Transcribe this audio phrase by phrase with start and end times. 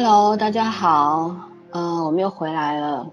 [0.00, 1.34] Hello，大家好，
[1.72, 3.10] 呃，我们又回来了。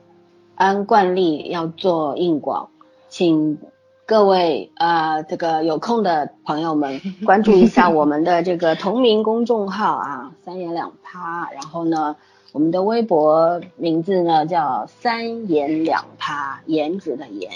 [0.54, 2.70] 按惯例要做硬广，
[3.10, 3.58] 请
[4.06, 11.50] 各位呃这个有空的朋友们 关注一下我们的这个同名公众号啊，三言两趴。
[11.54, 12.18] 然后呢，
[12.52, 17.52] 我们的微博名字呢叫三言两趴，颜值的颜。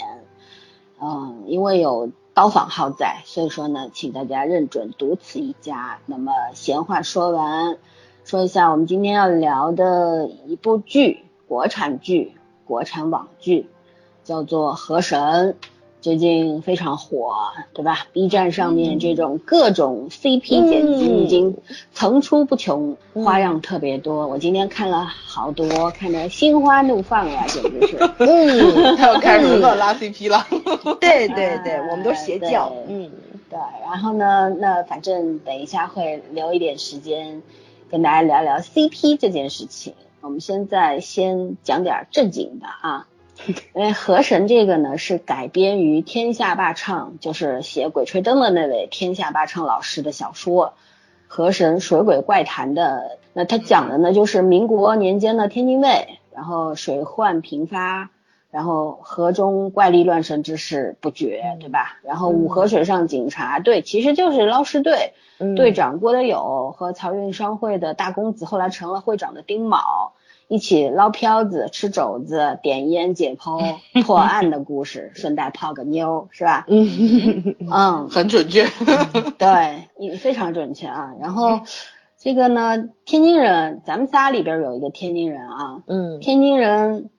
[0.99, 5.99] 嗯，因为有刀坊号在，所以说呢，请大家认准独此一家。
[6.07, 7.77] 那么闲话说完。
[8.29, 12.33] 说一下我们今天要聊的一部剧，国产剧，
[12.63, 13.65] 国产网剧，
[14.23, 15.19] 叫做《河神》，
[15.99, 17.33] 最近非常火，
[17.73, 21.57] 对吧？B 站上面这种各种 CP 剪辑已经
[21.91, 24.27] 层出不穷，花样特别多。
[24.27, 27.97] 我今天看了好多，看得心花怒放呀，简直是。
[28.19, 30.45] 嗯，他要开始乱拉 CP 了。
[31.01, 32.71] 对对对，我们都是邪教。
[32.87, 33.09] 嗯，
[33.49, 33.57] 对。
[33.83, 37.41] 然后呢，那反正等一下会留一点时间。
[37.91, 43.07] 跟大家聊聊 CP 这件事情，我们现在先讲点正经的啊，
[43.73, 50.67] 因为《河神》这个呢是改编于天下霸唱，就是写《鬼吹灯》的那位天下霸唱老师的小说
[51.27, 53.17] 《河神水鬼怪谈》的。
[53.33, 58.11] 那他讲的呢就是民国年间的天津卫，然后水患频发。
[58.51, 61.97] 然后河中怪力乱神之事不绝，对吧？
[62.03, 65.13] 然后五河水上警察队其实就是捞尸队，
[65.55, 70.13] 队长郭德友和漕运商会的大公子，后来成了会长的丁卯，
[70.47, 76.65] 一起捞漂子、吃肘子、点烟解剖 破案的故事，顺带泡个妞，是吧？
[76.67, 78.65] 嗯嗯， 很准确，
[79.37, 81.13] 对，非常准确啊。
[81.21, 81.61] 然后
[82.17, 87.11] 这个呢，天津人，咱们仨里边有一个天津人啊，嗯，天津人。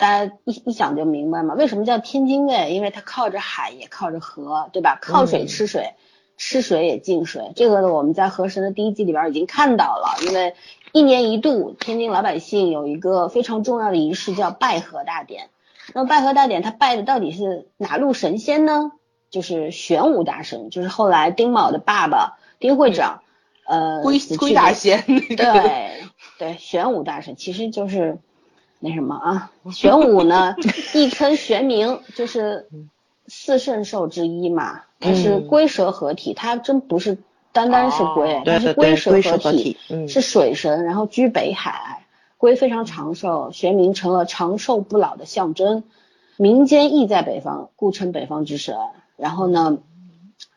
[0.00, 2.72] 大家一一想就明白嘛，为什么叫天津卫？
[2.72, 4.98] 因为它靠着海，也靠着河，对吧？
[5.02, 5.92] 靠水吃水，
[6.38, 7.52] 吃水也进水。
[7.54, 10.16] 这个呢，我们在河神的第一季里边已经看到了。
[10.26, 10.54] 因为
[10.92, 15.50] 一年一度，天津老百姓有一个非常重要的仪式，叫拜河大典。
[15.92, 18.92] 那么拜河大典，他拜的到底是哪路神仙呢？
[19.28, 23.20] 就是玄武大神，就是后来丁卯的爸爸丁会长，
[23.66, 25.04] 呃，龟龟大仙。
[25.06, 26.00] 对
[26.38, 28.18] 对，玄武大神其实就是。
[28.82, 30.56] 那什么啊， 玄武呢，
[30.94, 32.66] 亦称玄冥，就是
[33.26, 34.80] 四圣兽之一嘛。
[34.98, 37.18] 它是龟蛇合体，它真不是
[37.52, 39.76] 单单是龟，它是龟蛇合体，
[40.08, 42.06] 是水神，然后居北海。
[42.38, 45.84] 龟非常长寿，玄冥成了长寿不老的象征。
[46.38, 48.76] 民间亦在北方，故称北方之神。
[49.16, 49.76] 然后呢，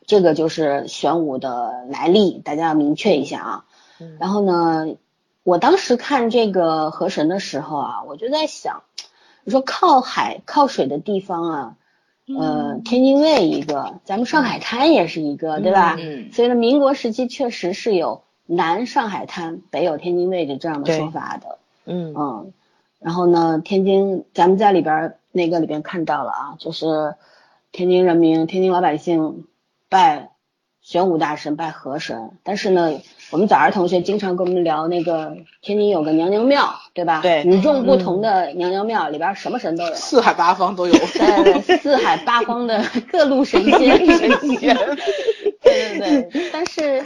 [0.06, 3.64] 这个就是玄武的来历，大家要明确一下啊。
[4.18, 4.96] 然后呢？
[5.44, 8.82] 我当时看这个河神的时候啊，我就在想，
[9.44, 11.76] 你说靠海靠水的地方啊，
[12.26, 15.96] 呃，天津卫一个，咱们上海滩也是一个，对吧？
[16.00, 16.32] 嗯。
[16.32, 21.58] 所以呢，民国时期确实是有南上海滩，北有天津卫的这样的说法的。
[21.84, 22.52] 嗯嗯。
[22.98, 27.14] 然后呢，天津咱们在里边那个里边看到了啊，就是
[27.70, 29.44] 天津人民、天津老百姓
[29.88, 30.30] 拜。
[30.84, 33.00] 玄武大神拜河神，但是呢，
[33.30, 37.22] 我们早儿同学经常跟我们聊那个天津有个娘娘庙，对吧？
[37.22, 44.76] 对，与众不同的娘娘庙里边什么神都有，四海八方都有，对，四海八方的各路神仙， 神仙，
[45.62, 46.50] 对对对。
[46.52, 47.02] 但是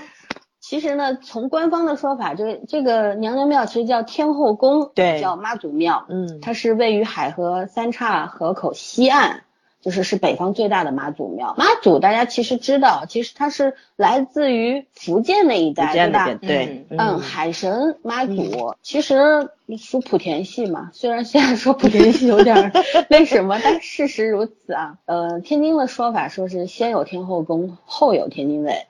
[0.58, 9.44] 其实呢，从官方的说法，这这个娘娘庙其实叫天后宫，对，叫妈祖庙，嗯，它是位于海河三岔河口西岸。
[9.80, 16.34] 就是是北方最大的妈祖庙，妈祖大家其实知道，其实它是来自于福建那一带，对吧？
[16.34, 22.72] 对，嗯，海神妈祖其实属莆田系嘛，虽然现在说莆田系有点
[23.08, 24.98] 那什么，但事实如此啊。
[25.06, 28.86] 呃，天津的说法说是先有天后宫，后有天津卫，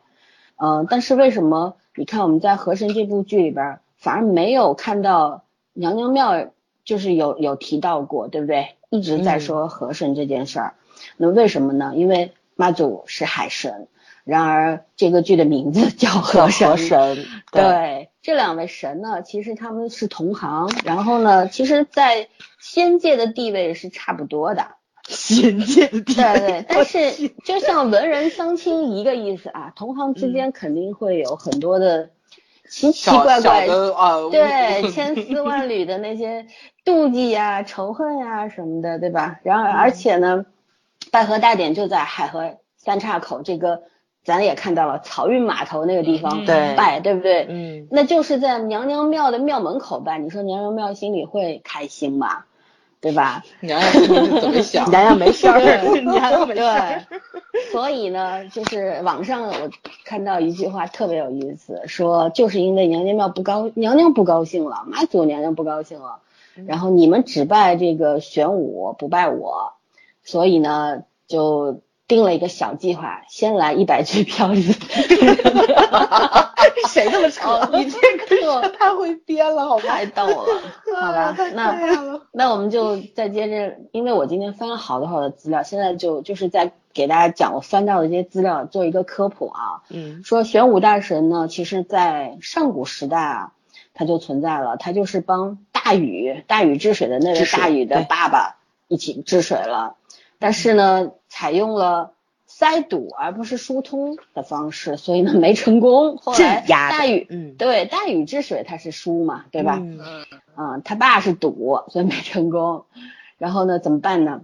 [0.57, 6.47] 嗯，但是为什么你看我们在《和珅》这部剧里边反而没有看到娘娘庙，
[6.85, 8.69] 就是有有提到过，对不对？
[8.91, 10.75] 一直在说和珅这件事儿。
[11.17, 11.93] 那为什么呢？
[11.95, 13.89] 因为妈祖是海神，
[14.25, 16.77] 然而这个剧的名字 叫河神。
[17.53, 22.29] 对，这两位神呢，其实他们是同行，然后呢，其实，在
[22.61, 24.67] 仙界的地位是差不多的。
[25.09, 26.23] 仙界的地位。
[26.23, 32.11] 对对， 但是就像文人相亲一个意思啊， 同行之间肯定会有很多的
[32.69, 36.47] 奇奇怪怪的啊，对，千丝万缕的那些
[36.85, 39.41] 妒忌呀、仇恨呀什么的，对吧？
[39.45, 40.45] 然而，而且呢。
[41.11, 43.83] 拜河大典就在海河三岔口，这个
[44.25, 46.45] 咱也看到了漕运码头那个地方
[46.77, 47.47] 拜，对不对？
[47.49, 50.19] 嗯，那就是在娘娘庙的庙门口拜。
[50.19, 52.45] 你说娘娘庙心里会开心吗？
[53.01, 53.45] 对吧？
[53.61, 54.07] 娘娘是
[54.41, 54.89] 怎么想？
[54.91, 55.61] 娘娘没事儿，
[56.03, 56.61] 娘娘没事
[57.73, 59.55] 所以呢，就是网上我
[60.05, 66.19] 看到一句话特别有意思，说就是因为娘娘庙不高，娘娘不高兴了，妈祖娘娘不高兴了，
[66.67, 69.75] 然后你们只拜这个玄武，不拜我，
[70.29, 74.61] 所以呢就定了一个小计划，先来一百具飘子。
[76.91, 77.49] 谁这么扯？
[77.49, 77.99] 哦，你这
[78.45, 79.85] 个 太会编了，好吧？
[79.89, 80.63] 太逗了，
[81.01, 81.35] 好吧？
[81.55, 89.81] 那那我们就再接着，因为我今天翻了好多好多资料，现在就就是在给大家讲我翻到的这些资料，做一个科普啊。
[89.89, 93.53] 嗯说玄武大神呢，其实在上古时代啊，
[93.95, 98.57] 他就存在了，他就是帮大禹大禹治水的那位大禹的爸爸
[98.89, 99.97] 一起治水了，
[100.39, 102.13] 但是呢，采用了。
[102.51, 106.17] 塞堵而不是疏通的方式，所以呢没成功。
[106.91, 109.77] 大禹，嗯对大禹治水他是疏嘛，对吧？
[109.79, 110.01] 嗯
[110.57, 112.87] 嗯，他爸是堵，所以没成功。
[113.37, 114.41] 然后呢，怎么办呢？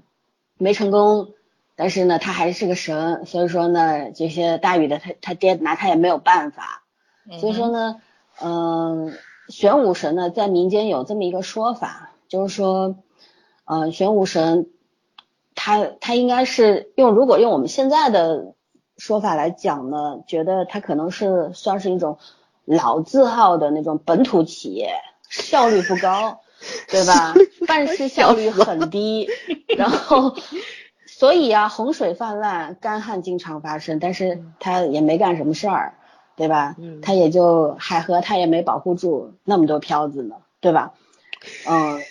[0.59, 1.31] 没成功，
[1.77, 6.83] 但是呢，他还是个神，所以说呢，这些大禹的他他爹拿他也没有办法。
[7.41, 8.03] 所以说呢，
[8.39, 9.15] 嗯、
[9.49, 12.97] 玄武神呢，在民间有这么一个说法，就是说，
[13.65, 14.67] 呃，玄武神，
[15.65, 18.53] 他他应该是用如果用我们现在的
[18.99, 22.19] 说法来讲呢，觉得他可能是算是一种
[22.67, 24.93] 老字号的那种本土企业，
[25.31, 26.41] 效率不高，
[26.91, 27.33] 对吧？
[27.67, 29.27] 办事效率很低，
[29.79, 30.37] 然后。
[31.07, 35.95] 所以啊，洪水泛滥，干旱经常发生，但是他也没干什么事儿，
[36.37, 36.75] 对吧？
[36.77, 40.93] 嗯他也就海河，他也没保护住那么多漂子呢，对吧？
[41.67, 42.03] 嗯，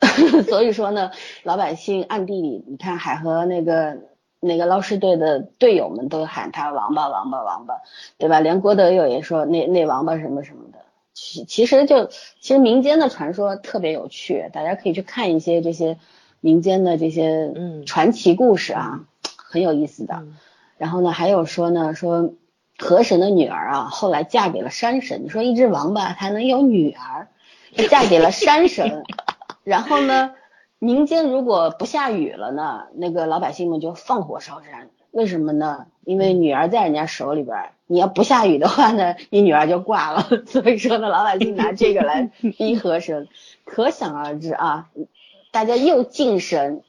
[0.48, 1.10] 所以说呢，
[1.42, 3.98] 老百姓暗地里，你看海河那个
[4.40, 7.74] 那个捞尸队的队友们都喊他王八王八王八，
[8.16, 8.40] 对吧？
[8.40, 10.78] 连郭德友也说那那王八什么什么的。
[11.14, 15.98] 其其实就其实民间的传说特别有趣，大家可以去看一些这些
[16.40, 19.00] 民间的这些嗯传奇故事啊，
[19.36, 20.14] 很有意思的。
[20.20, 20.36] 嗯
[20.76, 22.34] 然后呢，还有说呢，说
[22.78, 25.24] 河神的女儿啊，后来嫁给了山神。
[25.24, 27.26] 你说一只王八它能有女儿，
[27.74, 29.02] 就嫁给了山神。
[29.68, 30.32] 然后呢，
[30.78, 34.88] 民间如果不下雨了呢，那个老百姓们就放火烧山。
[35.10, 35.86] 为什么呢？
[36.04, 40.26] 因为女儿在人家手里边儿，你要不下雨的话呢，你女儿就挂了。
[40.46, 43.28] 所以说呢，老百姓拿这个来逼河神，
[43.64, 44.88] 可想而知啊，
[45.50, 46.82] 大家又敬神，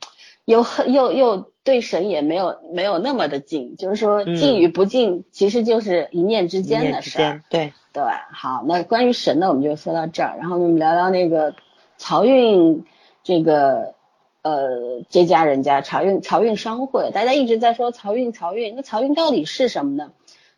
[0.46, 7.42] 又又又对神也没有没有那么的敬，就是说嗯敬与不敬，其实就是一念之间的事儿。
[7.50, 8.04] 对，对，
[8.34, 11.56] 好，那关于神呢，我们就说到这儿，然后我们聊聊那个
[12.00, 12.86] 漕运
[13.24, 13.94] 这个
[14.42, 20.12] 呃这家人家漕运漕运商会，大家一直在说漕运漕运，那漕运到底是什么呢？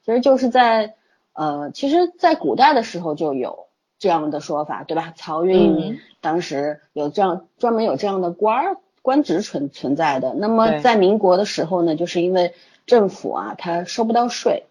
[0.05, 0.95] 其实就是在
[1.33, 3.67] 呃，其实，在古代的时候就有
[3.99, 5.13] 这样的说法，对吧？
[5.17, 10.35] 漕运、嗯当时有这样专门有这样的官儿官职存存在的。
[10.35, 12.53] 那么在民国的时候呢，就是因为
[12.85, 14.65] 政府啊，它收不到税，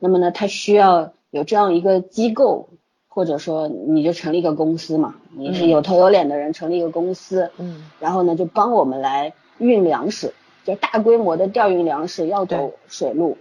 [0.00, 2.68] 那么呢，它需要有这样一个机构，
[3.08, 10.32] 或者说你就成立一个公司嘛，你是有头有脸的人成立一个公司，嗯然后呢就帮我们来运粮食，
[10.64, 13.36] 就大规模的调运粮食要走水路，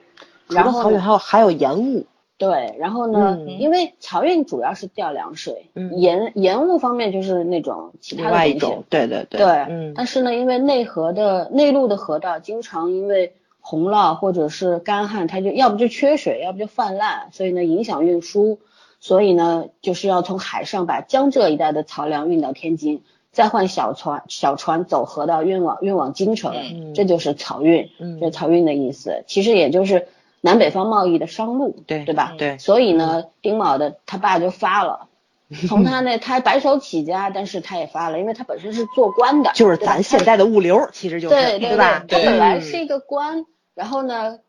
[0.47, 2.05] 然后呢还有还有盐务，
[2.38, 9.93] 对，然后呢，嗯因为漕运主要是调粮水，嗯盐盐务方面就是那种其他的一种，对对对，对，嗯。
[9.95, 18.59] 但是呢，因为内河的内陆的河道经常因为洪涝或者是干旱，它就要不就缺水，要不就泛滥，所以呢影响运输，
[19.00, 30.08] 所以呢就是要从海上把江浙一带的漕粮运到天津，再换小船小船走河道运往运往京城，嗯这就是漕运，嗯这漕运的意思，其实也就是
[30.42, 32.34] 南北方贸易的商路，对对吧？
[32.38, 35.08] 对所以呢，丁卯的他爸就发了。
[35.70, 42.04] 从他那，他白手起家，但是他也发了，因为他本身是做官的，就是咱现在的物流，其实就是对对吧？
[42.06, 44.39] 他本来是一个官，然后呢，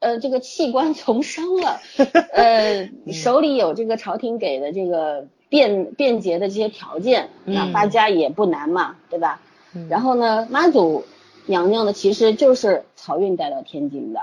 [0.00, 1.80] 呃，这个弃官 从商了，
[2.32, 9.40] 呃，手里有这个朝廷给的这个便便捷的这些条件，那嗯发家也不难嘛，对吧？
[9.74, 11.04] 嗯然后呢，妈祖
[11.46, 14.20] 娘娘呢，其实就是漕运带到天津的，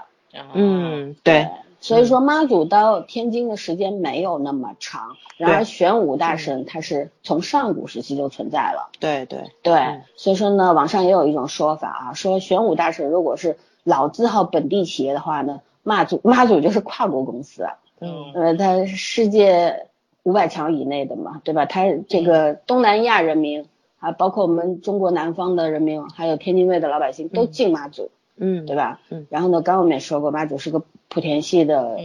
[0.53, 8.89] 嗯，对，所以说妈祖到天津的时间没有那么长，然而玄武大神他是从上古时期就存在了。
[8.99, 17.65] 对对，对，嗯所以说呢，网上也有一种说法啊，说玄武大神如果是老字号本地企业的话呢，妈祖 妈祖就是跨国公司，
[18.01, 19.87] 嗯呃，它世界
[20.23, 21.65] 五百强以内的嘛，对吧？
[21.65, 23.65] 它这个东南亚人民，
[23.99, 28.99] 啊包括我们中国南方的人民，还有天津卫的老百姓都敬妈祖，嗯，对吧？
[29.09, 31.97] 嗯然后呢，刚刚我们也说过，妈祖是个莆田系的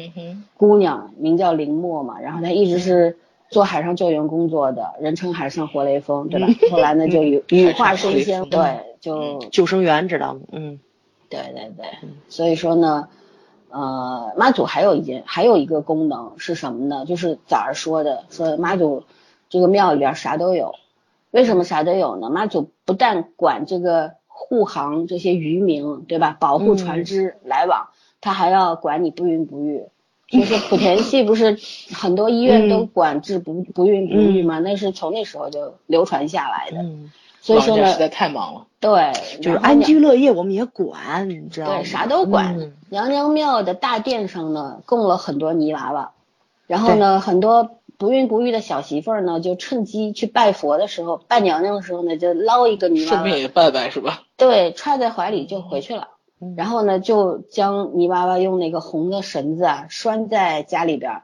[0.56, 3.16] 姑娘，名叫林默嘛，然后她一直是
[3.48, 6.46] 做海上救援工作的，人称海上活雷锋，对吧？
[6.70, 8.60] 后来呢就羽羽化升仙，对，
[9.00, 10.40] 就救生员知道吗？
[10.52, 10.78] 嗯，
[11.30, 11.86] 对对对，
[12.28, 13.08] 所以说呢，
[13.70, 17.06] 呃，妈祖还有一件还有一个功能是什么呢？
[17.06, 19.04] 就是早上说的，说妈祖
[19.48, 20.74] 这个庙里边啥都有，
[21.30, 22.28] 为什么啥都有呢？
[22.28, 26.36] 妈祖不但管这个护航这些渔民，对吧？
[26.38, 29.84] 保护船只来往，他还要管你不孕不育。
[30.28, 31.58] 就是 莆田系不是
[31.92, 34.60] 很多医院都管制不不孕不育吗？
[34.60, 36.84] 那是从那时候就流传下来的。
[37.40, 38.66] 所以说呢，实在太忙了。
[38.80, 41.76] 对，就是安居乐业我们也管，你知道吗？
[41.76, 42.72] 对，啥都管。
[42.88, 46.12] 娘娘庙的大殿上呢，供了很多泥娃娃，
[46.66, 54.22] 然后呢，很多不孕不育的小媳妇儿呢，就趁机去拜佛的时候，拜娘娘的时候呢，就捞一个泥娃娃，顺便也拜拜是吧？
[54.36, 56.08] 对，揣在怀里就回去了。
[56.56, 61.20] 然后呢，就将泥娃娃用那个红的绳子啊拴在家里边，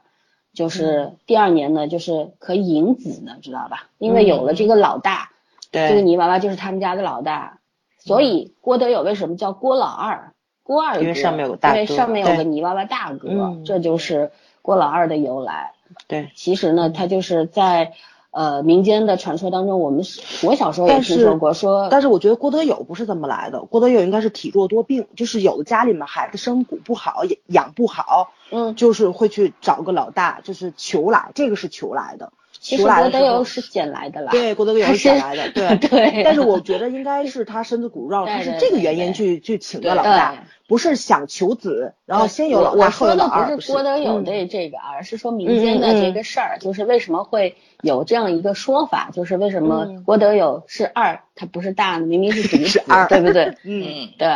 [0.53, 3.87] 就是第二年呢，就是可以引子的，知道吧？
[3.97, 5.31] 因为有了这个老大，
[5.71, 7.59] 对，这个泥娃娃就是他们家的老大，
[7.99, 10.33] 所以郭德友为什么叫郭老二？
[10.63, 14.31] 郭二哥，因为上面有个大哥，因为上面有个泥娃娃大哥，这就是
[14.61, 15.73] 郭老二的由来。
[16.07, 17.93] 对，其实呢，他就是在。
[18.29, 20.03] 呃，民间的传说当中，我们
[20.43, 32.31] 我小时候也听说过，说，但是我觉得郭德友不是这么来的，郭德友应该是体弱多病，就是有的家里面孩子生骨不好，养不好，嗯，就是会去找个老大，就是求来，这个是求来的。
[32.59, 36.23] 其实郭德友是捡来的啦，对，郭德友是捡来的， 对对。
[36.23, 43.55] 但是我觉得应该是他身子骨肉，他是这个原因去去请的老大，不是想求子，然后先有老大后有老二。
[43.55, 52.05] 不是郭德友的这个，而是说民间的这个事儿，就是为什么会有这样一个说法，就是为什么郭德友是二，他不是大呢？
[52.05, 53.55] 明明是嫡 子，对不对？
[53.63, 54.27] 嗯，对。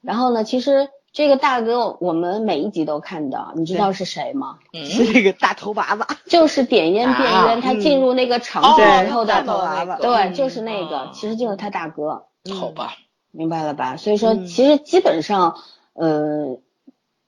[0.00, 0.88] 然后呢，其实。
[1.16, 4.58] 这个大哥，我们每一集都看到，你知道是谁吗？
[4.84, 12.26] 是那个大头娃娃，就是点烟变冤，他进入那个场子之后的大头娃娃，对，就是那个，其实就是他大哥。
[12.60, 12.96] 好吧，
[13.30, 13.96] 明白了吧？
[13.96, 15.56] 所以说，其实基本上，
[15.94, 16.58] 呃，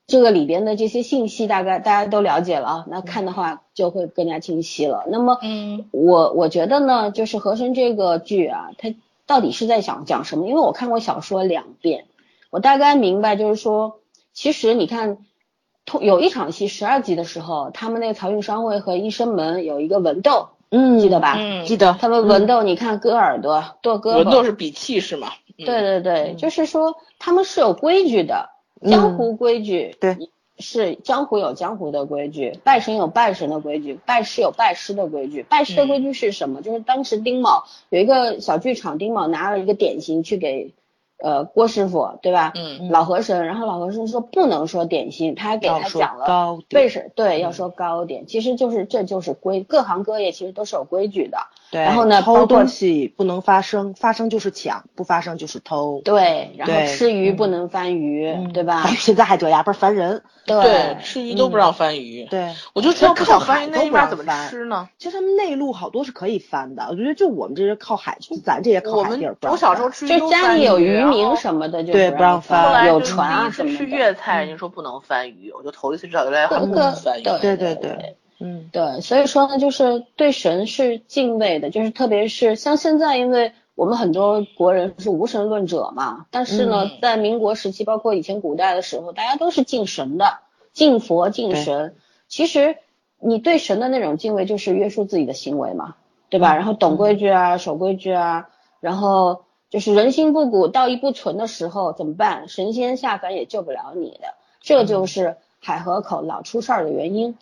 [0.07, 5.05] 这个里边的这些信息大概大家都了解了啊，那看的话就会更加清晰了。
[5.09, 10.47] 那么，嗯，我我觉得呢，就是和珅这个剧啊，他到底是在讲讲什么？
[10.47, 12.05] 因为我看过小说两遍。
[12.51, 14.01] 我大概明白，就是说，
[14.33, 15.19] 其实你看，
[16.01, 21.37] 有一场戏十二集的时候，他们那个漕运商会和医生们有一个文斗，嗯，记得吧？
[21.39, 21.97] 嗯，记得。
[22.01, 24.19] 他们文斗，你看割耳朵、剁胳膊。
[24.19, 25.29] 文斗是比气势嘛？
[25.57, 28.49] 对对对，就是说他们是有规矩的，
[28.83, 29.95] 江湖规矩。
[30.01, 30.17] 对，
[30.59, 35.43] 是江湖有江湖的规矩，拜神有拜神的规矩，拜师有拜师的规矩。
[35.43, 36.63] 拜师的规矩是什么？
[36.63, 40.73] 就是当时丁卯有一个小剧场，丁卯拿了一个点心去给。
[41.21, 42.53] 呃，郭师傅对吧？
[42.55, 51.39] 嗯，老和珅，然后老和珅说不能说点心，他还给他讲了为什对要说糕点，其实就是这就是规，各行各业其实都是有规矩的。
[51.71, 56.01] 对，然后呢，偷东西不能发生，发生就是抢，不发生就是偷。
[56.05, 58.87] 对，然后吃鱼不能翻鱼，对吧？
[58.97, 60.23] 现在还这样，不是烦人。
[60.47, 62.25] 对，吃鱼都不让翻鱼。
[62.31, 64.89] 对，我就道靠翻鱼那一边怎么吃呢？
[64.97, 72.87] 其实他们内陆好多是可以翻的，我觉得就我们这些靠海，就咱这些靠海地儿，我小时候吃鱼就家里有渔民什么的，就对不让翻。
[72.87, 73.77] 有船啊什么的。
[73.77, 77.23] 吃粤菜，人家说不能翻鱼，我就头一次知道原来还不能翻鱼。
[77.23, 78.17] 对对对。
[78.41, 90.39] 嗯，对，所以说呢，就是对神是敬畏的，就是特别是像现在，因为我们很多国人是无神论者嘛，但是呢，在民国时期，包括以前古代的时候，大家都是敬神的，
[90.73, 91.97] 敬佛敬神。
[92.29, 92.77] 其实
[93.19, 95.97] 你对神的那种敬畏，就是约束自己的行为嘛，
[96.29, 96.55] 对吧？
[96.55, 102.47] 然后懂规矩啊，守规矩啊，然后就是人心不古，道义不存的时候怎么办？
[102.47, 107.37] 神仙下凡也救不了你的，这就是海河口老出事儿的原因。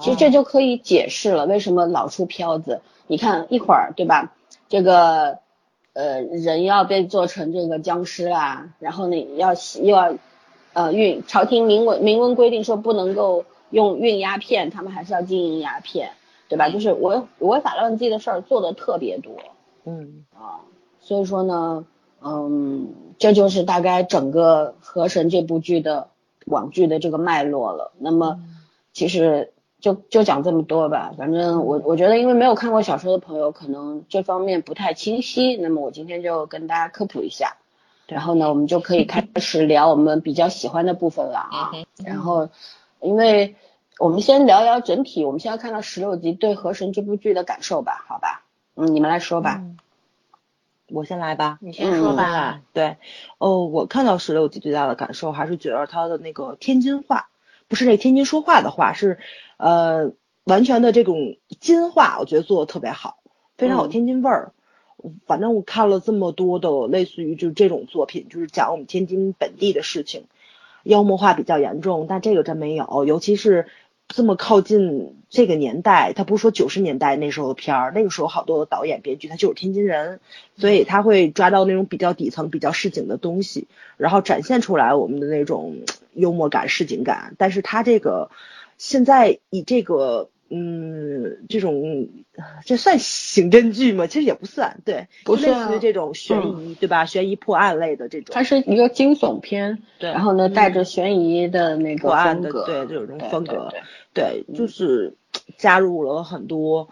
[0.00, 2.80] 其实这就可以解释了为什么老出飘子。
[3.06, 4.34] 你看一会儿，对吧？
[4.68, 5.38] 这个
[5.94, 10.14] 呃人要被做成这个僵尸啦，然后呢要又要
[10.74, 16.12] 呃运朝廷明文明文规定说不能够用运鸦片，他们还是要经营鸦片，
[16.48, 16.68] 对吧？
[16.68, 19.32] 就是违违法乱纪的事儿做的特别多。
[19.84, 20.62] 嗯啊，
[21.00, 21.84] 所以说呢，
[22.22, 26.10] 嗯，这就是大概整个《河神》这部剧的
[26.46, 27.92] 网剧的这个脉络了。
[27.98, 28.40] 那么
[28.92, 29.52] 其实。
[29.80, 35.56] 就就讲这么多吧，反正我我觉得，因为没有看过小说的朋友，可能这方面不太清晰。
[35.56, 37.56] 那么我今天就跟大家科普一下，
[38.06, 41.72] 然后呢，我们就可以开始聊我们比较喜欢的部分了啊。
[42.04, 42.50] 然后，
[43.00, 43.56] 因为
[43.98, 48.44] 我们先聊聊整体，我们先要看到十六集对《河神》这部剧的感受吧，好吧？
[48.76, 49.62] 嗯，你们来说吧。
[50.92, 51.58] 我先来吧。
[51.60, 52.60] 你先说吧。
[52.72, 52.96] 对，
[53.38, 57.28] 哦，我看到十六集最大的感受还是觉得他的那个天津话。
[57.68, 59.20] 不是那天津说话的话，是，
[59.60, 60.12] 呃，
[60.44, 63.18] 完全的这种金话，我觉得做的特别好，
[63.58, 64.52] 非常有天津味儿。
[65.26, 70.24] 反正我看了这么多的类似于就是这种作品，就是讲我们天津本地的事情，
[70.82, 73.66] 妖魔化比较严重，但这个真没有，尤其是
[74.08, 80.20] 这么靠近这个年代，他不是说九十年代那时候的片儿，那个时候好多的导演编剧他就是天津人，
[80.56, 87.34] 所以他会抓到那种比较底层、比较市井的东西，然后展现出来我们的那种幽默感、市井感。
[87.38, 88.30] 但是他这个
[88.80, 90.30] 现在以这个。
[90.52, 92.08] 嗯，这种
[92.66, 94.08] 这算刑侦剧吗？
[94.08, 97.04] 其实也不算，对，不是类似于这种悬疑，对吧？
[97.04, 98.34] 悬疑破案类的这种。
[98.34, 103.72] 它是一个惊悚片，对，然后呢，带着悬疑的那个风格，对，这种风格，
[104.12, 105.14] 对，就是
[105.56, 106.88] 加入了很多，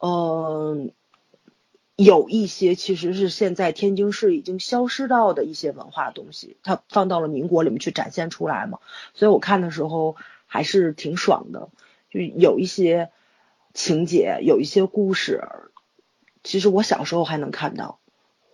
[0.00, 0.90] 嗯，
[1.94, 8.80] 有一些其实是现在天津市已经消失到的一些文化东西，它放到了民国里面去展现出来嘛，
[9.14, 10.16] 所以我看的时候
[10.48, 11.68] 还是挺爽的。
[12.10, 13.10] 就有一些
[13.74, 15.44] 情节，有一些故事，
[16.42, 17.98] 其实我小时候还能看到，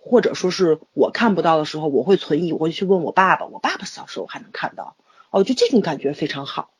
[0.02, 4.96] 或者说是我看不到的时候，我会存疑，我会去问我爸爸，我爸爸小时候还能看到，
[5.30, 6.70] 哦，就这种感觉非常好，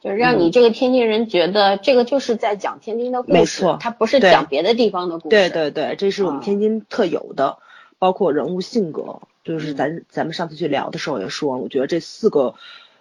[0.00, 7.58] 就是让你这个天津人觉得这个就是在讲天津的故事，没错，它不是讲别的地方的故事，对对对，这是我们天津特有的，
[7.98, 12.54] 包括人物性格，就是咱咱们上次去聊的时候也说，我觉得这四个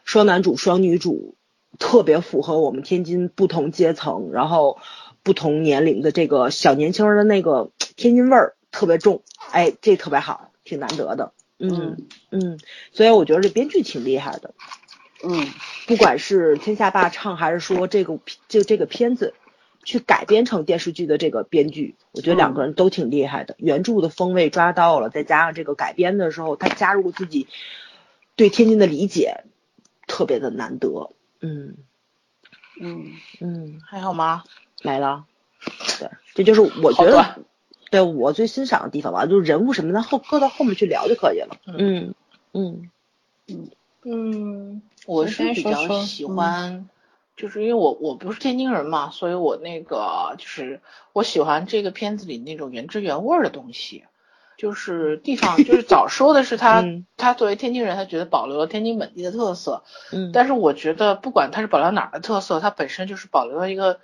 [0.04, 1.36] 双男主双女主。
[1.80, 4.78] 特别符合我们天津不同阶层，然后
[5.24, 12.60] 不同年龄的这个小年轻人的那个 天津味儿特别重，哎，这特别好，挺难得的，嗯嗯，
[12.92, 14.54] 所以我觉得这编剧挺厉害的，
[15.24, 15.48] 嗯，
[15.88, 19.34] 不管是天下霸唱还是说这个就这个片子
[19.84, 27.48] 去改编成电视剧的这个编剧，我觉得两个人都挺厉害的，原著的风味抓到了，再加上这个改编的时候他加入自己
[28.36, 29.44] 对天津的理解，
[30.08, 31.12] 特别的难得。
[31.42, 31.78] 嗯，
[32.80, 34.44] 嗯嗯，还好吗？
[34.84, 35.26] 没了。
[36.00, 37.40] 对，这就是我觉得，
[37.90, 41.58] 对我最欣赏的地方吧，就是人物什么的后搁到后面去聊就可以了。
[41.66, 42.14] 嗯
[42.54, 42.90] 嗯
[43.48, 43.70] 嗯
[44.04, 46.90] 嗯，我是比较喜欢，
[47.36, 50.82] 就是因为我我不是天津人嘛，所以我那个就是
[51.14, 54.06] 我喜欢这个片子里那种原汁原味的东西。
[54.58, 56.84] 就是地方，就是早说的是他，
[57.16, 59.84] 他作为天津人，他觉得保留了天津本地的特色。
[60.12, 64.00] 嗯，但是我觉得不管他是保留哪儿的特色，它本身就是保留了一个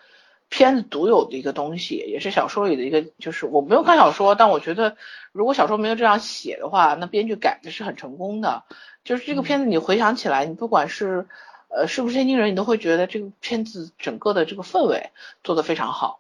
[0.49, 3.03] 片子独有的一个东西，也是小说里的一个。
[3.17, 4.95] 就是我没有看小说，但我觉得
[5.31, 8.61] 如果小说没有这样写的话，那编剧改的是很成功的。
[9.03, 11.25] 就是这个片子你回想起来，你不管是
[11.69, 15.09] 呃是不是天津人，你都会觉得这个片子整个的这个氛围
[15.43, 16.19] 做得非常好，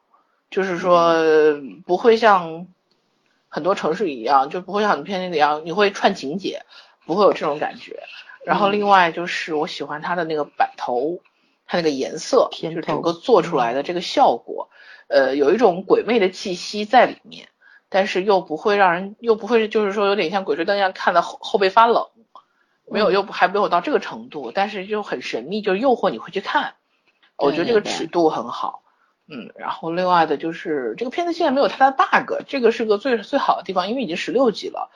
[0.49, 1.13] 就是说
[1.85, 2.65] 不会像。
[3.53, 6.63] 很多城市一样，就不会像很多片里一样，你会串情节，
[7.05, 8.01] 不会有这种感觉。
[8.43, 11.19] 然后另外就是我喜欢它的那个版头，
[11.67, 14.69] 它那个颜色，就是整个做出来的这个效果，
[15.07, 17.47] 呃，有一种鬼魅的气息在里面，
[17.89, 22.07] 但是又不会让人，又不会就是说有点像《鬼吹灯》一样看到后后背发冷，
[22.89, 26.73] 没有，又还没有到这个程度，但是就很神秘，就诱惑你会去看。
[27.37, 28.82] 我觉得这个尺度很好。
[29.25, 34.89] 嗯，然后另外的就是这个片子现在没有太大 bug，这个是个最最好的地方，因为已经十六集了，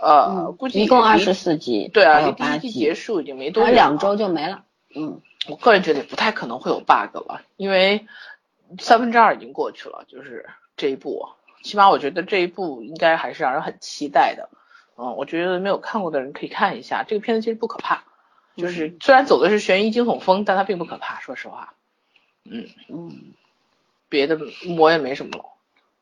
[0.00, 4.64] 呃，估计一共二十四集，对啊，离第一季结束已经没多两周就没了。
[4.96, 8.06] 嗯，我个人觉得不太可能会有 bug 了，因为
[8.78, 11.28] 三分之二已经过去了，就是这一部，
[11.62, 14.48] 起码我觉得这一部应该还是让人很期待的。
[14.96, 18.04] 嗯，我觉得没有看过的人可以看一下，这个片子其实不可怕，
[18.56, 21.74] 就是虽然走的是悬疑惊悚风，但它并不可怕，说实话。
[22.44, 23.34] 嗯嗯。
[24.14, 24.38] 别的
[24.78, 25.44] 我也没什么了。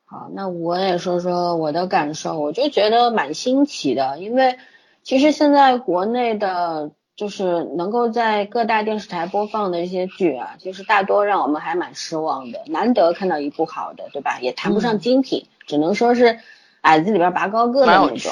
[0.05, 4.57] 好，那我也说说我的感受，我就觉得蛮新奇的，因为
[5.01, 14.39] 其实现在国内的，就是能够在各大电视台播放的一些剧啊，其实大多让我们还蛮失望的，难得看到一部好的，对吧？
[14.39, 16.37] 也谈不上精品，只能说是
[16.81, 18.31] 矮子里边拔高个的那种。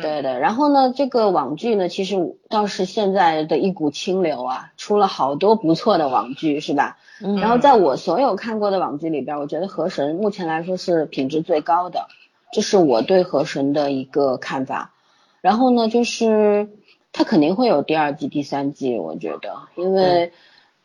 [0.00, 6.98] 对对，然后呢，这个网剧呢，其实倒是现在的一股清流啊，出了好多不错的网剧，是吧？
[7.20, 7.36] 嗯。
[7.36, 12.06] 然后在我所有看过的网剧里边，我觉得河神目前来说是品质最高的，
[12.52, 14.92] 这是我对河神的一个看法。
[15.40, 16.68] 然后呢，就是
[17.12, 20.32] 它肯定会有第二季、第三季，我觉得，因为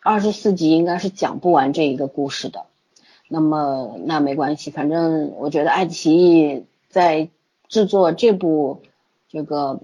[0.02, 2.66] 二十四集应该是讲不完这一个故事的。
[3.28, 7.30] 那么那没关系，反正我觉得爱奇艺在
[7.68, 8.82] 制作这部。
[9.34, 9.82] 这个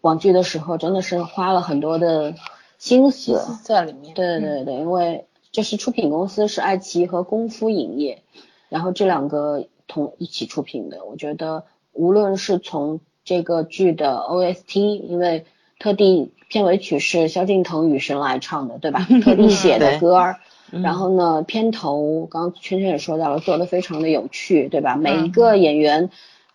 [0.00, 2.34] 网剧的时候真的是花了很多的
[2.76, 4.12] 心思在里面。
[4.14, 8.22] 对对对，因为就是出品公司是爱奇艺和功夫影业，
[8.68, 11.04] 然后这两个同一起出品的。
[11.04, 15.46] 我觉得无论是从这个剧的 OST，因为
[15.78, 19.06] 特地片尾曲是萧敬腾与神来唱的，对吧？
[19.22, 20.40] 特地写的歌儿，
[20.70, 24.96] 然后呢，片头刚刚圈圈也说到了，做的非常的有趣，对吧？
[24.96, 26.10] 每一个演员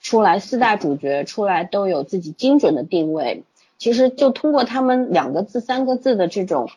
[0.08, 3.44] 出来，四大主角出来都有自己精准的定位。
[3.78, 6.70] 其实就通过他们两个字、三个字的这种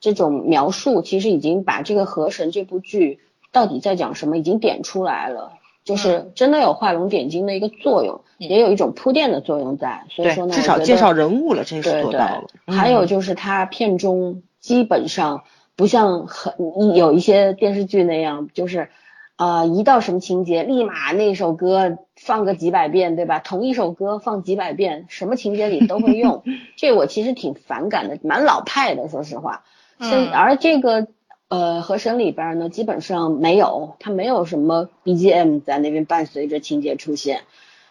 [0.00, 3.20] 这种描述，其实已经把这个《河神》这部剧
[3.52, 5.54] 到底在讲什么已经点出来了。
[5.82, 10.04] 就是真的有画龙点睛的一个作用，也有一种铺垫的作用在。
[10.10, 12.44] 所以说呢，至少介绍人物了，这是做到了。
[12.66, 15.44] 还有就是它片中基本上
[15.74, 18.90] 不像很有一些电视剧那样，就是
[19.36, 23.38] 啊一到什么情节，立马那首歌放个几百遍，对吧？
[23.38, 26.42] 同一首歌放几百遍，什么情节里都会用。
[26.76, 29.64] 这我其实挺反感的，蛮老派的，说实话。
[29.98, 30.30] 嗯。
[30.30, 31.06] 而这个。
[31.46, 37.42] 呃，和神里边呢，基本上没有，它没有什么 BGM 在那边伴随着情节出现，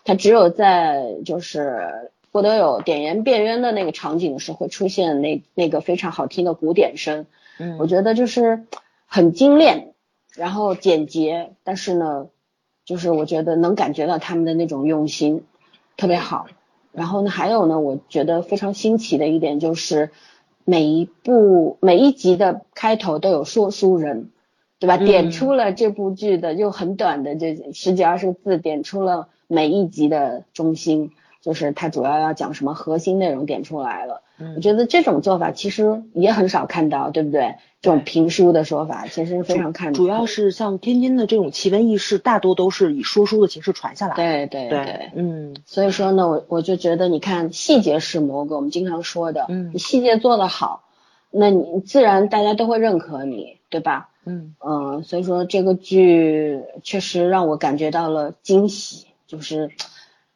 [0.03, 7.25] 它只有在就是郭德友点烟变冤的那个场景时会出现那那个非常好听的鼓点声，
[7.57, 8.65] 嗯，我觉得就是
[9.05, 9.92] 很精炼，
[10.35, 12.27] 然后简洁，但是呢，
[12.85, 15.43] 就是我觉得能感觉到他们的那种用心，
[15.97, 16.47] 特别好。
[16.91, 20.11] 然后呢，还有呢，我觉得非常新奇的一点就是。
[20.65, 24.29] 每一部每一集的开头都有说书人，
[24.79, 24.95] 对吧？
[24.95, 31.11] 点出了这部剧的就很短的这十几二十个字，点出了每一集的中心，
[31.43, 34.21] 就是他主要要讲什么核心内容，点出来了。
[34.39, 37.55] 嗯我觉得这种做法其实也很少看到，对不对？
[37.81, 44.15] 这种评书的说法其实非常看主要是像天津的这种奇闻异事，大多都是以说书的形式传下来。
[44.15, 45.55] 对对对，嗯。
[45.65, 50.83] 所以说呢，我我就觉得，你看细节是魔鬼，我们经常说的，嗯，你细节做得好，
[51.29, 54.09] 那你自然大家都会认可你，对吧？
[54.25, 59.69] 嗯嗯，所以说这个剧确实让我感觉到了惊喜，就是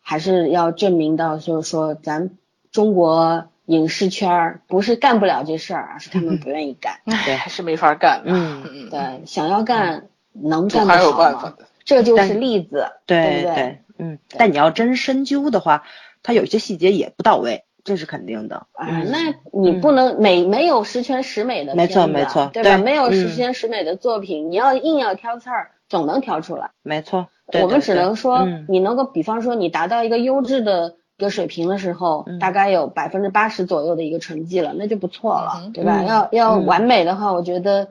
[0.07, 2.31] 还是要证明到，就是说咱
[2.71, 3.49] 中国。
[3.67, 8.21] 影视圈儿不是干不了这事儿，而是他们不愿意干，对， 还是没法干。
[8.23, 11.53] 嗯嗯，对，想要干能干得好吗？
[11.83, 13.79] 这就是例子，对不对？
[13.97, 15.83] 嗯，但你要真深究的话，
[16.23, 18.67] 它有些细节也不到位，这是肯定的。
[18.71, 22.77] 啊，那你不能没没有十全十美的没错没错，对吧？
[22.77, 26.71] 没有十全十美的作品，你要硬要挑刺儿，总能挑出来。
[26.83, 27.27] 没错，
[27.61, 30.95] 我们只能说，你能够，比方说你达到一个优质的。
[31.19, 36.03] 一个水平的时候，大概有百分之八十左右的一个成绩了，那就不错了，对吧？
[36.03, 37.89] 要要完美的话，我觉得，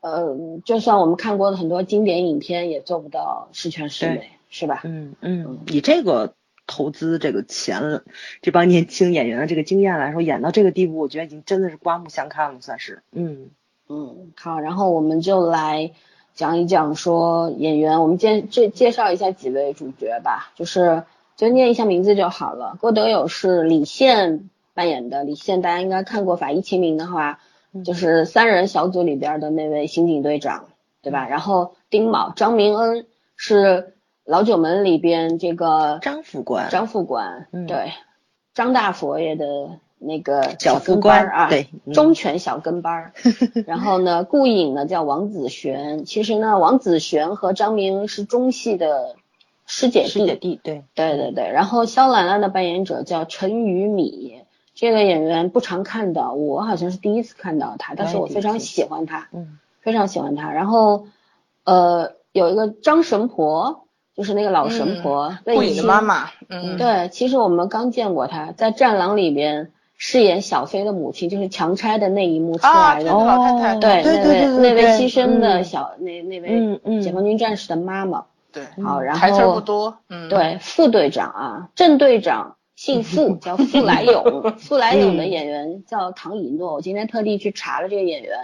[0.00, 4.82] 呃，就算我们看过的很多经典影片，也做不到十全十美，是吧？
[4.84, 6.34] 嗯嗯，以这个
[6.68, 8.02] 投资这个钱，
[8.42, 13.02] 这帮年轻演员的这个经验来说，演到这个地步，我觉得已经真的是刮目相看了，算是。
[13.10, 13.50] 嗯
[13.88, 15.90] 嗯，好，然后我们就来
[16.38, 21.02] 讲一讲说演员，我们介介介绍一下几位主角吧，就是。
[21.38, 22.76] 就念一下名字就好了。
[22.80, 27.38] 郭德友是李现扮演的，李现大家应该看过《法医秦明》的话，
[27.84, 30.64] 就是三人小组里边的那位刑警队长，
[31.00, 31.28] 对吧？
[31.28, 37.92] 然后丁卯张明恩是老九门里边这个张副官，张副官，对，
[38.52, 43.12] 张大佛爷的那个小跟班啊，对，忠犬小跟班。
[43.66, 49.16] 然后呢，顾影呢叫王子璇，其实呢，王子璇和张明恩是中戏的。
[49.70, 51.50] 师姐弟，师姐弟，对，对对对。
[51.52, 54.40] 然后肖兰兰的扮演者叫陈雨米，
[54.74, 60.50] 这个演员不常看到，我好像是第一次看到他，但是我非常喜欢他，嗯，非常喜欢他。
[60.50, 61.08] 然后，
[61.64, 63.84] 呃，有一个张神婆，
[64.16, 78.24] 就是那个老神婆，顾影的妈妈，嗯，对，其实我们刚见过她，在《战狼》里边饰演小飞的母亲，就是强拆的那一幕出来的，哦，对，那位那位牺牲的小那那位解放军战士的妈妈。
[78.50, 88.38] 对，好，然后台词不多，嗯，对，副队长啊，正队长姓傅， 叫傅来勇， 傅来勇的演员叫唐以诺，我今天特地去查了这个演员，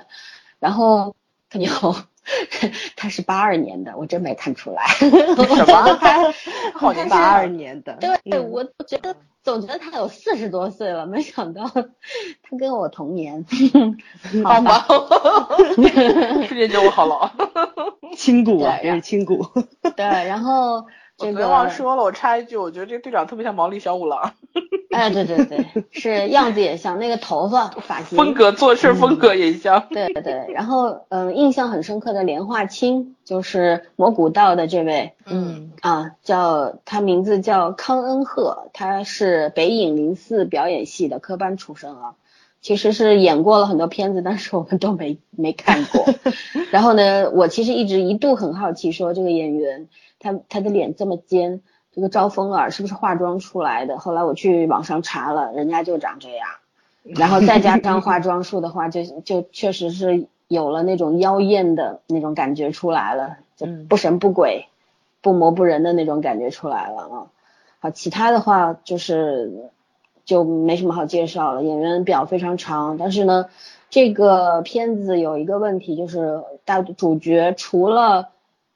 [0.59, 1.15] 然后
[1.49, 1.71] 他牛，
[2.97, 6.33] 他是八二年的，我真没看出来， 什么？
[6.75, 9.15] 好像 八二年的，对，我觉得。
[9.45, 13.45] 总觉得他有四十多岁了，没想到他跟我同年，
[14.43, 14.87] 好吧，
[15.77, 17.31] 瞬间觉得我好老，
[18.17, 19.47] 亲骨啊，也是亲骨。
[19.95, 24.33] 对，然后这个忘说了，我插一句，我觉得这个队长特别像毛利小五郎。
[24.91, 29.89] 哎，对对对，是样子也像，那个头发发型，风格做事风格也像。
[29.91, 42.15] 对对，然后嗯，印象很深刻的连化清，就是魔古道的这位，嗯啊，叫他名字叫康恩赫，他是北影零四表演系的科班出身啊，
[42.61, 46.07] 其实是演过了很多片子，但是我们都没没看过。
[46.71, 49.89] 然后呢，我其实一直一度很好奇，说这个演员
[50.25, 51.61] 他他的脸这么尖。
[51.97, 54.01] 这个招风耳是不是化妆出来的？
[54.01, 56.49] 后来我去网上查了，人家就长这样，
[57.07, 64.67] 然后再加上化妆术的话，就就确实是有了那种妖艳的那种感觉出来了，就嗯不神不鬼、
[65.23, 67.31] 不魔不人的那种感觉出来了啊。
[67.79, 69.71] 好，其他的话就是
[70.25, 73.47] 就没什么好介绍了，演员表非常长，但是呢，
[73.89, 78.31] 这个片子有一个问题，就是大主角除了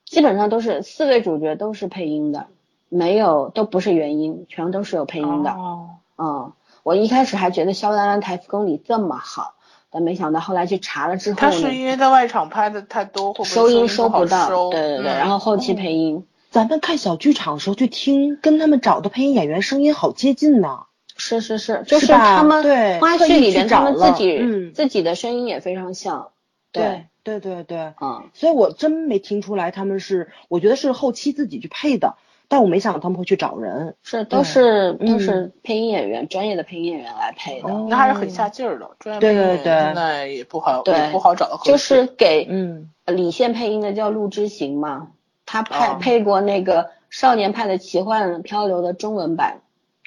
[0.09, 2.47] 基本上都是四位主角都是配音的，
[2.89, 5.51] 没有都不是原音，全都是有配音的。
[5.51, 9.55] 哦，嗯，我一开始还觉得肖丹兰台词功底这么好，
[9.91, 16.27] 但没想到后来去查了之后他是，因为在外场拍的太多，会不会收音收不到，收对对对，嗯然后后期配音。
[16.51, 20.81] 咱们看小剧场的时候去听，跟他们找的配音演员声音好接近呢。
[21.21, 26.31] 是是是，就是他们对花絮里面他们自己、嗯自己的声音也非常像，
[26.73, 32.17] 对，对对对对，嗯，所以我真没听出来他们是，我觉得是后期自己去配的，
[32.49, 33.97] 但我没想到他们会去找人。
[34.03, 35.13] 是都是嗯。
[35.13, 41.61] 都是配音演员，专业的配音演员来配的，哦那还是很下劲儿的，专业对配音演员对对现在也不好，对也不好找到。
[41.65, 42.91] 就是给嗯。
[43.07, 45.09] 李现配音的叫陆之行嘛，
[45.47, 45.99] 他配、哦。
[46.01, 49.61] 配过那个《少年派的奇幻漂流》的中文版，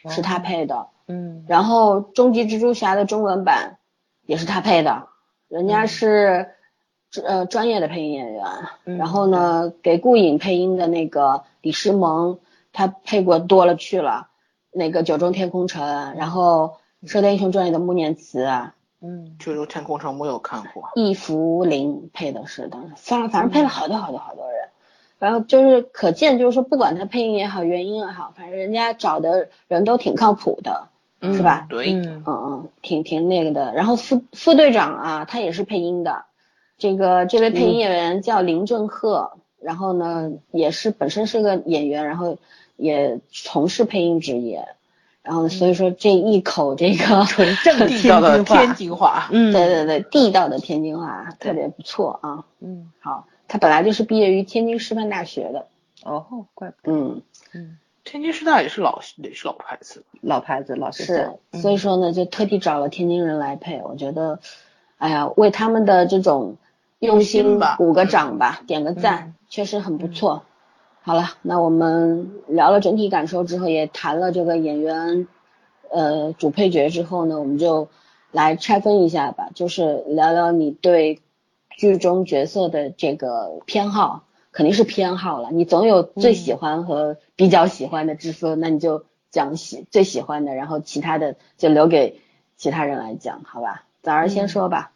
[0.08, 0.88] 是他配的。
[1.08, 1.46] 嗯。
[1.48, 3.78] 然后《终极蜘蛛侠》的中文版
[4.28, 5.08] 也是他配的，
[5.48, 6.52] 人家是、
[7.26, 8.44] 呃专业的配音演员。
[8.86, 12.40] 嗯然后呢，给顾影配音的那个李诗萌，
[12.74, 14.28] 他配过多了去了，
[14.72, 15.84] 那个《九州天空城》，
[16.18, 16.76] 然后
[17.12, 18.46] 《射雕英雄传》里的穆念慈，
[19.02, 24.70] 嗯《九州天空城》我有看过，易福林配的是，当时反正反正配了好多好多好多人。
[25.20, 30.88] 然后就是可见，就是说不管他配音也好，原音也好，反正人家找的人都挺靠谱的，
[31.22, 31.68] 是吧？
[31.70, 33.72] 对，嗯嗯嗯，挺挺那个的。
[33.74, 36.26] 然后副副队长啊，他也是配音的。
[36.82, 42.40] 这个这位配音演员叫林正赫，然后呢也是本身是个演员，然后
[42.76, 44.68] 也从事配音职业。
[45.22, 49.28] 然后，所以说这一口这个 纯正地道的天津话。
[49.30, 52.44] 嗯对对对地道的天津话特别不错啊。
[52.60, 55.68] 嗯好，他本来就是毕业于天津师范大学的。
[56.04, 57.22] 哦，怪不得嗯，
[57.54, 61.30] 嗯天津师大也是老也是老牌子，老牌子老学是
[61.62, 64.40] 所以说呢，就特地找了天津人来配，我觉得，
[64.98, 66.58] 哎呀，为他们的这种
[67.02, 69.36] 用用心心吧鼓个掌吧，点个赞，嗯。
[69.50, 70.44] 确实很不错。
[71.02, 75.28] 好了，那我们聊了整体感受之后，也谈了这个演员，
[75.90, 77.90] 呃，主配角之后呢，我们就
[78.32, 81.20] 来拆分一下吧，就是聊聊你对
[81.72, 92.22] 剧中角色的这个偏好，肯定是偏好了，你总有最喜欢和比较喜欢的之分，那你就讲喜最喜欢的，然后其他的就留给
[92.58, 93.86] 其他人来讲，好吧？
[94.04, 94.92] 早儿先说吧，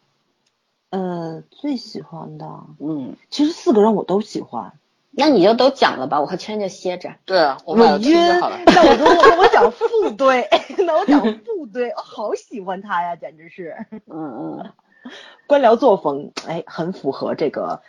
[0.90, 2.46] 呃最喜欢的，
[2.80, 4.72] 嗯，其实四个人我都喜欢。
[5.18, 7.14] 那你就都讲了吧，我和圈就歇着。
[7.24, 7.80] 对啊，我晕。
[8.66, 10.46] 那我就 那我讲副队，
[10.84, 14.72] 那我讲副队，我好喜欢他呀，简直是嗯嗯，
[15.46, 17.80] 官僚作风，哎，很符合这个。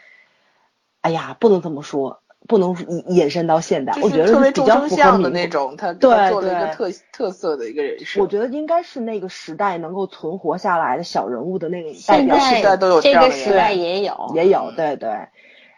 [1.02, 8.22] 哎呀，不能这么说，不能引引申到现代，我觉得比较符合的那种，他对做了一个特特色的一个人设。
[8.22, 15.28] 我觉得应该是那个时代能够存活下来的小人物的那个代表现在时代都有这个时代也有，也有，对对。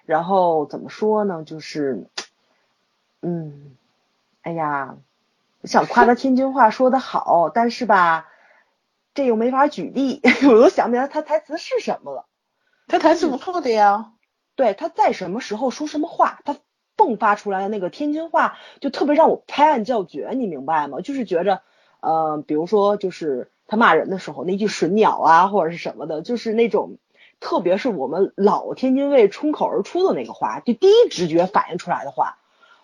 [0.05, 1.43] 然后怎么说呢？
[1.43, 2.07] 就是，
[3.21, 3.75] 嗯，
[4.41, 4.95] 哎呀，
[5.63, 8.27] 想夸他天津话说的好，但是吧，
[9.13, 12.25] 这又没法举例， 我都想不起来他台词是什么了。
[12.87, 14.13] 他台词不错的呀，
[14.59, 16.57] 对，他在什么时候说什么话，他
[16.97, 20.99] 迸发出来的那个天津话，就特别让我拍案叫绝，你明白吗？
[20.99, 21.61] 就是觉着，
[22.01, 26.97] 呃，比如说，就是他骂人的时候那句“损鸟”啊，或者是什么的，就是那种，
[27.39, 32.38] 特别是我们老天津卫冲口而出的那个话，就第一直觉反映出来的话。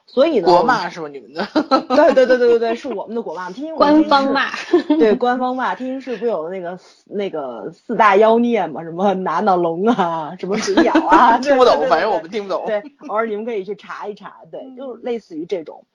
[0.08, 1.08] 所以呢，国骂是吧？
[1.08, 1.46] 你们的
[1.96, 4.52] 对对对对对对，是我们的国骂，天津官方骂，
[5.00, 12.65] 对，官方骂天津市不有那个那个四大妖孽嘛，什么拿拿龙啊，什么水鸟啊， 听不懂，反正我们听不懂。
[12.65, 15.86] 对，偶尔你们可以去查一查，对，就类似于这种，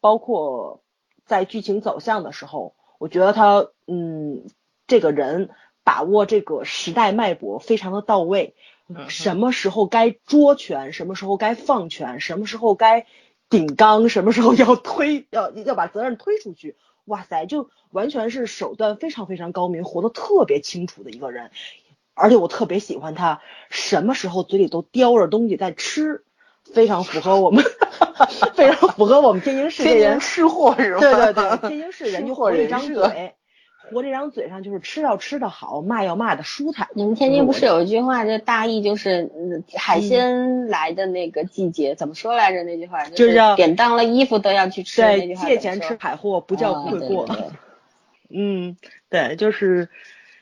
[0.00, 0.80] 包括
[1.24, 4.42] 在剧情走向的时候，我觉得他嗯，
[4.86, 5.50] 这个人
[5.84, 8.54] 把握这个时代脉搏非常的到位，
[8.88, 13.06] 嗯什么时候该捉拳，什么时候该放拳，什么时候该
[13.52, 16.74] 顶缸，什么时候要推， 要要把责任推出去。
[17.04, 21.50] 哇塞，就完全是手段非常非常高明，活得特别清楚的一个人，
[22.14, 26.24] 而且我特别喜欢他，什么时候嘴里都叼着东西在吃，
[26.64, 27.62] 非常符合我们，
[28.56, 30.20] 非常符合我们天津市人天津。
[30.20, 31.00] 吃货是吧？
[31.00, 33.34] 对对对，天津市人就吃货活这张嘴，
[33.90, 36.88] 活这张嘴上就是吃要吃的好，骂要骂的舒坦。
[36.94, 42.62] 你们天津不是有一句话，就大意就是嗯海鲜来的那个季节，怎么说来着？
[42.62, 45.02] 那句话就是叫典当了衣服都要去吃。
[45.02, 47.26] 那对，句话借钱吃海货不叫啊罪过。
[47.26, 47.50] 对对对
[48.34, 48.76] 嗯，
[49.10, 49.88] 对，就是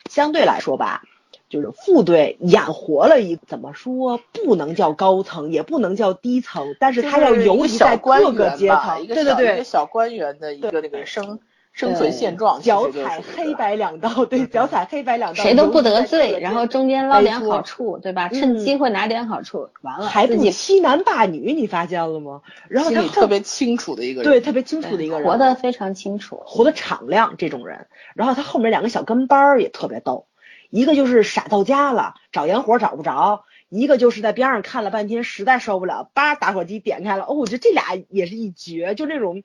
[0.09, 1.03] 相对来说吧，
[1.49, 11.41] 就是副队养活了一怎么说不能叫高层，也不能叫低层，但是他要游离在各个阶层，对对对，一个小官员的一个那个生。
[11.73, 18.29] 生存现状，脚踩黑白两道，对，脚踩黑白两道，谁都不得罪，然后中间捞点好处，对吧？
[18.29, 22.43] 趁机会拿点好处，完了还不欺男霸女，你发现了吗？
[22.69, 27.87] 然后他特别清楚的一个人，对，特别清楚的一个人，活得非常清楚，活得敞亮这种人。
[28.15, 30.27] 然后他后面两个小跟班儿也特别逗，
[30.71, 37.25] 一个就是傻到家了，找烟火找不着；一个就是在边上看了半天，实在受不了，叭打火机点开了。
[37.25, 39.45] 哦，我觉得这俩也是一绝，就那种。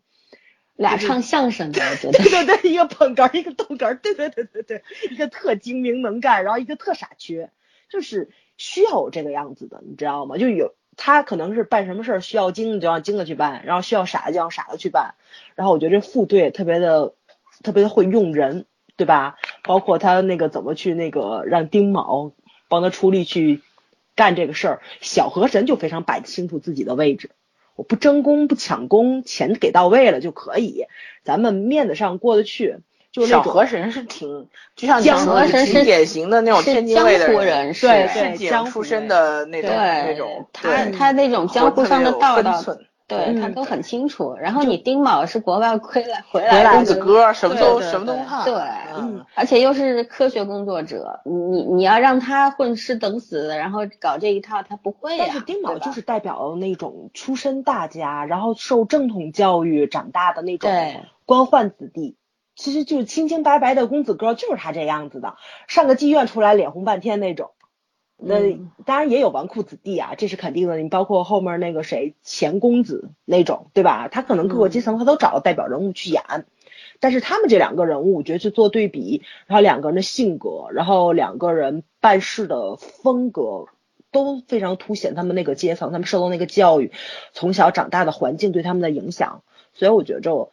[0.75, 7.49] 俩唱相声的，我觉得 对对对，一个捧哏，一个逗哏，对对对对对，一个特精明能干，然后一个特傻缺，
[7.89, 10.37] 就是需要有这个样子的，你知道吗？
[10.37, 15.15] 就有他可能是办什么事儿需要精的就让精的去办，然后需要傻的就让傻的去办，
[15.55, 17.13] 然后我觉得这副队特别的
[17.63, 18.65] 特别的会用人，
[18.97, 19.37] 对吧？
[19.63, 22.33] 包括他那个怎么去那个让丁卯
[22.67, 23.61] 帮他出力去
[24.15, 27.31] 干这个事儿，小河神就非常摆清楚自己的位置。
[27.75, 30.85] 我不争功不抢功，钱给到位了就可以，
[31.23, 32.77] 咱们面子上过得去。
[33.11, 42.61] 就小河神是挺，就像江河神是典型的那种天津卫的人，对对，江出身的那种那种，他他那种江湖上的道道。
[43.07, 48.53] 对他都很清楚，然后你丁卯是国外回来回来公子哥，什么都什么都怕，对，
[48.97, 60.71] 嗯，而且又是科学工作者，你你要让他混吃等死，然后搞这一套，他不会但是丁卯就是代表那种出身大家，然后受正统教育长大的那种
[61.25, 62.17] 官宦子弟，
[62.55, 65.35] 其实就是清清白白的公子哥，就是他这样子的，
[65.67, 67.51] 上个妓院出来脸红半天那种。
[68.17, 70.77] 那当然也有纨绔子弟啊，这是肯定的。
[70.77, 74.07] 你包括后面那个谁钱公子那种，对吧？
[74.07, 76.23] 他可能各个阶层他都找了代表人物去演，
[76.99, 83.65] 但是他们这两个人物，我觉得去做对比，然后两个人的性格，然后两个人办事的风格
[84.11, 86.93] 都非常凸显他们那个阶层，他们受到那个教育，
[87.33, 89.43] 从小长大的环境对他们的影响。
[89.73, 90.51] 所以我觉着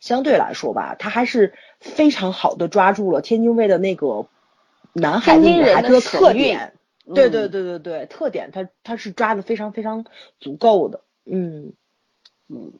[0.00, 4.26] 相对来说吧，他还是非常好的抓住了天津卫的那个
[4.92, 6.73] 男孩子女孩子的特点。
[7.12, 10.06] 对对对对对，特点他他是抓的非常非常
[10.40, 11.72] 足够的，嗯
[12.48, 12.72] 嗯，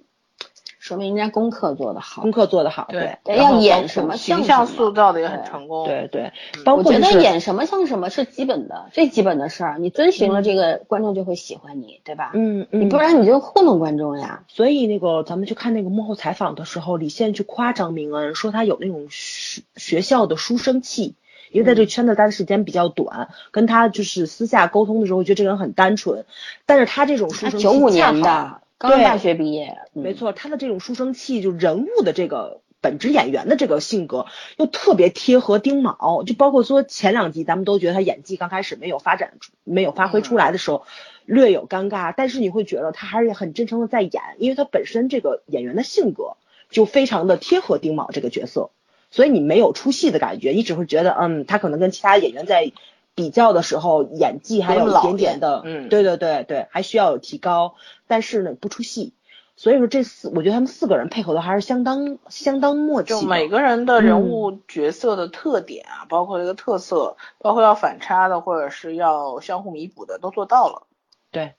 [0.78, 6.32] 说明人家功课做得好，功课做得好，对，要演什么形象塑造的也很成功，对对，
[6.64, 12.30] 包括我觉得演什么像什么是基本的，最基本的事儿，你遵循了这个，观众就会喜欢你，对吧？
[12.34, 14.44] 嗯嗯，你不然你就糊弄观众呀。
[14.48, 21.14] 所以那个咱们去看那个幕后采访的时候，李现去夸张明恩，说他有那种学学校的书生气。
[21.54, 26.26] 因为在这圈子待的时间比较短，跟他就是私下沟通的时候，我觉得这个人很单纯。
[26.66, 36.24] 但是他这种书生气，九五年的，刚大学毕业，没错，他的这种书生气，就人物的这个本职演员的这个性格，又特别贴合丁卯。
[36.24, 40.84] 就包括说前两集，咱们都觉得他演技刚开始没有发展，没有发挥出来的时候，
[41.24, 42.12] 略有尴尬。
[42.16, 46.36] 但是你会觉得他还是很真诚的在演，因为他本身这个演员的性格
[46.68, 48.70] 就非常的贴合丁卯这个角色。
[49.14, 52.72] 所以你没有出戏的感觉，你只会觉得，嗯，他可能跟其他演员在
[53.14, 57.76] 比较的时候，演技还有一点点的，嗯，对对对对，还需要有提高，
[58.08, 59.12] 但是呢，不出戏。
[59.54, 63.10] 所以说这四，我觉得他们四个人配合的还是相当相当默契。
[63.10, 70.88] 就每个人的人物角色的特点啊，包括这个特色，包括要反差的或者是要相互弥补的，都做到了。
[71.30, 71.54] 对，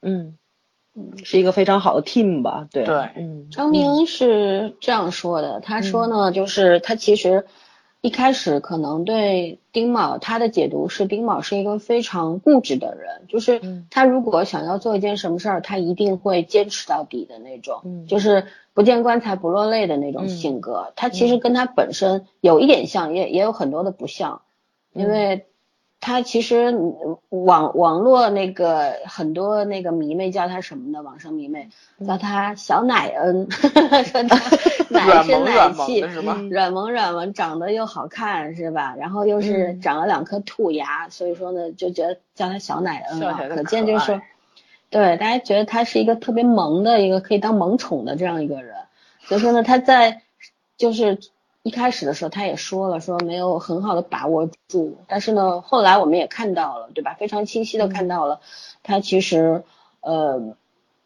[0.00, 0.38] 嗯。
[1.24, 2.66] 是一个非常好的 team 吧？
[2.72, 7.46] 对对，嗯，张明是这样说的，他说呢，就是他其实
[8.00, 20.92] 一开始可能对丁卯他的解读是丁卯是一个非常固执的人，就是他如果想要做一件什么事儿，他一定会坚持到底的那种，就是不见棺材不落泪的那种性格。
[20.96, 24.42] 他其实跟他本身有一点像，也也有很多的不像，
[24.92, 25.44] 因为。
[26.00, 26.72] 他其实
[27.28, 31.68] 网网络那个很多那个迷妹叫他什么的，网上迷妹
[32.06, 34.36] 叫他小奶恩， 说他
[34.90, 35.98] 奶声奶气，
[36.50, 38.94] 软萌软萌，长得又好看是吧？
[38.98, 44.22] 然后又是长了两颗兔牙，所以说呢就觉得叫他小奶恩了，可见就是说，
[44.90, 48.76] 对大家觉得他是一个特别萌的一个可以当萌宠的这样一个人，
[49.24, 50.22] 所以说呢他在
[50.76, 51.18] 就是。
[51.68, 57.14] 一开始的时候，他也说了，说没有很好的把握住，但是呢，后来我们也看到了，对吧？
[57.20, 58.40] 非常清晰的看到了，
[58.82, 59.64] 他其实，
[60.00, 60.56] 呃，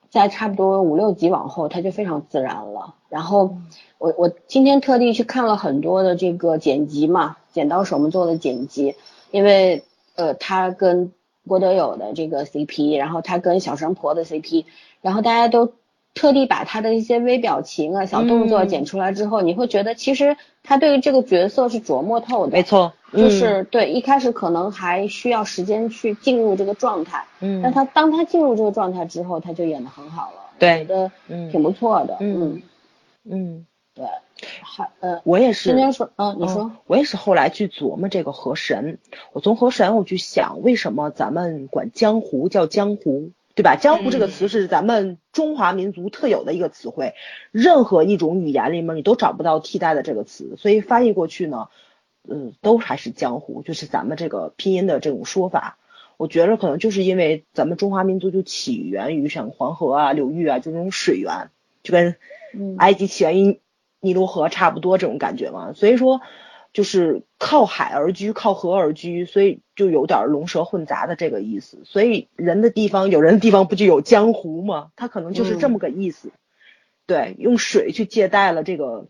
[0.08, 2.94] 在差不多五六集往后，他就非常自然了。
[3.08, 3.56] 然后
[3.98, 8.94] 我我今天特地去看了很多的这个剪辑嘛，剪刀手们做的剪辑，
[9.32, 9.82] 因为
[10.14, 11.12] 呃，他跟
[11.48, 14.64] 郭德友的这个 CP，然后他跟小神婆的 CP，
[15.00, 15.72] 然后大家都。
[16.14, 22.52] 特地把他的一些微表情啊、小动作嗯剪出来之后，你会觉得其实他对于这个角色是琢磨透的。
[22.52, 32.18] 没错，就是对一开始可能还需要时间去进入这个状态，嗯，但他当他进入这个状态之后，他就演得很好了，对我觉得嗯挺不错的。
[32.20, 32.62] 嗯嗯，
[33.24, 34.04] 嗯，对，
[34.62, 35.76] 还呃，我也是今。
[35.76, 38.98] 天说，嗯，你说嗯，我也是后来去琢磨这个河神，
[39.32, 43.76] 我从河神我去想，为什么咱们管江湖叫江湖，对吧？
[43.76, 47.14] 江湖这个词是咱们中华民族特有的一个词汇，
[47.50, 51.68] 任何一种语言里面你都找不到替代的这个词，所以翻译过去呢，
[52.26, 55.76] 嗯，都还是江湖，就是咱们这个拼音的这种说法。
[56.16, 61.50] 我觉着可能就是因为咱们中华民族就起源于像黄河啊、流域啊，就这种水源，
[61.82, 62.16] 就跟
[62.54, 63.60] 嗯埃及起源于
[64.00, 65.72] 尼罗河差不多这种感觉嘛。
[65.72, 66.20] 所以说，
[66.72, 71.78] 就是靠海而居，靠河而居，所以就有点龙蛇混杂的这个意思。
[71.84, 74.90] 所以人的地方有人的地方不就有江湖吗？
[74.96, 76.30] 他可能就是这么个意思。
[77.04, 79.06] 对，用水去借代了这个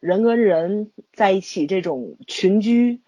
[0.00, 3.00] 人跟人在一起这种群居，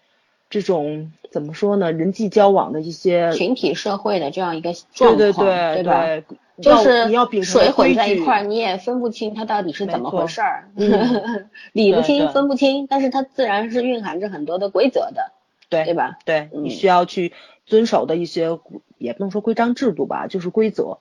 [0.49, 1.91] 这种怎么说呢？
[1.91, 6.05] 人际交往的一些群体社会的这样一个对状对况，对吧？
[6.05, 15.31] 对，要就是你要秉承水混在一块儿，你也分不清它到底是怎么回事儿，嗯 理不清、分不清，但是它自然是蕴含着很多的规则的，
[15.69, 16.17] 对对吧？
[16.25, 17.33] 对嗯你需要去
[17.65, 18.59] 遵守的一些，
[18.97, 20.99] 也不能说规章制度吧，就是规则，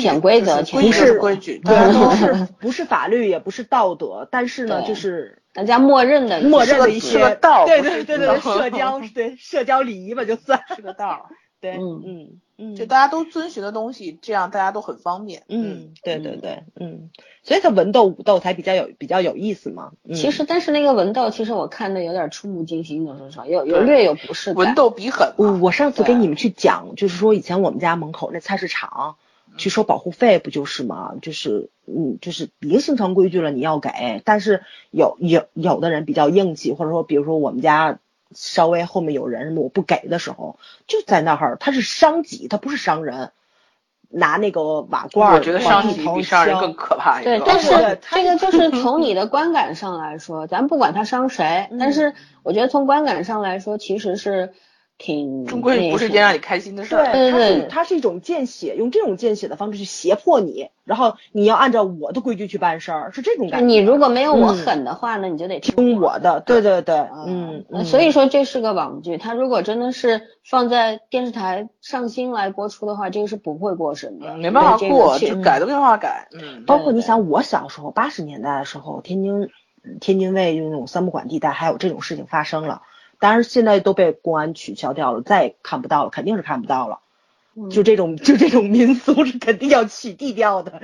[0.00, 1.70] 潜规则不是规矩不
[2.16, 11.22] 是 不是法律，也不是道德，但是呢，对就是大家默认的默认的一些对道对对对，道社交对社交礼仪吧，就算是个道儿，
[11.60, 15.42] 对，嗯嗯嗯，就大家都遵循的东西，这样大家都很方便。
[15.48, 17.10] 嗯，对对对，嗯，
[17.42, 19.92] 所以它文斗武斗才比较有比较有意思嘛。
[20.08, 24.64] 嗯其实，但是那个文斗，其实我看的有点触目惊心的，说实话，有有略有不适感。
[24.64, 25.34] 文斗比狠嘛。
[25.36, 29.16] 我我上次对跟你们去讲，就是说以前我们家门口那菜市场
[29.56, 31.14] 去收保护费，不就是吗？
[31.22, 37.98] 就是嗯，就是已经形成规矩了，你要给，但是有有有的人比较硬气，或者说比如说我们家
[38.34, 43.30] 稍微后面有人什么我不给的时候，就在那儿，他是伤己，他不是伤人。
[44.16, 52.14] 拿那个瓦罐儿我觉得伤己比伤人更可怕一对，但是这个就是 从你的观感上来说，咱不管他伤谁，但是
[52.44, 54.52] 我觉得从观感上来说，其实是
[54.96, 57.12] 挺终归不是一件让你开心的事儿。
[57.12, 63.66] 对，它是它是一种见血，用这种见血的方式去胁迫你，然后你要按照我的规矩去办事儿，是这种感觉。
[63.66, 76.28] 你如果没有我嗯狠的话呢，你就得听我的，对对对，啊嗯，嗯所以说这是个网剧，它如果真的是放在电视台上新来播出的话，这个是不会过审的，嗯没办法对这个过，确就改都没办法改。
[76.32, 79.50] 嗯，包括你想，我小时候八十年代的时候，天津
[80.00, 82.82] 天津卫就那种三不管地带，还有这种事情发生了。
[83.24, 86.98] 当然现在都被公安取消掉了，再也看不到了，肯定是看不到了。
[87.56, 90.82] 嗯就这种就这种民俗是肯定要取缔掉的，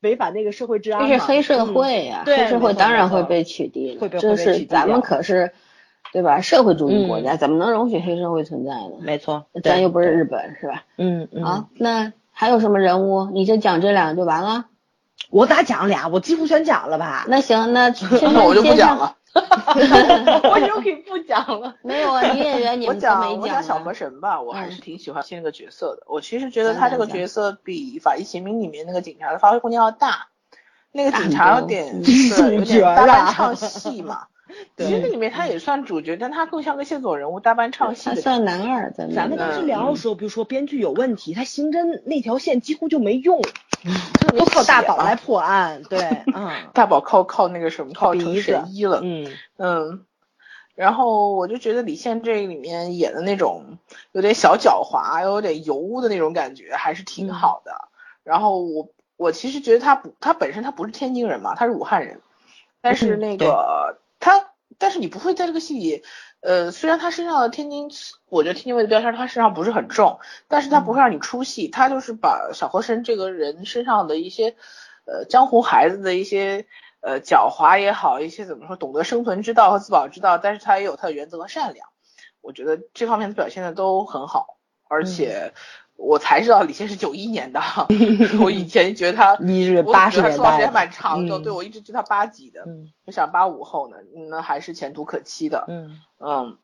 [0.00, 1.18] 违反那个社会治安这。
[1.18, 5.52] 是黑社会呀、嗯黑社会当然会被取缔了，这是咱们可是，
[6.14, 6.40] 对吧？
[6.40, 8.96] 社会主义国嗯家、怎么能容许黑社会存在呢？
[9.00, 10.84] 没错，咱又不是日本，是吧？
[10.96, 11.44] 嗯嗯。
[11.44, 13.28] 啊，那还有什么人物？
[13.32, 14.64] 你就讲这两个就完了？
[15.28, 16.08] 我咋讲俩？
[16.08, 17.26] 我几乎全讲了吧？
[17.28, 17.92] 那行，那
[18.32, 18.72] 那我就不。
[18.74, 19.16] 讲了。
[20.50, 21.74] 我就可以不讲了。
[21.82, 26.02] 没有啊，女演员 你我们都没讲我讲小河神吧，我还嗯是挺喜欢新那个角色的。
[26.06, 30.28] 我其实觉得他这个角色比《法医秦明》里面那个警察的发挥空间要大。
[30.92, 34.26] 那个警察有点嗯是有主角点搭班唱戏嘛。
[34.74, 38.10] 对其实那里面他也算主角，但他更像个线索人物，大班唱戏。
[38.10, 43.40] 他算男二咱们当时嗯聊的时候，比如说编剧有问题，他刑侦那条线几乎就没用，
[44.36, 45.82] 都靠大宝来破案。
[45.82, 46.00] 对，
[46.34, 49.00] 嗯大宝靠靠那个什么靠成神医了。
[49.02, 50.04] 嗯嗯，
[50.74, 53.78] 然后我就觉得李现这里面演的那种
[54.12, 57.72] 有点小狡猾，又有点油污的那种感觉，还是挺好的。
[58.22, 62.20] 然后我我其实觉得他不，他本身他不是天津人嘛，他是武汉人，
[62.80, 66.02] 但是那个、他，但是你不会在这个戏里，
[66.40, 67.90] 呃，虽然他身上的天津，
[68.28, 70.18] 我觉得天津卫的标签他身上不是很重，
[70.48, 74.56] 但是他不会让你出戏，他就是把小和神这个人身上的一些，
[75.04, 76.66] 呃，江湖孩子的一些。
[77.02, 81.88] 呃，狡猾也好，一些怎么说，懂得生存之道和自保之道，但是他也有他的原则和善良。
[82.42, 85.54] 我觉得这方面的表现的都很好，而且
[86.00, 87.60] 我才知道李现是九一年的，
[88.42, 93.98] 我以前觉得他 一是我八十年觉得他出道时间，蛮长的，嗯对我一直觉得他八几的，嗯我想八五后呢，
[94.30, 96.58] 那还是前途可期的，嗯嗯。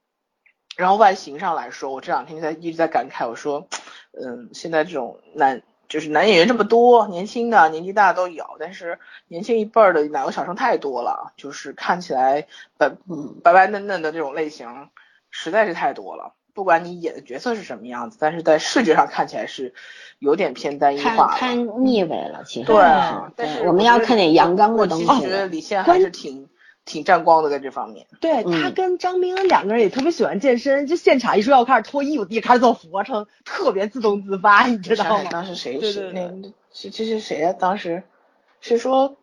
[0.77, 3.67] 然后外形上来说，我这两天在一直在感慨，我说，
[4.13, 14.91] 嗯，现在这种男就是男演员这么多，年轻的、年纪大的都有，但是年轻一辈儿的奶油小生太多了，就是看起来白嗯白白嫩嫩的这种类型
[15.31, 16.35] 实在是太多了。
[16.57, 19.75] 不管你演的角色是什么样子，但是在视觉上看起来是
[20.19, 21.39] 有点偏单一看化的。
[21.39, 22.77] 看腻味了，其实对
[23.37, 26.49] 但是我们要看点阳刚的东西我其实觉得李现还是挺
[26.87, 28.07] 挺沾光的在这方面。
[28.21, 35.29] 对嗯他跟张明恩两个人也特别喜欢健身，就现场一说要开始脱衣服，第一开始做俯卧撑，特别自动自发，你知道吗？
[35.31, 36.31] 当时谁对是那
[36.73, 37.53] 是这是谁啊？
[37.53, 38.03] 当时
[38.63, 39.19] 是说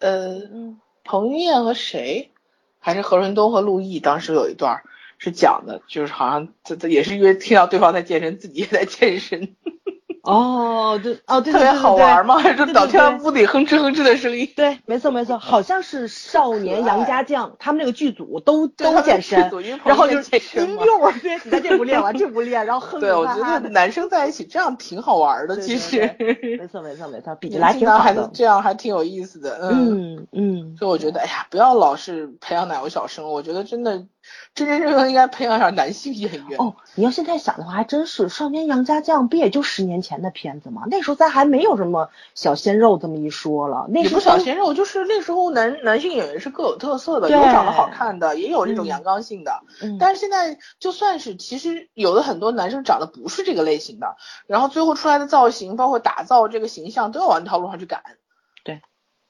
[0.00, 2.32] 呃嗯彭于晏和谁，
[2.80, 4.00] 还是何润东和陆毅？
[4.00, 4.82] 当时有一段儿
[5.22, 9.54] 是讲的，就是好像这这也是因为听到对方在健身，自己也在健身，
[10.22, 12.36] 哦，对，哦，对，特别好玩吗？
[12.36, 14.48] 嘛，还是对对老听到屋里哼哧哼哧的声音。
[14.56, 19.50] 对，没错没错，好像是少年杨家将，他们那个剧组都都健身
[19.84, 20.28] 然后就是
[20.64, 23.34] 你看这不练完，这不练，然后哼对，我觉。
[23.60, 26.56] 得男生在一起这样挺好玩的，对其对实。
[26.58, 28.02] 没错没错没错，比起来年轻男挺好的。
[28.02, 30.16] 孩子这样还挺有意思的，嗯。
[30.16, 34.06] 嗯嗯，所以我觉得，哎呀，不要老是培养奶油小生，我觉得真的
[34.54, 36.58] 真真正正应该培养点男性演员。
[36.58, 40.82] 哦，你要现在想的话，还真是《少年杨家将》不也就十年前的片子吗？
[40.86, 49.62] 那时候咱还没有什么小鲜肉这么一说了，那也时候小鲜肉，就是那时候男男性演员是各有特色的，有长得好看的，也有那种嗯阳刚性的。
[49.80, 54.16] 嗯但是现在就算是，其实有的很多男生长得不是这个类型的，
[54.46, 58.02] 然后最后出来的造型，包括打造这个形象，都要往那条路上去赶。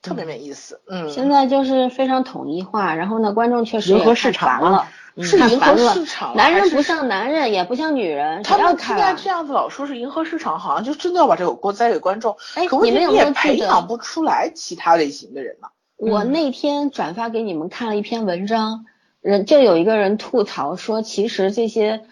[0.03, 0.81] 对，特别没意思。
[0.89, 12.37] 嗯，现在就是非常统一化，然后呢，观众确实也迎合市场嘛看烦了，嗯是迎合市场，男人不像男人，也不像女人，他们现在这样子老说是迎合市场，好像就真的要把这个锅栽给观众。
[12.55, 15.69] 哎可问题你们有你也培没有记得养不出来其他类型的人呢？
[15.71, 18.87] 嗯我那天转发给你们看了一篇文章，
[19.21, 22.03] 人就有一个人吐槽说，其实这些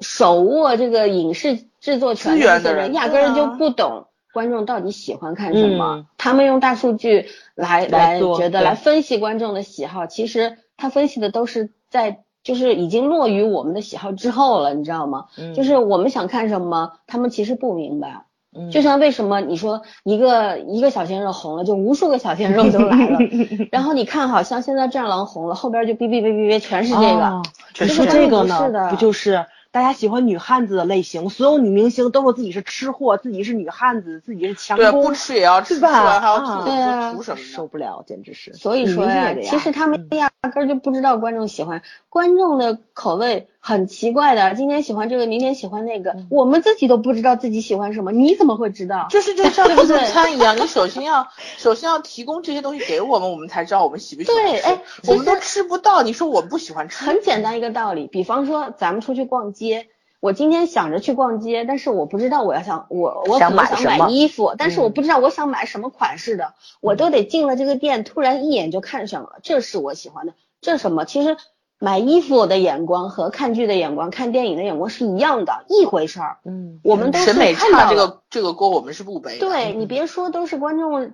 [0.00, 5.94] 手握这个影视制作权的人压根儿就不懂观众到底喜欢看什么。
[5.96, 15.26] 嗯他们用大数据来来觉得来分析观众的喜好，其实他分析的都是在就是已经落于我们的喜好之后了，你知道吗？
[15.38, 18.24] 嗯就是我们想看什么，他们其实不明白。
[18.56, 23.18] 嗯就像为什么你说一个一个小鲜肉红了，就无数个小鲜肉都来了，
[23.70, 27.42] 然后你看好像现在战狼红了，后边就哔哔哔哔哔全是这个，哦
[27.74, 29.44] 确实你说这个呢是的，不就是
[29.74, 31.28] 大家喜欢女汉子的类型？
[31.30, 37.42] 所有女明星都说自己是吃货，自己是女汉子，自己是强对，攻，不吃也要吃，是吧吃完还要啊吐，对啊图什么？
[37.42, 38.52] 受不了，简直是。
[38.52, 49.06] 所以说呀其实他们嗯压根儿就不知道观众喜欢，观众的口味很奇怪的，今天喜欢这个，明天喜欢那个，嗯我们自己都不知道自己喜欢什么，你怎么会知道？
[49.08, 54.52] 就是就像自助餐一样，你首先要首先要提供这些东西给我们，我们才知道我们喜不喜欢吃。
[54.52, 59.86] 对哎我们都吃不到，你说我不喜欢吃，很简单一个道理，比方说咱们出去逛街，
[60.20, 66.52] 我今天想着去逛街，但是我不知道我要想我我可想能想买什么衣服，但是我嗯不知道我想买什么款式的，
[66.82, 71.06] 我都得进了这个店，突然一眼就看上了，这是我喜欢的，这是什么？
[71.06, 71.38] 其实
[71.84, 76.38] 买衣服的眼光和看剧的眼光、看电影的眼光是一样的，一回事儿。
[76.46, 79.46] 嗯，我们都是审美看到了差这个这个锅我们是不背的。
[79.46, 81.12] 对你别说都是观众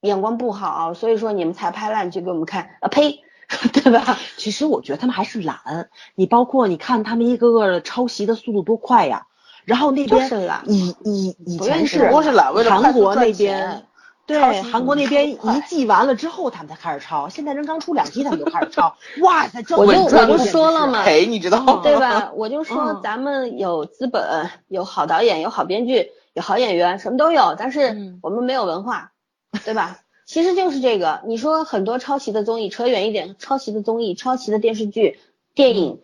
[0.00, 3.20] 眼光不好，所以说你们才拍烂剧给我们看啊呸，
[3.72, 4.18] 对吧？
[4.36, 5.88] 其实我觉得他们还是懒。
[6.16, 9.26] 你包括你看他们一个个的抄袭的速度多快呀，
[9.64, 13.84] 然后那边是以以以前是不是懒为了韩国那边钱。
[14.28, 17.28] 对韩国那边一季完了之后，他们才开始抄。
[17.30, 18.94] 现在人刚出两季，他们就开始抄。
[19.22, 21.80] 哇塞，这我就我就说了嘛赔，你知道吗？
[21.82, 22.30] 对吧？
[22.36, 29.12] 我就说嗯咱们有资本，有好导演，有好编剧，有好演员，什么都有，但是嗯我们没有文化，
[29.64, 30.00] 对吧？
[30.26, 31.22] 其实就是这个。
[31.24, 35.18] 你说很多抄袭的综艺，扯远一点，抄袭的综艺、抄袭的电视剧、
[35.54, 36.00] 电影，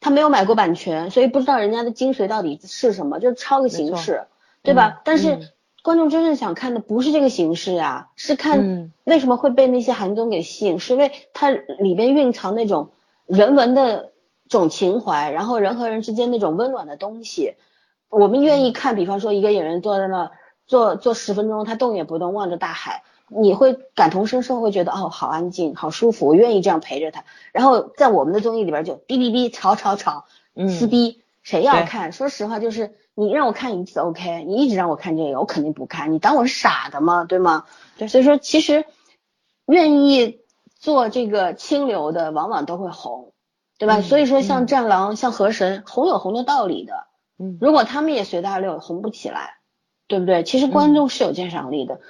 [0.00, 4.24] 他没有买过版权，所以不知道人家的精髓到底是什么，就抄个形式，
[4.62, 4.94] 对吧？
[4.96, 5.48] 嗯但是嗯
[5.86, 12.90] 观众真正想看的不是这个形式呀，是看嗯为什么会被那些韩综给吸引，是因为它里边蕴藏那种
[13.24, 14.10] 人文的
[14.48, 17.54] 这种情怀，然后人和人之间那种温暖的东西。
[18.08, 20.32] 我们愿意看，比方说一个演员坐在那
[20.66, 27.22] 坐坐十分钟，他动也不动，望着大海，你会感同身受，会觉得哦，好安静，好舒服，我愿意这样陪着他。
[27.52, 30.24] 然后在我们的综艺里边就哔哔哔，吵吵吵，
[30.56, 32.10] 嗯撕逼，谁要看？
[32.10, 36.12] 说实话，就是你让我看一次 OK，你一直让我看这个，我肯定不看。
[36.12, 37.24] 你当我是傻的吗？
[37.24, 37.64] 对吗？
[37.96, 38.84] 对所以说其实
[39.64, 40.40] 愿意
[40.78, 43.32] 做这个清流的，往往都会红，
[43.78, 44.00] 对吧？
[44.00, 47.06] 嗯所以说像嗯战狼、像河神，红有红的道理的。
[47.38, 49.54] 嗯如果他们也随大流，红不起来，
[50.08, 50.42] 对不对？
[50.42, 52.00] 其实观众是有鉴赏力的，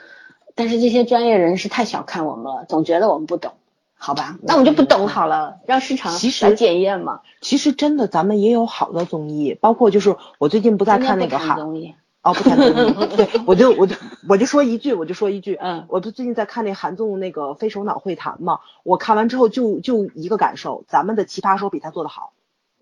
[0.57, 3.53] 但是这些专业人士太小看我们了，总觉得我们不懂，
[3.99, 4.39] 好吧？
[4.43, 7.21] 那我们就不懂好了，让市场来检验嘛。
[7.41, 13.97] 其实真的，咱们也有好的综艺，包括就是我最近不在看那个韩综艺，哦，不谈综艺， 对我就我就
[14.29, 15.87] 我就说一句，我就说一句，嗯。
[15.89, 22.33] 我不最近在看那韩综那个《非首脑会谈》嘛，我看完之后就就一个感受，咱们的奇葩说比他做的好，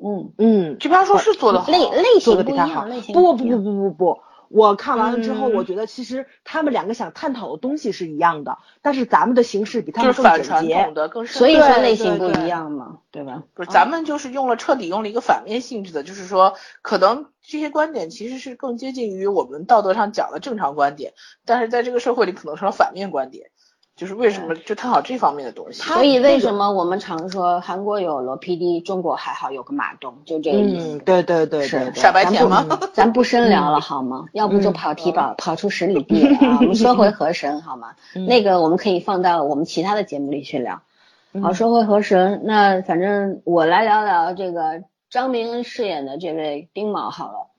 [0.02, 3.00] 嗯，嗯，奇葩说是做的好，类类型不一做的比他好样，类。
[3.00, 4.20] 型不不不不不不，
[4.54, 10.94] 我看完了之后，嗯我觉得其实他们两个想探讨的东西是一样的，但是咱们的形式比他们更简洁统。
[10.94, 13.42] 的更深所以说对类型不一样嘛，对吧？
[13.52, 23.50] 不是，咱们就是用了彻底用了一个反面性质的，就是说，可能这些观点其实是更接近于我们道德上讲的正常观点，但是在这个社会里可能成了反面观点，
[23.96, 25.82] 就是为什么就探讨这方面的东西。
[25.82, 30.96] 所以为什么我们常说韩国有罗 PD，中国还好有个马东，就这个意思。
[30.96, 32.66] 嗯，对对对是傻白甜吗？
[32.92, 34.26] 咱不深聊了好吗？
[34.32, 36.58] 要不就跑题跑跑出十里地了啊！
[36.62, 37.94] 我们说回河神好吗？
[38.26, 40.82] 那个我们可以放到我们其他的节目里去聊。
[41.42, 47.50] 好，说回河神，那反正我来聊聊这个张明恩饰演的这位丁卯好了。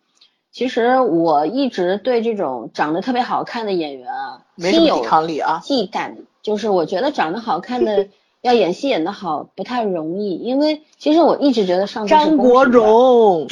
[0.56, 5.60] 其实我一直对这种长得特别好看的演员啊，没什么心有抵抗力啊。
[5.62, 8.08] 忌惮，就是我觉得长得好看的
[8.39, 13.49] 要演戏演得好不太容易，因为其实我一直觉得上张国荣，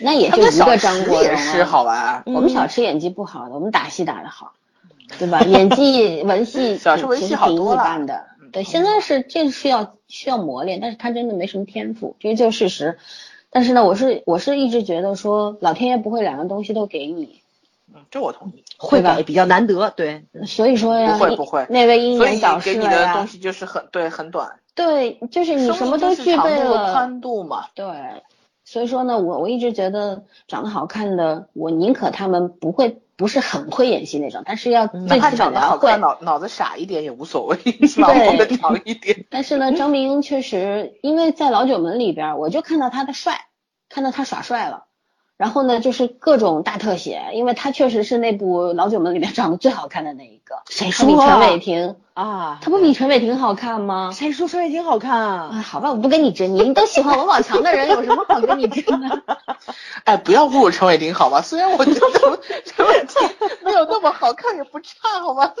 [0.00, 2.24] 那也就一个张国荣、啊、也是好吧？
[2.26, 4.54] 我们小池演技不好的，我们打戏打得好，
[5.20, 5.40] 对吧？
[5.42, 8.24] 演技 文戏小池文戏其实挺一好多了般的。
[8.50, 12.98] 对，现在是这是要需要磨练，但是他真的没什么天赋，这就是事实。
[13.56, 17.40] 但是呢，我是我是一直觉得说，老天爷不会两样东西都给你，
[17.88, 18.62] 嗯，这我同意。
[18.76, 27.68] 会吧给比较难得，对，所以说呀，不会不会那位英所以年早逝了给你的东，西就是很对很短，对，就是你什么都具备了，宽度嘛。
[27.74, 27.86] 对，
[28.66, 35.98] 所以说呢，我我一直觉得长得好看的，我宁可他们不会不是很会演戏那种，但是要哪怕长得好看，。
[35.98, 37.56] 脑脑子傻一点也无所谓，
[37.96, 39.24] 脑子长一点。
[39.30, 43.45] 但是呢，张明确实，因为在《老九门》里边，我就看到他的帅，
[43.88, 44.84] 看到他耍帅了。
[45.36, 50.62] 然后呢，就是各种大特写，因为他确实是那部《老九门》里面长得最好看的那一个。
[50.70, 54.12] 谁他比说啊陈伟霆，啊，他不比陈伟霆好看吗？
[54.14, 55.60] 谁说陈伟霆好看啊，啊？
[55.60, 59.22] 好吧，我不跟你争，你都喜欢王宝强的人，有什么好跟你争的？
[60.04, 61.42] 哎，不要侮辱陈伟霆好吧？
[61.42, 62.00] 虽然我觉得
[62.64, 63.28] 陈伟霆
[63.62, 65.52] 没有那么好看，也不差好吧？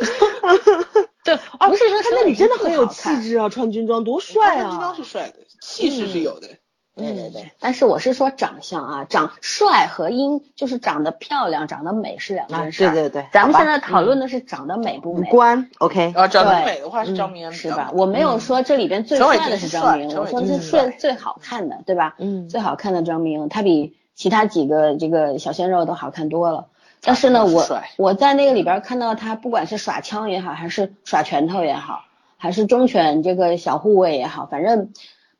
[1.22, 4.94] 对，啊，不是说他那里真的很有气质啊，穿军装多帅他军装啊！
[4.96, 6.48] 是帅的，气势是有的。
[6.96, 12.92] 对对对，但是我是说长相啊，长帅和英就是长得漂亮、长得美是两啊，件事儿。
[12.92, 17.90] 对对对，咱们现在讨论的是长得美不美，五官，OK，啊，长得对美的话是张明是吧？
[17.92, 22.14] 我没有说这里边最帅的霆是是张明，帅我说是陈伟霆是帅最最好看的，对吧？
[22.18, 26.66] 嗯最好看的张明，他比其他几个这个小鲜肉都好看多了。
[27.02, 27.68] 但是呢，我
[27.98, 32.04] 我在那个里边看到他，不管是耍枪也好，还是耍拳头也好，
[32.38, 34.92] 还是忠犬这个小护卫也好，反正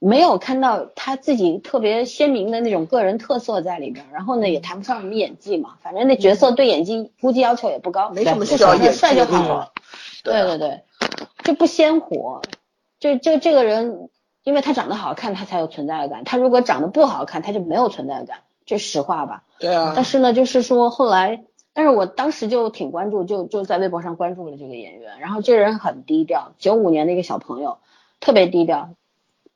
[0.06, 4.06] 没有看到他自己特别鲜明的那种个人特色在里边。
[4.12, 9.72] 然后呢，也谈不上什么演技嘛，反正那角色对演技估计要求也不高，没什么需要演帅就好了。。
[10.22, 10.82] 对对对，
[11.42, 12.40] 就不鲜活。
[13.00, 14.08] 就就这个人，
[14.44, 16.22] 因为他长得好看，他才有存在感。
[16.22, 19.42] 他如果长得不好看，他就没有存在感，这实话吧。
[19.58, 21.42] 对啊但，是呢，就是说后来，
[21.74, 25.18] 但是我当时就挺关注，就就在微博上关注了这个演员。
[25.18, 27.78] 然后这人很低调，九五年的一个小朋友，
[28.20, 28.90] 特别低调。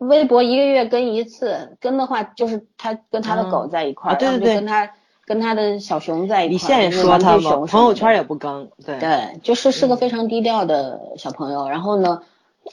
[0.00, 4.90] 微博一个月更一次，更的话就是他跟他的狗在一块儿，啊对对然后就对跟他
[5.26, 6.52] 跟他的小熊在一块儿。
[6.52, 11.68] 李现也就是说他嘛，玩具熊什么的朋友圈也不更，对，对，就是是个非常低调的小朋友。
[11.68, 12.22] 然后呢，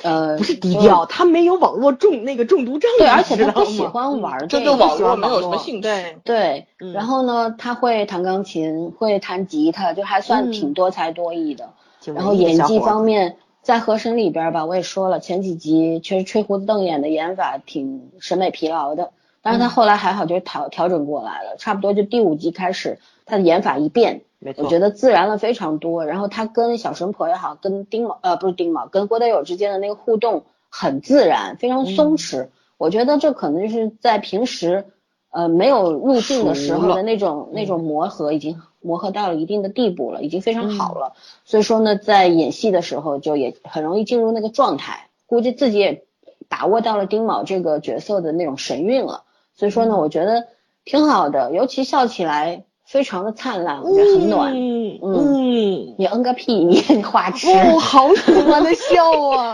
[0.03, 4.78] 呃，不是低就调，他没有网络中那个中毒症，对，而且他不喜吗欢玩就对这个。
[4.78, 5.82] 网络没有什么兴趣。
[5.82, 11.69] 对，对，嗯然后呢，他会弹钢琴，会弹吉他，就还算嗯挺多才多艺的。
[11.99, 13.38] 挺然后演技方面，
[13.68, 19.11] 在《河神》里边吧，我也说了，前几集确实吹胡子瞪眼的演法挺审美疲劳的，
[19.41, 24.22] 但嗯是他后来还好，就是调调整过来了，差不多就第五集开始，他的演法一变，
[24.55, 26.05] 我觉得自然了非常多。
[26.05, 32.47] 然后他跟小神婆也好，跟丁卯呃不是丁卯，跟郭德友之间的那个互动很自然，非常松嗯弛。
[32.78, 34.86] 我觉得这可能就是在平时
[35.30, 41.13] 呃没有入境的时候的那种那种磨合，已经磨合到了一定的地步了，已经非常好了。
[41.45, 46.03] 所以说呢，在演戏的时候就也很容易进入那个状态，估计自己也
[46.47, 49.23] 把握到了丁卯这个角色的那种神韵了。
[49.55, 50.47] 所以说呢，我觉得
[50.86, 54.53] 挺好的，尤其笑起来非常的灿烂，我觉得很暖。
[54.53, 57.47] 嗯你嗯个屁，你你花痴！
[57.51, 59.53] 哦，好喜欢的笑啊！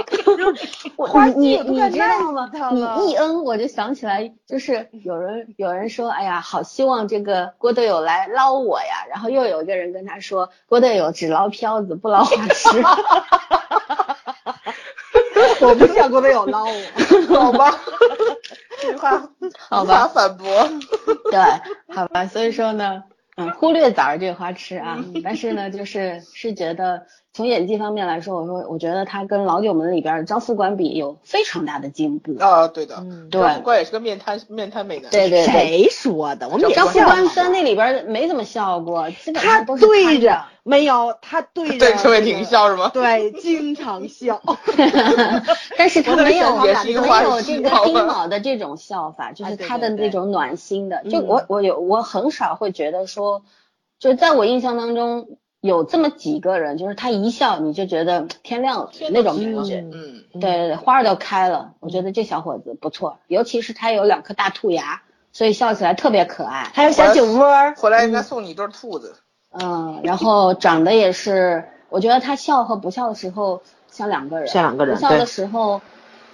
[0.96, 9.06] 我花你你你知道赖吗你一嗯，我就想起来，就是有人有人说，哎呀，好希望这个郭德友来捞我呀。
[9.10, 12.70] 然后又有一个人跟他说，郭德友只捞飘子，不捞花痴。
[15.62, 16.72] 我不想郭德友捞我，
[17.36, 17.80] 好吧，
[18.82, 19.28] 这句话
[19.70, 20.46] 好吧，反驳。
[21.32, 21.40] 对，
[21.96, 22.26] 好吧。
[22.28, 23.04] 所以说呢，
[23.36, 32.38] 嗯，忽略枣儿这个花痴啊， 但是呢，就是是觉得从演技方面来说，我说我觉得他跟老九门里边张副官比有非常大的进步。
[32.38, 35.10] 啊，对的，嗯，对张副官也是个面瘫面瘫美男。
[35.10, 36.48] 对对对，谁说的？
[36.48, 40.46] 我们也张副笑官在那里边没怎么笑过，基本他上都是对着着。
[40.62, 42.92] 没有，他对着对陈伟霆笑是吗？
[42.94, 44.40] 对，经常笑。
[45.76, 46.76] 但是他没有没有
[47.42, 51.02] 这个丁卯的这种笑法，就是他的对对那种暖心的。
[51.04, 53.44] 嗯就我我有我很少会觉得说，
[53.98, 59.80] 就在我印象当中有这么几个人，就是他一笑你就觉得天亮了天那种感觉。
[59.80, 65.02] 嗯，对对对，花儿都开了，我觉得这小伙子不错，尤其是他有两颗大兔牙，
[65.32, 66.70] 所以笑起来特别可爱。
[66.74, 69.16] 还有小酒窝儿，回来应该送你一对兔子。
[69.52, 75.80] 嗯，然后长得也是，我觉得他笑和不笑的时候像两个人，像两个人不笑的时候，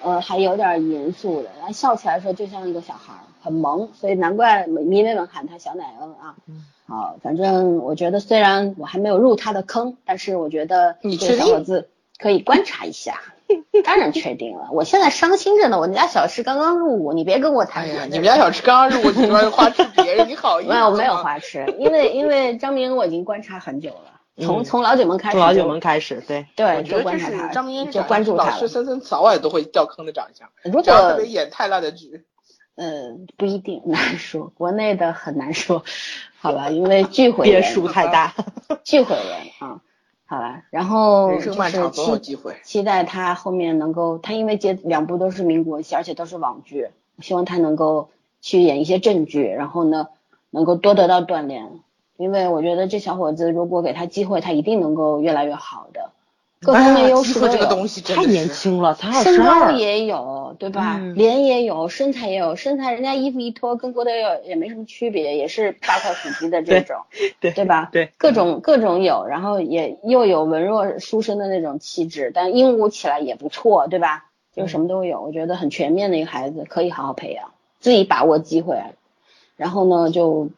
[0.02, 6.34] 呃，还有点严肃的，然后笑起来的时候就像一个小孩儿，很萌，所以难怪迷妹们喊他小奶恩啊。
[6.48, 13.22] 嗯好，反正我觉得虽然我还没有入他的坑，但是我觉得这小伙子可以观察一下。
[13.84, 20.76] 当然确定了，我现在伤心着呢，我们家小吃刚刚入伍，你别跟我谈哎呀，你们家小吃刚刚入伍，你说要花痴别人，你好意思吗？
[20.78, 28.52] 没有没有花痴，因为因为张明我已经观察很久了，从嗯从老九门开始，从老九门开始，对，对，我觉就得这是观察他，张明就关注他了。
[28.52, 32.26] 老师森森早晚都会掉坑的长相，如只要特别演太烂的剧。
[32.82, 35.84] 嗯不一定难说，国内的很难说，
[36.40, 38.34] 好吧，因为巨毁人，变数太大。
[38.84, 39.26] 聚会人
[39.60, 39.82] 啊，
[40.26, 42.56] 好吧，然后人就是期机会。
[42.64, 48.10] 期待他后面能够，他因为接两部都是民国戏，而且都是网剧，希望他能够
[48.42, 50.08] 去演一些正剧，然后呢
[50.50, 51.68] 能够多得到锻炼，
[52.16, 56.12] 因为我觉得这小伙子如果给他机会，他一定能够越来越好的，
[56.62, 57.70] 各方面优势都哎呀机会这个。
[57.70, 59.72] 东西太年轻了，才二身十二。
[59.72, 60.98] 高也有，对吧？
[61.00, 66.98] 嗯脸也有，身材也有，身材人家衣服一脱，跟郭德友也没什么区别，也是八块腹肌的这种，
[67.40, 67.90] 对对吧？
[67.92, 74.26] 对，各种各种有，然后也又有文弱书生的那种气质，但鹦鹉起来也不错，对吧？
[74.54, 78.82] 就什么都有，我觉得很全面的一个孩子，可以好好培养，自己把握机会。
[79.56, 80.50] 然后呢，就，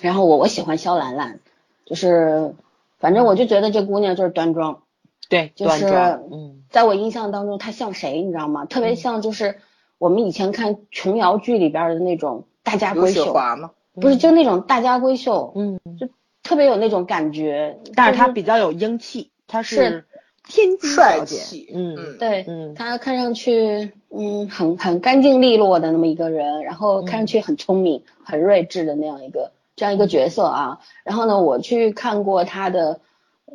[0.00, 1.40] 然后我我喜欢肖兰兰，
[1.84, 2.54] 就是，
[2.98, 4.82] 反正我就觉得这姑娘就是端庄，
[5.28, 8.64] 对，就是，嗯，在我印象当中，他像谁，你知道吗？
[8.64, 9.56] 特别像就是
[9.98, 13.70] 我们以前看琼瑶剧里边的那种大家闺秀，华吗？
[13.94, 16.08] 不是就那种大家闺秀，嗯，就
[16.42, 17.78] 特别有那种感觉。
[17.94, 20.04] 但是他比较有英气，他是
[20.46, 30.80] 天津帅小姐气，嗯嗯对，嗯她看上去嗯很很干净利落的那么一个人，然后看上去很聪明、很睿智的那样一个这样一个角色啊。
[31.04, 33.00] 然后呢，我去看过他的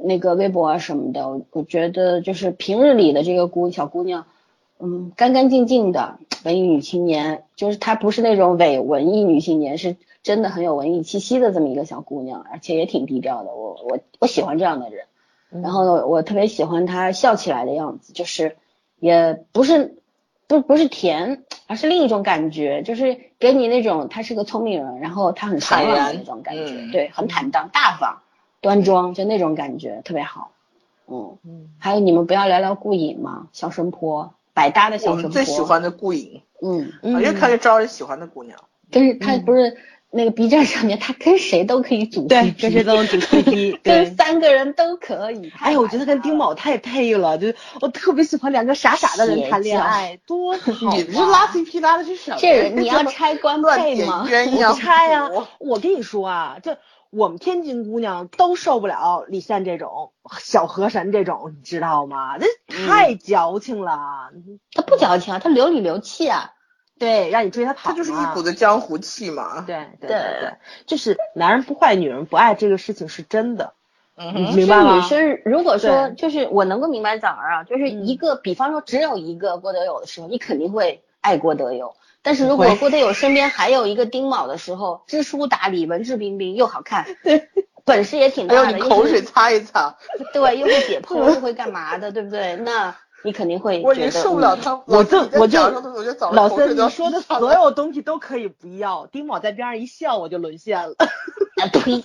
[0.03, 4.25] 那个微博啊什么的，我我觉得就是平日里的这个姑小姑娘，
[4.79, 13.53] 嗯，干干净净的文艺女青年，就是她不是那种伪文艺女青年，是真的很有文艺气息的这么一个小姑娘，而且也挺低调的。
[13.53, 15.05] 我我我喜欢这样的人。
[15.63, 18.55] 然后呢，我特别喜欢她笑起来的样子，就是
[18.99, 19.97] 也不是
[20.45, 28.21] 不不是甜，而是另一种感觉，就是给你那种她是个聪明人，然后她很爽朗的那种感觉，对，很坦荡大方、
[28.62, 30.51] 端庄，就那种感觉特别好。
[31.07, 33.47] 嗯，嗯还有你们不要聊聊顾影吗？
[33.51, 35.22] 小神婆，百搭的我小神婆。
[35.24, 35.62] 们最喜。
[35.62, 38.60] 欢的顾影，嗯，嗯越看越招人喜欢的姑娘。
[38.91, 39.78] 跟是他不是
[40.12, 44.16] 那个 B 站上面，他跟谁都可以组对，CP 跟谁都能组 CP，跟。
[44.16, 45.51] 三个人都可以。
[45.60, 46.53] 哎呀，我觉得跟丁卯。
[46.55, 50.93] 太配了，就是我特别喜欢两个傻傻的人谈恋爱，多好啊！
[50.97, 52.38] 你这拉 CP 拉的是什么？
[52.41, 54.26] 这人你要拆官乱配吗？
[54.30, 56.78] 鸳鸯不拆呀、谱我跟你说啊，这
[57.12, 62.38] 我们天津姑娘都受不了李现这种小河神这种，你知道吗？
[62.38, 64.32] 这太矫情了。
[64.74, 66.53] 他不矫情啊，他流里流气啊。
[66.99, 69.62] 对，让你追他跑，他就是一股子江湖气嘛。
[69.62, 70.53] 对对对
[70.86, 73.74] 就是男人不坏，女人不爱这个事情是真的，
[74.18, 74.95] 嗯哼，是明白吗？
[74.95, 81.95] 女生如果说就是我能够明白枣儿啊，就是嗯一个，比方说只有一个郭德友的时候，你肯定会爱郭德友。
[82.22, 87.05] 但是如果郭德友身边还有一个丁卯的时候，知书达理、文质彬彬又好看，
[87.86, 89.97] 本事也挺大的，口水擦一擦，
[90.34, 92.55] 对，又会解剖，又会干嘛的，对不对？
[92.57, 94.82] 那你肯定会我已经觉得嗯受不了他。
[94.86, 95.59] 我就我就
[96.32, 100.95] 老森，口水都要你说的所有东西都可以不要，丁宝在边上一笑，我就沦陷了。
[100.99, 102.03] 啊呸！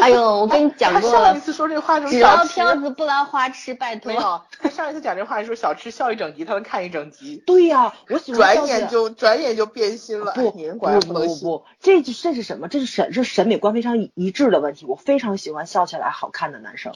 [0.00, 4.18] 哎呦，我跟你讲过了他上一，次说这话的时只候，小吃捞漂子不拉花痴，拜托没。
[4.18, 4.40] 有。
[4.58, 10.32] 他上一次讲这话的时候，小吃笑一整集，他能看一整集，对呀、我喜欢转眼就转眼就变心了。
[10.32, 11.12] 不哎女人果然不。
[11.12, 12.66] 不不，这就这是什么？
[12.68, 14.86] 这是审这是审美观非常一一致的问题。
[14.86, 16.94] 我非常喜欢笑起来好看的男生，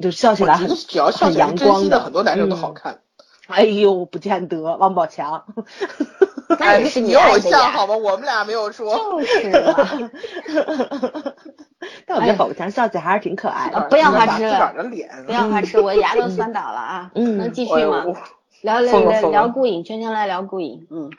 [0.00, 2.98] 就笑起来很只要笑很起来阳光的，很多男生都好嗯。
[3.46, 3.56] 看。
[3.58, 5.44] 哎呦，不见得，王宝强。
[6.58, 7.96] 那也是你有爱的呀像好吗？
[7.96, 8.94] 我们俩没有说。
[8.94, 11.32] 就是嘛。
[12.06, 13.80] 但我觉得宝宝强笑起来还是挺可爱的。
[13.88, 17.10] 不要花痴自个儿的脸，不要花痴，我牙都酸倒了啊！
[17.14, 18.04] 嗯能继续吗？
[18.60, 21.10] 聊聊聊顾影，圈圈来聊顾影，嗯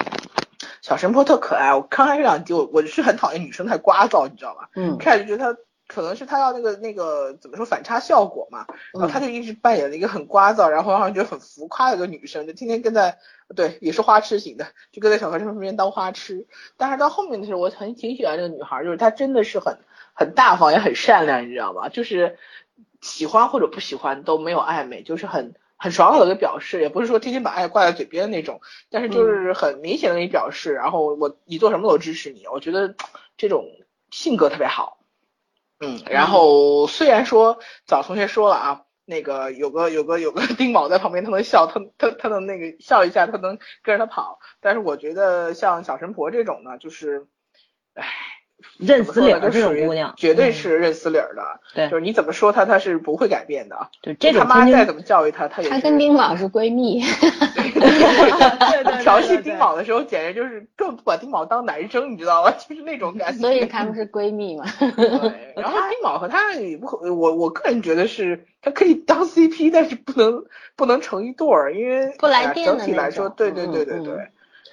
[0.82, 4.70] 小神婆特可爱，我刚开始两集我我是很讨厌女生太聒噪，你知道吧？
[4.76, 5.60] 嗯开始觉得她
[5.94, 13.18] 可能是他要那个那个怎么说反差效果嘛，然后他就一直扮演了一个很聒噪，然后让人觉得很浮夸的一个女生，就天天跟在
[13.56, 16.48] 对也是花痴型的，就跟在小和尚身边当花痴。
[16.78, 19.78] 但是到后面的时候，我很挺喜欢这个女孩，就是她真的是很
[20.14, 21.90] 很大方也很善良，你知道吗？
[21.90, 22.38] 就是
[23.02, 25.54] 喜欢或者不喜欢都没有暧昧，就是很。
[25.76, 32.96] 很爽朗的表示，也不是说天天把爱挂在嘴边的那种，但是就是很明显的给你表示，然后我你做什么都支持你，我觉得
[33.36, 33.66] 这种
[34.10, 35.03] 性格特别好。
[35.84, 47.28] 嗯，然后虽然说早同学说了啊，那个有个有个有个丁宝在旁边，他能笑，他他他能那个笑一下，他能跟着他跑，但是我觉得像小神婆这种呢，就是，
[47.96, 48.33] 唉。
[48.78, 51.44] 认死理儿怎么说呢就这种姑娘，绝对嗯是认死理儿的。
[51.74, 53.88] 对就是你怎么说她，她是不会改变的。
[54.02, 57.02] 对这种他妈再怎么教育她，她也她跟丁卯是闺蜜，
[57.74, 62.52] 对对调戏丁卯的时候，简直就是根本不把丁卯当男生，你知道吗？
[62.70, 63.40] 就是那种感觉。
[63.40, 64.66] 所以她们是闺蜜嘛。
[64.80, 70.44] 对，然后丁卯和她也不可，我我个人觉得是她可以当 CP，但是不能
[70.76, 74.28] 不能成一对儿，因为不来电的整体来说，对对对对对嗯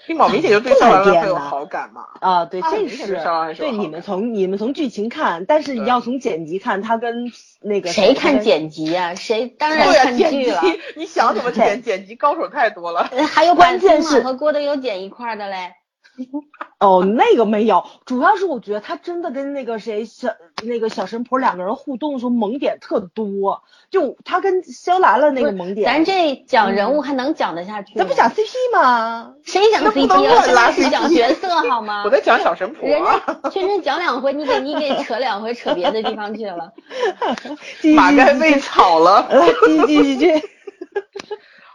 [0.07, 2.03] 对，丁卯明显就对不来肖兰兰会有好感嘛。
[2.21, 3.21] 啊，对，这是
[3.57, 9.15] 对你们从你们从剧情看，但是你要从剪辑看，他跟那个谁看剪辑啊？
[9.15, 10.63] 谁当然、看剪辑剧了。，
[10.97, 13.09] 你想怎么剪，剪辑高手太多了。
[13.13, 15.75] 呃还有关键是和郭德友剪一块儿的嘞。
[16.81, 20.31] 哦，那个没有，主要是我觉得他真的跟那个谁小
[20.65, 28.05] 那个小神婆两个人互动的时候萌点特多，就他跟肖兰兰那个萌点，咱这讲人物还能讲得下去吗？
[28.05, 29.35] 咱不讲 CP 吗？
[29.45, 30.45] 谁讲那不能 CP 啊？
[30.45, 32.03] 乱拉现在是讲角色好吗？
[32.07, 36.73] 我在讲小神 婆人啊，家圈圈讲两回，你给你给扯两回，扯别的地方去了。
[37.95, 39.27] 马盖被炒了。
[39.31, 40.49] 来继续继续继续，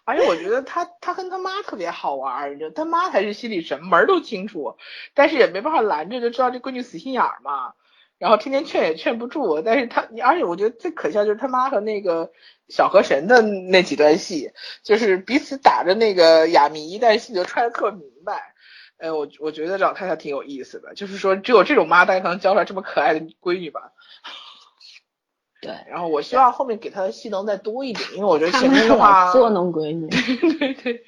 [0.06, 4.78] 而且我觉得他他跟他妈特别好玩儿，你知道他妈才是心里什么门都清楚，
[5.14, 7.74] 但是也没办法拦着，就知道这闺女死心眼儿嘛。
[8.18, 12.32] 然后天天劝也劝不住，但是他而且我觉得最可笑就是他妈和那个
[12.70, 14.52] 小河神的那几段戏，
[14.84, 18.54] 就是彼此打着那个哑谜，但是戏就揣的特明白。
[18.98, 23.92] 哎，我我觉得老太太挺有意思的，就是说只有这种妈大家才能教出来这么可爱的闺女吧。
[25.62, 30.08] 对，然后我希望后面给他的戏能再多一点，因为我觉得他前面的话，捉弄闺女，
[30.60, 31.04] 对对，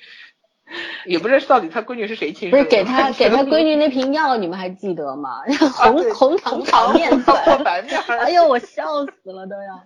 [1.06, 2.70] 也不知道到底他闺女是谁亲不生的。
[2.72, 5.42] 是给他给他闺女那瓶药，你们还记得吗？
[5.76, 9.84] 红对红糖红炒面粉，白面 哎呦，我笑死了都要。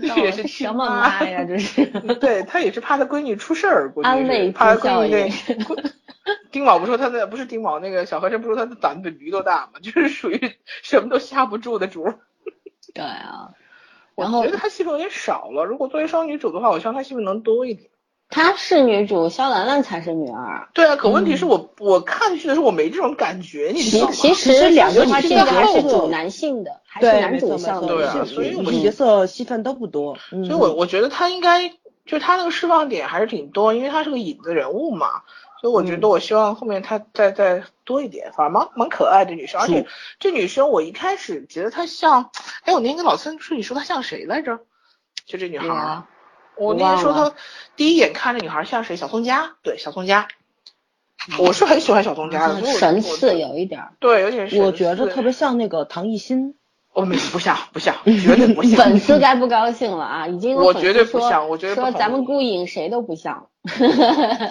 [0.14, 1.44] 这也是什么亲妈妈呀？
[1.44, 1.86] 这是。
[2.16, 5.92] 对他也是怕他闺女出事儿，估计是安慰怕剂效他闺女那应闺
[6.50, 10.38] 丁卯不说他那不是丁卯那个小和尚不说他的胆子比驴都大吗，就是属于
[10.82, 12.04] 什么都吓不住的主。
[12.94, 13.54] 对啊，我
[14.18, 17.90] 然后我觉得他戏份有点少了，如果作为双女主的话，我希望她戏份能多一点。
[18.30, 20.68] 她是女主，肖兰兰才是女二。
[20.74, 24.12] 对啊，可问题是我、我看剧的时候我没这种感觉，你知道吗？
[24.12, 31.72] 其实实两个女这个还是主男性的，还是，男主向的对啊所以我角色戏份都不多，嗯所以我我觉得他应该
[32.04, 35.22] 就他那个释放点还是挺多，因为他是个影子人物嘛，
[35.60, 36.00] 所以我觉嗯。
[36.00, 39.86] 得我希望后面她再再多一点，反而蛮蛮可爱的女生，而且
[40.18, 42.30] 这女生我一开始觉得她像，
[42.64, 44.60] 哎，我那天跟老孙说你说她像谁来着？
[45.26, 46.08] 就这女孩儿，啊，
[46.56, 47.36] 我那天说忘她
[47.76, 48.96] 第一眼看这女孩像谁？
[48.96, 50.28] 小宋佳，对，小宋佳，
[51.38, 55.32] 我是很喜欢小宋佳的，神似有一点儿，对，有点神我觉得特别。
[55.32, 56.54] 像那个唐艺昕，
[56.94, 58.76] 我没不像不像， 绝对不像。
[58.76, 60.26] 粉丝该不高兴了啊！
[60.26, 63.46] 已经有粉丝我绝对不说像我觉得说咱们意顾影谁都不 像，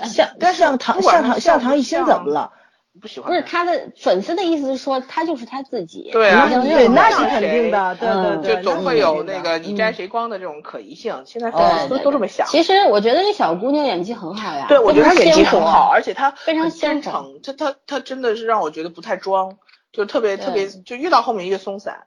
[0.05, 2.51] 像但是像唐像唐是像像唐艺昕怎么了？
[2.99, 11.21] 不喜欢不是他的粉丝的意思是说他就是他自己，对啊对，那是肯定的，对嗯对对，就总会有那个你摘谁光的这种可疑性。
[11.23, 12.47] 现在哦粉丝都这么想。
[12.47, 19.57] 其实我觉得这小姑娘演技很好呀，对，我觉得她演技很好，而且她非常真诚，她她她真的是让我觉得不太装，
[19.91, 22.05] 就特别特别，就越到后面越松散。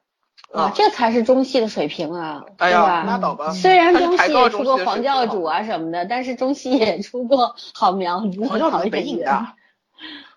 [0.52, 3.02] 啊，这才是中戏的水平啊，哎呀，对吧？
[3.04, 3.50] 拉倒吧。
[3.50, 9.46] 虽然中戏也出过黄教主啊什么的，但是中戏也出过 好苗子、黄教主好是北影的，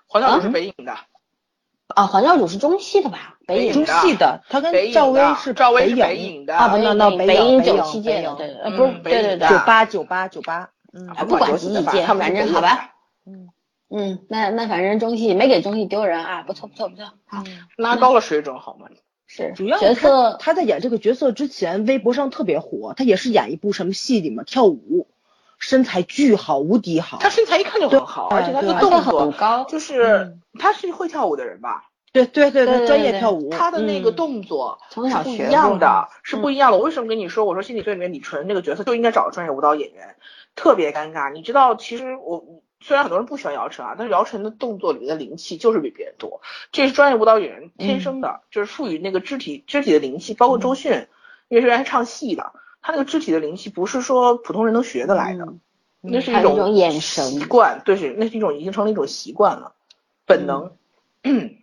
[0.08, 0.93] 黄教主是北影的，
[1.95, 2.06] 啊。
[2.06, 3.38] 黄教主是中戏的吧？
[3.47, 13.49] 北影中戏的，他跟赵薇是赵薇是北北影的啊，不那那北北影九七届的，呃嗯不是，对对对九，八九八九八，嗯啊不管九几的几届反正好吧的嗯
[13.95, 17.43] 嗯，那那反正中戏没给中戏丢人啊，不错不错不错，好
[17.76, 18.88] 拉高了水准好吗？
[19.36, 25.07] 是主要他角色他在演这个角色之前，微博上特别火，他也是演一部什么戏里面跳舞，
[25.57, 27.17] 身材巨好，无敌好。
[27.19, 31.89] 他身材一看就很好，而且他的动作高，就是他是会跳舞的人吧？
[32.11, 36.77] 对对对对对专业跳舞，他的那个嗯动作从小是不一样的，是不一样的。
[36.77, 37.43] 我为什么跟你说？
[37.43, 40.15] 我说心理罪里面李纯那个角色就应该找专业舞蹈演员，
[40.55, 41.34] 特别尴尬。
[41.34, 50.34] 你知道，其实我虽然很多人不喜欢姚晨啊，但是姚晨的动作里面的灵气就是比别人多，这是专业舞蹈演员天生的，就是赋予那个肢体肢体的灵气。
[50.34, 51.07] 包括周迅，
[51.47, 55.59] 因为是原来唱戏的，他那个肢体的灵气不是说普通人能学得来的，嗯
[56.01, 59.73] 那是一种眼神习惯，对，是那是一种已经成了一种习惯了，
[60.25, 60.73] 本能。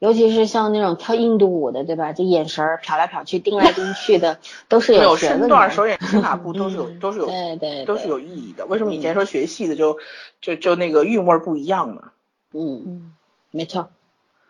[0.00, 2.12] 对，尤其是像那种跳印度舞的，对吧？
[2.12, 4.38] 这眼神儿瞟来瞟去、盯来盯去的，
[4.68, 5.74] 都是有身段、的。
[5.74, 8.66] 手眼 身法步都是有都是有对对，对都是有意义的。
[8.66, 9.98] 为什么以前说学戏的就
[10.40, 12.12] 就就那个韵味儿不一样呢？
[12.52, 13.14] 嗯，嗯
[13.50, 13.90] 没错。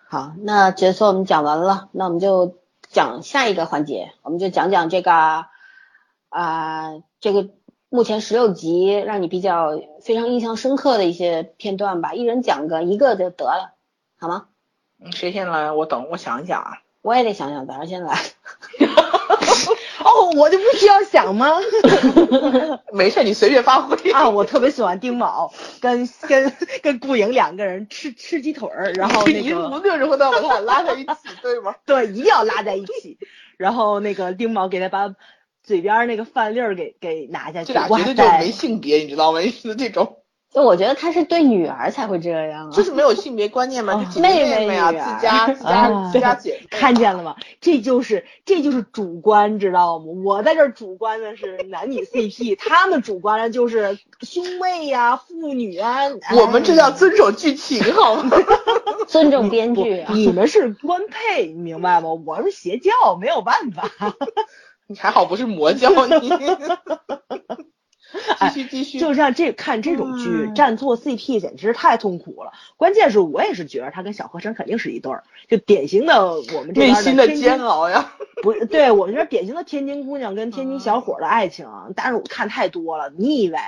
[0.08, 2.54] 好，那角色我们讲完了，那我们就
[2.88, 5.46] 讲下一个环节，我们就讲讲这个
[6.28, 7.48] 啊、这个
[7.88, 13.72] 目前十六集让你比较非常印象深刻的一些片段吧，一人讲个一个就得了，
[14.16, 14.46] 好吗？
[15.02, 15.72] 嗯谁先来？
[15.72, 16.72] 我等我想一想啊。
[17.02, 18.14] 我也得想想，早上先来。
[20.04, 21.48] 哦，我就不需要想吗？
[22.92, 24.10] 没事，你随便发挥。
[24.12, 31.74] 啊，我特别喜欢丁卯跟跟跟顾影两个人吃吃鸡腿儿，然后那一个无论如何都要把他俩拉在一起，对吗？
[31.86, 33.18] 对，一定要拉在一起。
[33.56, 35.14] 然后那个丁卯给他把
[35.62, 39.40] 嘴边儿那个饭粒儿给给拿下去，这俩哇绝对就是没性别，你知道吗？
[39.42, 40.18] 是这种，
[40.52, 42.82] 就我觉得他是对女儿才会这样啊就。
[42.82, 47.36] 是没有性别观念嘛，哦就姐妹妹妹妹啊，自家自家啊自家姐妹，看见了吗？
[47.60, 50.06] 这就是这就是主观，知道吗？
[50.24, 55.98] 我在这儿主观的是男女 CP， 他们主观的就是兄妹呀、父女啊。
[56.22, 58.36] 哎我们这叫遵守剧情，好吗？
[59.06, 60.12] 尊重编剧啊。
[60.14, 62.08] 你们是官配，你明白吗？
[62.26, 62.90] 我是邪教，
[63.20, 63.88] 没有办法。
[64.88, 66.28] 你还好不是魔教你。
[68.52, 72.52] 继续继续，就像这看这种剧，嗯站错 CP 简直是太痛苦了。
[72.76, 78.12] 关键是我也是觉得他跟小河神肯定是一对儿，就典型的我们这边内心的煎熬呀。
[78.42, 83.58] 不是，对我们这典型的天津姑娘跟天津小伙儿的爱情，但是我看太多了，你以为。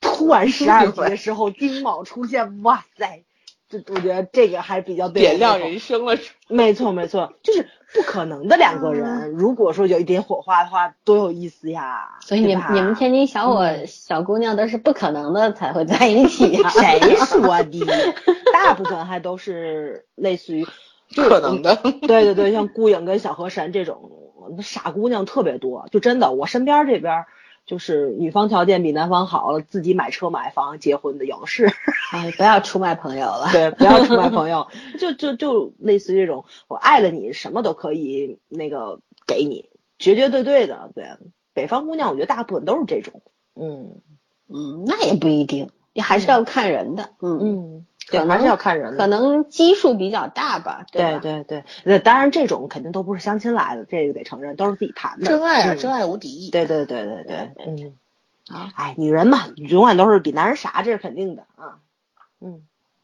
[0.00, 3.24] 突然十二集的时候，丁卯出现，哇塞，
[3.68, 12.18] 这我觉得这个还比较对点亮人生了，没错没错，就是不可能的两个嗯人，如果说有一点火花的话，多有意思呀！
[12.20, 16.68] 所以你们你们天津小伙、嗯小姑娘都是不可能的才会在一起呀。
[16.68, 17.86] 谁 说的？
[18.52, 20.64] 大部分还都是类似于
[21.14, 21.76] 不 可能的。
[22.06, 24.10] 对对对，像顾影跟小河神这种
[24.62, 27.24] 傻姑娘特别多，就真的我身边这边
[27.66, 31.70] 就是女方条件比男方好了，自己买车买房结婚的有的是。
[32.12, 33.48] 哎，不要出卖朋友了。
[33.52, 34.66] 对，不要出卖朋友，
[34.98, 40.90] 就就就类似于这种，我爱了你，什么都可以那个给你，绝绝对对的。
[40.94, 41.06] 对，
[41.54, 43.22] 北方姑娘我觉得大部分都是这种。
[43.54, 44.00] 嗯
[44.48, 47.10] 嗯，那也不一定，你还是要看人的。
[47.20, 48.98] 嗯，嗯，可能对，还是要看人的。
[48.98, 50.84] 可能基数比较大吧。
[50.92, 51.18] 对吧？
[51.20, 55.26] 对对，那当然这种肯定都不是相亲来的，这个得承认，都是自己谈的。
[55.26, 56.50] 真爱啊，嗯真爱无敌意。
[56.50, 57.94] 对对对对对，对嗯，
[58.54, 61.78] 啊，哎，女人嘛，永远都是比男人傻，这是肯定的啊。
[62.40, 62.62] 嗯，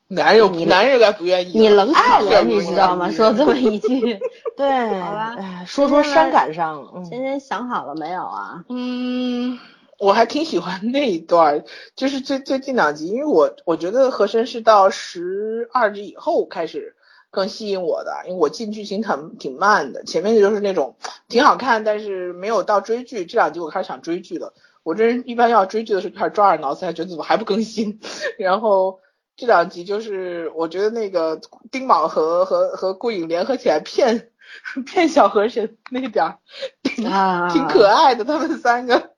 [0.08, 1.58] 男人你男人该不愿意。
[1.58, 3.10] 你冷爱了，你知道吗？
[3.10, 4.18] 说这么一句，
[4.56, 8.64] 对，好吧哎，说说伤感上，嗯今天想好了没有啊？
[8.68, 9.58] 嗯，
[9.98, 16.94] 我还挺喜欢那一段，就是最最近两集，因为我我觉得和珅是到十二集以后开始
[17.30, 20.96] 更吸引我的，因为我进剧情很挺慢的，前面的就是那种
[21.28, 23.24] 挺好看，但是没有到追剧。
[23.26, 28.00] 这两集我开始想追剧了，我这人一般要追剧的时候就开始抓耳挠腮，觉得怎么还不更新，
[28.38, 29.00] 然后。
[29.38, 31.38] 这两集就是我觉得那个
[31.70, 34.30] 丁卯和和和顾影联合起来骗
[34.86, 36.38] 骗小和珅那点儿，
[36.82, 39.10] 挺啊挺可爱的，他们三个。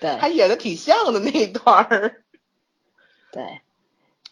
[0.00, 0.16] 对。
[0.16, 2.22] 还演的挺像的那一段儿。
[3.32, 3.60] 对，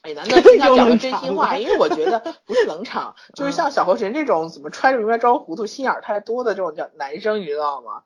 [0.03, 8.03] 哎，难得听他讲个又 冷场真心话，因为我觉得不是冷场， 就是像小河神这种怎么揣着明白装糊涂、心眼儿太多的这种叫男生，你知道吗？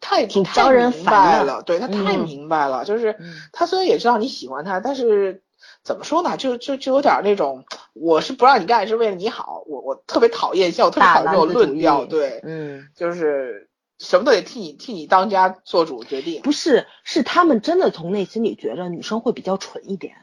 [0.00, 2.20] 太太挺招人烦了，对他太嗯。
[2.20, 3.34] 明白了，就是嗯。
[3.52, 5.42] 他虽然也知道你喜欢他，但是
[5.82, 7.64] 怎么说呢，就就就有点那种，
[7.94, 13.68] 我是不让你干，是为了你好，我我特别讨厌，像我特别讨厌这种论调，对，嗯，就是
[14.04, 16.42] 什么都得替你替你当家做主决定。
[16.42, 20.14] 不是，是他们真的从内心里觉得女生会比较蠢一点。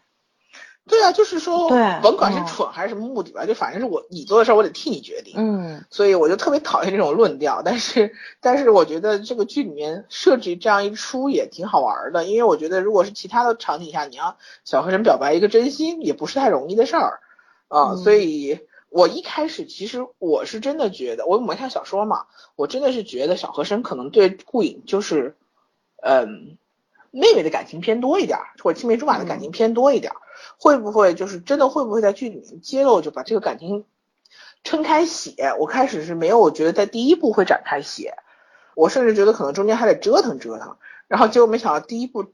[0.89, 5.35] 对啊，就是说，对甭管是嗯蠢还是什么目的吧，就反正是我你做的事儿，我得替你决定。
[5.37, 17.19] 嗯所以我就特别讨厌这种论调，但是但是我觉得这个剧里面设置这样一出也挺好玩的，因为我觉得如果是其他的场景下，你要小和神表白一个真心也不是太容易的事儿
[17.67, 18.59] 啊、嗯所以
[18.91, 22.25] 我一开始其实我是真的觉得，我没看小说嘛，
[22.57, 25.37] 我真的是觉得小河神可能对顾影就是，
[26.03, 26.57] 嗯，
[27.09, 30.17] 妹妹的感情偏多一点儿，或者青梅竹马的感情偏多一点儿，
[30.59, 33.85] 会不会就是真的会不会在剧里面揭露，就把这个感情
[34.65, 38.15] 撑开写，我开始是没有我觉得在第一部会展开写，
[38.75, 40.75] 我甚至觉得可能中间还得折腾折腾，
[41.07, 42.33] 然后结果没想到第一部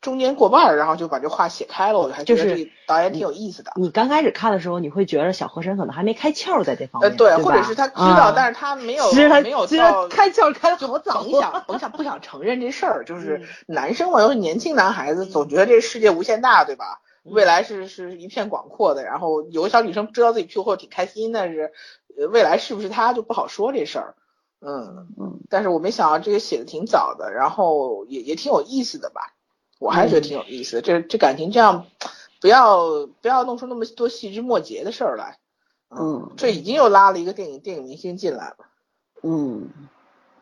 [0.00, 3.72] 中间过半儿，然后就把这话写开了，我就还觉得就是这导演挺有意思的。
[3.76, 17.00] 你刚开始看的时候，你会觉得小和珅可能还没开窍在这方呃，面，对，对，或者是他知道，啊但是他没有其实他没有其实到开窍开的就好早甭想甭想不想承认这事儿，就是嗯男生嘛，尤其年轻男孩子，总觉得这世界无限大，对吧？
[17.04, 21.70] 嗯未来是是一片广阔的，然后有个小女生知道自己去或者挺开心，但是
[22.18, 24.14] 呃未来是不是她就不好说这事儿。
[24.62, 29.34] 嗯嗯，但是我没想到这个写的挺早的，然后也也挺有意思的吧，
[29.80, 30.82] 我还是觉得挺有意思的。
[30.82, 31.86] 这这感情这样，
[32.40, 35.38] 不要不要弄出那么多细枝末节的事儿来。
[35.92, 38.56] 嗯这已经又拉了一个电影电影明星进来了。
[39.24, 39.70] 嗯，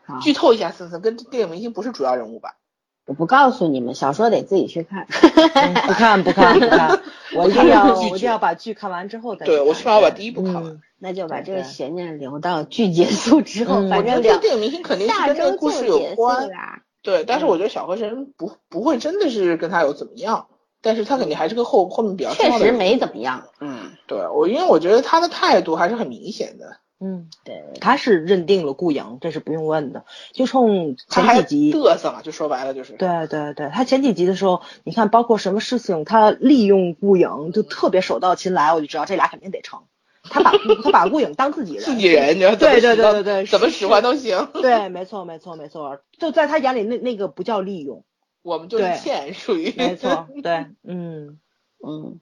[0.05, 2.57] 好，剧透一下，森森跟电影明星不是主要人物吧？
[3.05, 5.07] 我不告诉你们，小说得自己去看。
[5.09, 7.01] 嗯不看不看不看，
[7.35, 9.47] 我一定要我一定要把剧看完之后再看。
[9.47, 10.65] 对我起码要把第一部看完。
[10.65, 16.81] 嗯那就把这个悬念留到剧结束之后，嗯反我觉得这个正两电影明星肯定是跟这个故事有关，啦。
[17.09, 20.47] 对，但是我觉得小河神不不会真的是跟他有怎么样，
[20.83, 23.47] 但是他肯定还是个后后面比较确实没怎么样。
[23.59, 30.05] 嗯，对我，因为我觉得他的态度还是很明显的，嗯，对，他是认定了顾阳，这是不用问的。
[30.33, 39.81] 就冲前几集，嘚瑟嘛，就说白了就是，对对对，他前几集的时候，你看包括什么事情，他利用顾影就特别手到擒来，我就知道这俩肯定得成。
[40.23, 40.51] 他把
[40.83, 48.03] 他把顾影当自己人， 自己人，你知道对对对对对，怎么使唤都行，对，没错没错没错，就在他眼里那那个不叫利用，
[48.41, 51.39] 我们就是对欠，属于没错，对， 嗯。
[51.81, 52.19] 嗯，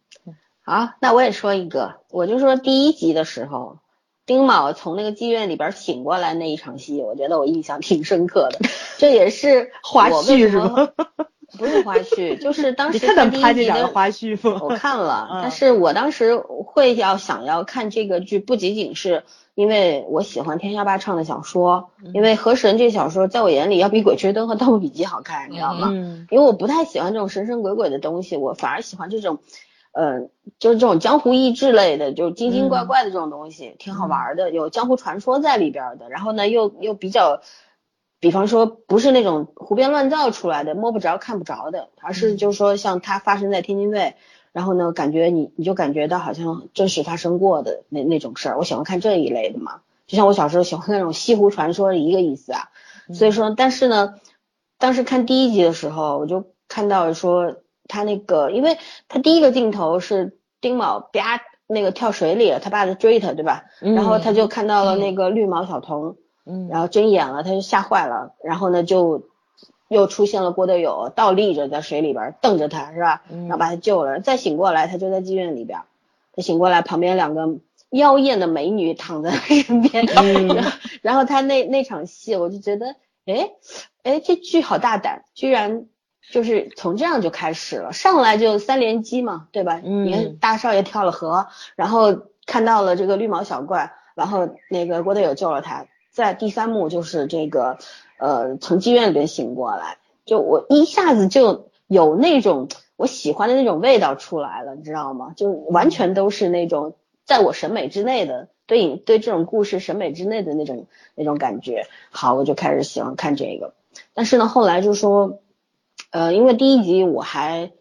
[0.61, 3.79] 好，那我也说一个，我就说第一集的时候，
[4.27, 8.59] 丁卯从那个妓院里边醒过来那一场戏，我觉得我印象挺深刻的。
[8.99, 10.89] 这也是花我为什絮是么吗？
[11.57, 14.59] 不是花絮，就是 当时看咱们拍这第一集的两个花絮吗？
[14.63, 19.23] 我看了，嗯但是我当时会要想要看这个剧，不仅仅是
[19.55, 25.87] 因为我喜欢天下霸唱的小说，嗯因为《河神》这小说在我眼里要比《鬼吹灯》和《盗墓笔记》好看，你知道吗？
[25.91, 29.39] 嗯因为我不太喜欢这种神神鬼鬼的东西，我反而喜欢这种，
[29.93, 30.27] 呃，
[30.59, 37.41] 就是这种江湖益智类的，就是精精怪怪的这种东西，挺好玩的，有江湖传说在里边的，然后呢又又比较。
[38.19, 44.15] 比方说，不是那种胡编乱造出来的、摸不着、看不着的，而是就是说，像它发生在天津卫，
[44.51, 48.57] 然后呢，感觉你你就感觉到好像真实发生过的那那种事儿。
[48.57, 52.69] 我喜欢看这一类的嘛，就像我小时候喜欢那种西湖传说一个意思啊。
[53.13, 54.15] 所以说，但是呢，
[54.79, 57.57] 当时看第一集的时候，我就看到说
[57.87, 63.65] 他那个，因为他第一个镜头是丁卯啪那个跳水里了，他爸在追他，对吧？
[63.79, 66.07] 然后他就看到了那个绿毛小童。
[66.07, 66.15] 嗯，
[66.69, 69.23] 然后睁眼了，他就吓坏了，然后呢就
[69.87, 73.23] 又出现了郭德友倒立着在水里边瞪着他，是吧？
[73.29, 75.79] 然后把他救了，再醒过来，他就在妓院里边，
[76.33, 77.57] 他醒过来旁边两个
[77.89, 80.23] 妖艳的美女躺在他身边，然
[80.61, 80.71] 后
[81.01, 82.95] 然后他那那场戏我就觉得，
[83.25, 83.51] 哎
[84.03, 85.87] 哎这剧好大胆，居然。
[86.29, 89.79] 就是从这样就开始了，上来就三连击嘛，对吧？
[89.81, 95.85] 嗯你看大少爷跳了河，然后看到了这个绿毛小怪，然后那个郭德友救了他，
[96.17, 97.77] 在第三幕就是这个
[98.17, 105.33] 呃从妓院里边醒过来，就我一下子就有那种我喜欢的那种味道出来了，你知道吗？
[105.37, 111.85] 就完全都是那种在我审美之内的，对影对这种故事审美之内的那种那种感觉。
[112.09, 113.75] 好，我就开始喜欢看这个，
[114.15, 115.37] 但是呢，后来就说，
[116.09, 117.71] 呃，因为第一集我还。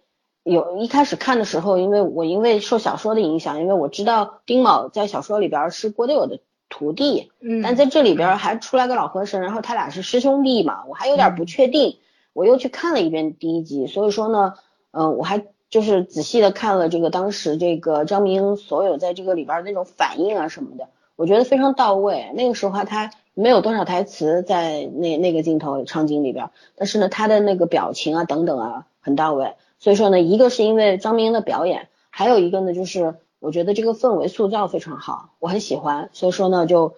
[0.43, 6.39] 有一开始看的时候，因为我因为受小说的影响，因为我知道丁卯在小说里边是郭德友的
[6.79, 11.97] 徒弟，嗯但在这里边还出来个老和神，然后他俩是师兄弟嘛，我还有点不确定，
[12.35, 14.55] 我又去看了一遍第一集，所以说呢，
[14.91, 22.31] 嗯、我还就是仔细的看了这个当时这个张明英所有在这个里边那种反应啊什么的，我觉得非常到位。
[22.35, 29.55] 那个时候他没有多少台词在那那个镜头场景里边，但是呢，他的那个表情啊等等啊很到位。
[29.79, 33.15] 所以说呢，一个是因为张明英的表演，还有一个呢就是
[33.47, 36.97] 我觉得这个氛围塑造非常好，我很喜欢，所以说呢就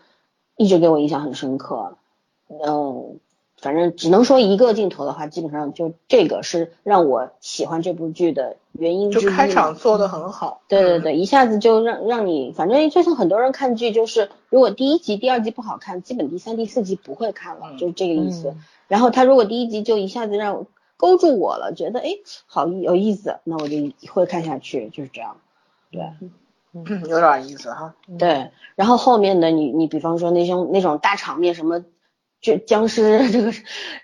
[0.56, 1.98] 一直给我印象很深刻。
[2.48, 3.18] 嗯，
[3.58, 9.10] 反正只能说一个镜头的话，基本上就这个是让我喜欢这部剧的原因。
[9.10, 10.62] 就开场做的很好。
[10.68, 18.48] 对对对，一下子就让让你，反正就像很多人看剧，就是如果第一集、第二集不好看，基本第三、第四集不会看了，嗯就是这个意思。
[18.48, 20.66] 嗯然后他如果第一集就一下子让我
[20.96, 22.08] 勾住我了，觉得哎
[22.46, 23.76] 好有意思，那我就
[24.10, 25.36] 会看下去，就是这样。
[25.90, 26.02] 对
[26.72, 27.94] 嗯，有点意思哈。
[28.18, 31.84] 对，然后后面的你你比方说那种那种大场面什么。
[32.40, 33.52] 就僵尸这个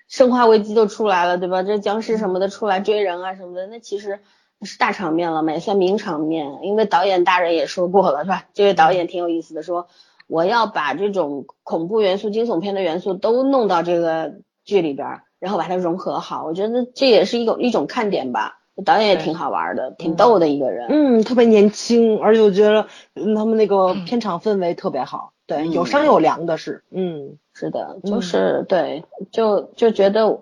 [0.09, 1.63] 生化危机都出来了，对吧？
[1.63, 4.19] 这僵尸什么的出来追人啊什么的，那其实
[4.63, 6.59] 是大场面了嘛，也算名场面。
[6.63, 8.47] 因为导演大人也说过了，是吧？
[8.53, 9.87] 这位导演挺有意思的，说
[10.27, 14.35] 我要把这种恐怖元素、惊悚片的元素都弄到这个
[14.65, 16.45] 剧里边，然后把它融合好。
[16.45, 18.64] 我觉得这也是一种一种看点吧。
[18.85, 20.87] 导演也挺好玩的，挺逗的一个人。
[20.89, 22.87] 嗯，特别年轻，而且我觉得
[23.37, 25.33] 他们那个片场氛围特别好。
[25.47, 26.83] 对，有商有量的是。
[26.91, 30.41] 嗯，是的，就是对，就就觉得。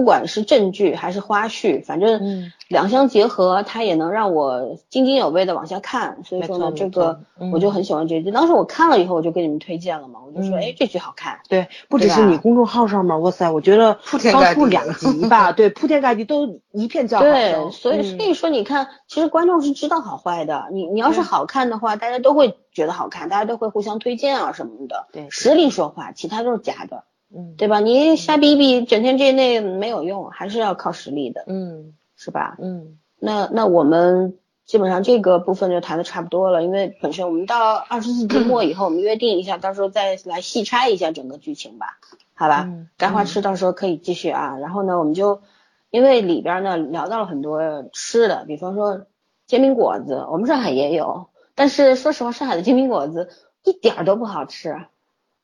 [0.00, 6.24] 不管是正剧还是花絮，反正两相结合，它也能让我津津有味的往下看。
[6.24, 7.20] 所以说呢，这个
[7.52, 8.30] 我就很喜欢这剧。
[8.30, 11.40] 当时我看了以后，我就给你们推荐了嘛，我就说，哎，这剧好看。
[11.50, 13.98] 对，不只是你公众号上面，哇塞，我觉得
[14.32, 20.68] 刚出两集吧， 对，铺天盖地都一片叫好对，所以所以说你看，其实观众是知道好坏的。
[20.72, 25.08] 你你要是好看的话，大家都会觉得好看，大家都会互相推荐啊什么的。
[25.12, 27.04] 对，实力说话，其他都是假的。
[27.34, 27.80] 嗯，对吧？
[27.80, 31.44] 你瞎逼逼，整天这那没有用，还是要靠实力的。
[31.46, 32.56] 嗯，是吧？
[32.60, 41.98] 嗯，那那我们基本上这个部分就谈的差不多了，因为本身我们到二十四集末以后，我们约定一下，到时候再来细拆一下整个剧情吧，
[42.34, 42.68] 好吧？
[42.96, 44.56] 该花痴到时候可以继续啊。
[44.58, 45.42] 然后呢，我们就
[45.90, 49.06] 因为里边呢聊到了很多吃的，比方说
[49.46, 53.28] 煎饼果子，我们上海也有，但是说实话，上海的煎饼果子
[53.62, 54.76] 一点都不好吃。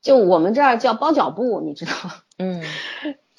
[0.06, 2.12] 就我们这儿叫包脚布，你知道吗？
[2.38, 2.62] 嗯，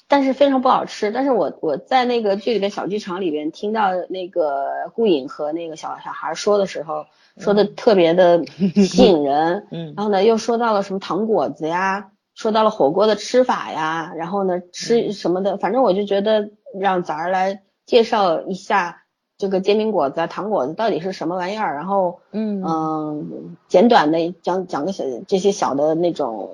[0.06, 1.10] 但是非常不好吃。
[1.10, 7.06] 但是我我在那个剧里的小剧场里边听到那个顾影和那个小小孩说的时候，
[7.38, 8.44] 说的特别的
[8.84, 9.66] 吸引人。
[9.72, 19.04] 嗯，然后呢，又说到了什么糖果子呀，说到了火锅的吃法呀，然后呢吃什么的，反正我就觉得让咱儿来介绍一下。
[19.38, 21.74] 这个煎饼果子、糖果子到底是什么玩意儿？
[21.76, 26.50] 然后，嗯嗯，简短的讲讲个小这些小的那种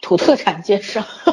[0.00, 1.02] 土特产介绍，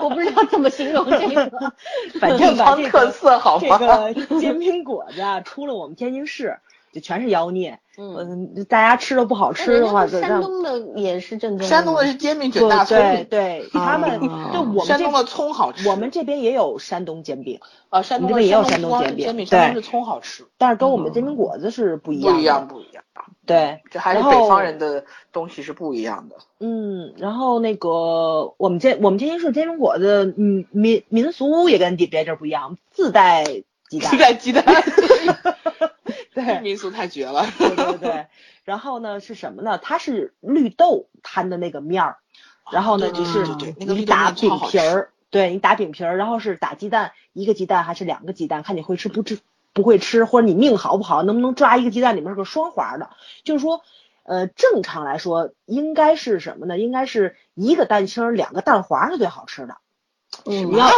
[0.00, 1.72] 我不知道怎么形容这个，
[2.20, 3.76] 反正吧，特色好吗？
[4.14, 6.58] 这个煎饼果子啊，出了我们天津市。
[6.94, 11.66] 就全是妖孽，嗯，大家吃的不好吃的话，山东的也是正宗。
[11.66, 15.88] 山东的是煎饼卷大葱，对对，他们对我们山东的葱好吃。
[15.88, 17.58] 我们这边也有山东煎饼，
[17.88, 23.02] 啊，山东这边也有山东煎饼，对，是葱好吃，但是跟我们煎饼果子是不一样，不一样，不一样。
[23.44, 26.36] 对，这还是北方人的东西是不一样的。
[26.60, 33.44] 嗯，然后那个我们煎我们天津市煎饼果子，嗯，民民俗也跟别别地不一样，自带
[33.88, 34.64] 鸡蛋，自带鸡蛋。
[36.34, 37.46] 对， 民俗太绝了。
[37.56, 38.26] 对对对，
[38.64, 39.78] 然后呢是什么呢？
[39.78, 42.16] 它是绿豆摊的那个面儿，
[42.72, 43.46] 然后呢就是
[43.78, 49.38] 你打饼皮儿，对你打饼皮儿，然后是打鸡蛋，一个鸡蛋还是两个鸡蛋，看你会吃不吃
[49.72, 53.10] 不会吃，或者你命好不好，能不能抓一个鸡蛋里面是个双黄的。
[53.44, 53.82] 就是说，
[54.24, 56.78] 呃，正常来说应该是什么呢？
[56.78, 59.76] 应该是一个蛋清两个蛋黄是最好吃的。
[60.46, 60.88] 嗯，你要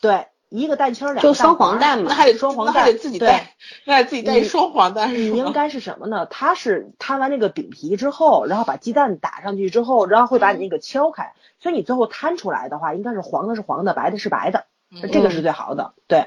[0.00, 0.26] 对。
[0.50, 3.54] 一个蛋清两个就双黄蛋嘛，那还得双黄蛋，还得自己带，
[3.84, 5.14] 那还得自己带双黄蛋。
[5.14, 6.26] 你应该是什么呢？
[6.26, 14.66] 它是摊完那个饼皮之后，然后把鸡蛋打上去之后，然后会把你那个敲开，所以你最后摊出来的话，应该是黄的是黄的，白的是白的，
[15.12, 15.94] 这个是最好的。
[16.08, 16.26] 对，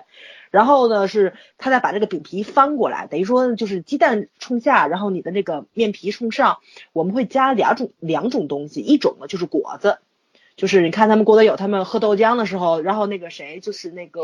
[0.51, 6.59] 然后呢是他再把这个饼皮翻过来，等于说就是鸡蛋冲下，然后你的那个面皮冲上，
[6.93, 9.97] 我们会加两种两种东西，一种呢就是果子。
[10.55, 14.21] 就是你看他们郭德友他们喝豆浆的时候，然后那个谁就是那个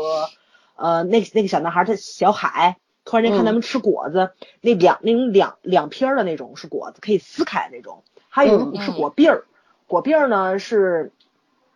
[0.76, 9.44] 呃那那个小男孩他小海，突然间看他们吃果子，那两那种两两片儿的那种是果子，可以撕开那种，还有一种是果篦儿，
[9.86, 11.12] 果篦儿呢是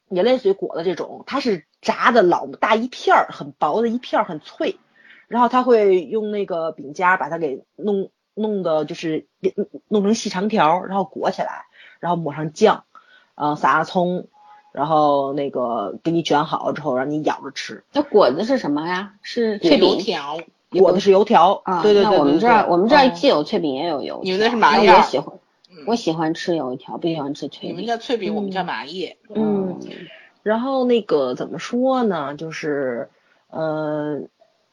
[0.09, 4.79] 也类似于果子这种，它是炸的老大一片儿，很薄的一片儿，很脆，
[5.27, 9.27] 然后他会用那个饼夹把它给弄弄的就是
[9.89, 11.65] 弄成细长条，然后裹起来，
[11.99, 12.85] 然后抹上酱，
[13.35, 14.29] 呃撒上葱。
[14.75, 17.85] 然后那个给你卷好了之后，让你咬着吃。
[17.93, 19.13] 那果子是什么呀？
[19.23, 20.41] 是脆饼条。
[20.71, 21.81] 果子是油条啊。
[21.81, 22.11] 对对对。
[22.11, 24.21] 那我们这儿我们这儿既有脆饼也有油。
[24.25, 24.91] 你们那是麻叶。
[24.91, 25.39] 我喜欢，
[25.87, 27.71] 我喜欢吃油条，不喜欢吃脆饼。
[27.71, 29.17] 你们叫脆饼，我们叫麻叶。
[29.33, 29.79] 嗯。
[30.43, 32.35] 然后那个怎么说呢？
[32.35, 33.11] 就是
[33.51, 34.23] 呃，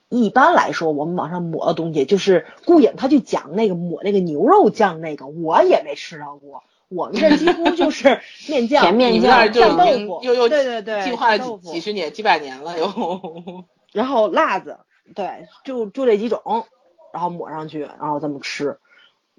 [0.10, 6.64] 一般来说，我们往上抹的东西，就是顾影他就讲那个抹那个牛肉酱那个，我也没吃到过。
[6.92, 8.20] 我们这几乎就是
[8.50, 13.64] 面酱， 甜面酱，酱豆腐，又又对对对，计划几几十年、几百年了又。
[13.94, 14.78] 然后辣子，
[15.16, 16.66] 对，就就这几种，
[17.14, 18.78] 然后抹上去，然后这么吃。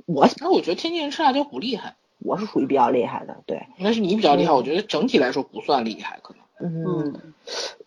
[0.07, 3.67] 我那我觉得天津人吃辣椒不厉害，我是属于比较厉害的，对。
[3.79, 6.43] 那是你比较厉害，我觉得整体来说不算厉害，可能。
[6.59, 7.35] 嗯，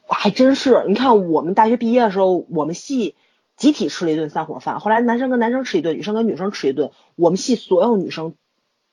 [0.07, 0.85] 还真是。
[0.87, 3.15] 你看我们大学毕业的时候，我们系
[3.57, 8.35] 集体吃了一顿散伙饭，后来男生跟男生吃一顿，女生跟女生吃一顿，我们系所有女生。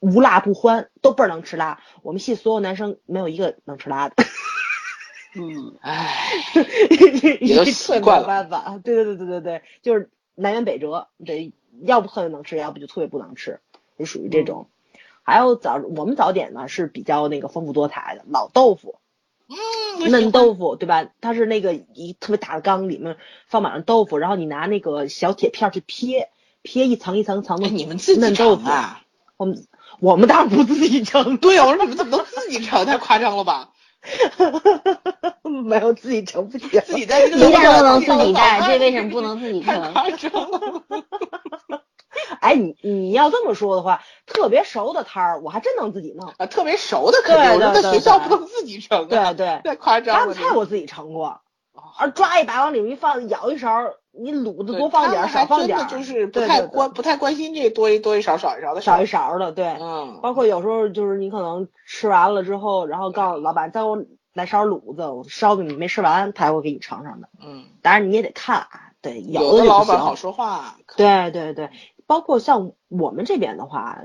[0.03, 1.81] 无辣不欢，都倍儿能吃辣。
[2.03, 4.16] 我们系所有男生没有一个能吃辣的。
[5.37, 6.12] 嗯， 唉，
[7.41, 8.81] 也都习惯了办法。
[8.83, 13.61] 对对对对对对，就是南辕北辙，得要不特别能吃，要不就特别不能吃，
[13.97, 14.66] 就属于这种。
[15.23, 18.97] 还有早我们早点呢是比较那个丰富多彩的，老豆腐，
[20.01, 21.07] 嗯，嫩豆腐对吧？
[21.20, 26.29] 它是那个一特别大的缸里面放满了豆腐，然后你拿那个小铁片去撇，
[26.62, 28.69] 撇一层一层层的哎，你们自己嫩豆腐。
[28.69, 28.99] 啊？
[29.39, 29.66] 我们
[30.03, 32.85] 我们当然不自己盛， 对呀，我说你们怎么能自己盛？
[32.85, 33.69] 太夸张了吧？
[35.65, 36.66] 没有自己盛不起。
[36.81, 39.93] 自己在这鸡蛋不能自己带，这为什么不能自己太盛？
[39.93, 40.83] 夸张了。
[42.41, 46.35] 哎，你你要这么说的话，特别熟的摊儿，我还真能自己弄。
[46.37, 50.51] 啊，特别熟的肯定，对我说在学校不能自己盛啊，对对，太夸张了干了。
[50.51, 51.41] 菜我自己盛过，
[51.74, 53.70] 哦而抓一把往里面一放，舀一勺，
[54.12, 59.66] 你卤子多放点儿，少放点儿，就是不太关不太关心这多一多一勺少一勺的少一勺的，对。
[59.80, 67.28] 嗯，包括有时候就是你可能吃完了之后，然后告诉老板再给我来勺卤子，我烧饼没吃完，他还会给你尝尝的。
[67.43, 71.70] 嗯，当然你也得看啊，对，有的老板好说话，对对对，
[72.06, 73.98] 包括像我们这边的话，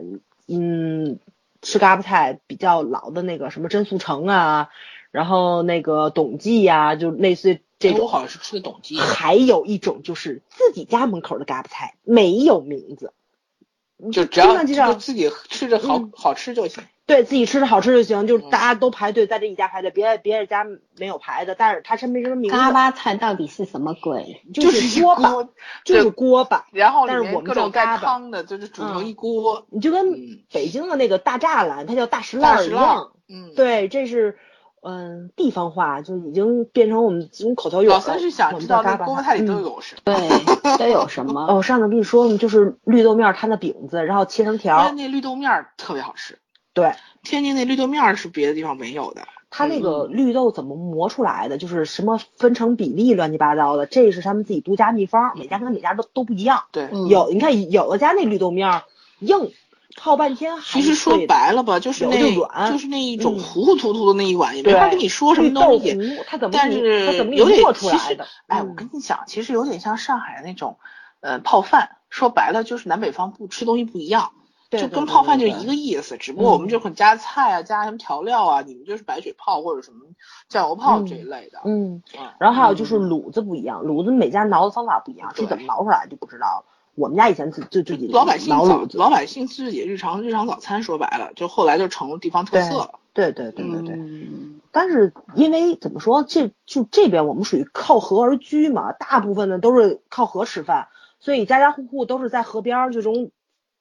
[0.47, 1.19] 嗯，
[1.61, 4.69] 吃嘎巴菜比较老的那个什么真素成啊，
[5.11, 7.99] 然后那个董记呀、就类似于这种。
[7.99, 13.13] 哎我好像是吃的董记，还有一种就是自己家门口的嘎巴菜，没有名字，
[14.11, 16.83] 就只要就自己吃着好嗯好吃就行。
[17.05, 20.65] 对自己吃着好吃就行，就是嗯大家都排队在这一家排队，别别人家
[20.97, 24.41] 没有排的，但是他身边什么名字，嘎巴菜到底是什么鬼？
[24.53, 25.31] 就是锅巴，
[25.85, 29.65] 就是锅巴，然后里但是我们面各种带叫嘎巴汤的，就是煮成嗯一锅。
[29.69, 33.13] 你就跟嗯北京的那个大栅栏，它叫大石烂儿一样。
[33.29, 34.37] 嗯，对，这是
[34.81, 37.95] 嗯地方话，就已经变成我们这种口头语了。
[37.95, 40.01] 老三是想我知道那锅巴菜里都嗯有什么。
[40.05, 41.45] 对，都有什么？
[41.47, 44.91] 哦，上次跟你说了，就是绿豆面儿摊的饼子，然后切成条儿。
[44.91, 46.39] 那绿豆面儿特别好吃，
[46.73, 46.93] 对，
[47.23, 49.21] 天津那绿豆面儿是别的地方没有的。
[49.49, 56.65] 它那个嗯绿豆怎么磨出来的，就是什么分成比例乱七八糟的，这是他们自己独家秘方，每家跟每家都都不一样。
[56.71, 58.83] 对，嗯有你看有的家那绿豆面儿
[59.19, 59.51] 硬，
[59.97, 62.17] 泡半天还其实说白了吧，就是那
[62.71, 65.93] 就是那一种嗯糊糊涂涂的那一碗，也没对法跟你说什么东西。
[65.93, 68.25] 糊，它怎么但是它怎么给有点其实的？
[68.47, 70.77] 我跟你讲，其实有点像上海那种，
[71.19, 71.97] 呃，泡饭。
[72.09, 74.31] 说白了就是南北方不吃东西不一样，
[74.69, 80.05] 就跟泡饭就一个意思，只不过我们嗯就很加菜啊，加什么调料啊，你们就是白水泡或者什么
[80.47, 81.59] 酱油泡嗯这一类的。
[81.65, 86.65] 嗯，嗯，然后还有就是卤子不一样，卤子每家熬的方法不一样，是怎么熬出来就不知道了。
[86.97, 92.99] 我们家以前自就自己老百姓早老百姓自己日常日常早餐说白了，就后来就成了地方特色了。
[93.13, 93.95] 对对对对对。
[93.95, 100.87] 嗯但是因为怎么说，这就这边我们属于靠河而居嘛，大部分呢都是靠河吃饭，
[101.19, 103.31] 所以家家户户都是在河边儿这种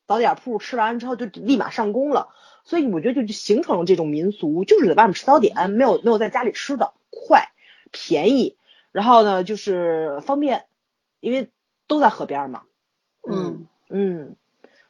[0.07, 2.29] 早点铺吃完之后就立马上工了，
[2.65, 7.49] 所以我觉得就形成了这种民俗，就是在外面吃早点，没有没有在家里吃的快、
[7.91, 8.57] 便宜，
[8.91, 10.65] 然后呢就是方便，
[11.21, 11.51] 因为
[11.87, 12.63] 都在河边儿嘛。
[13.29, 14.37] 嗯嗯，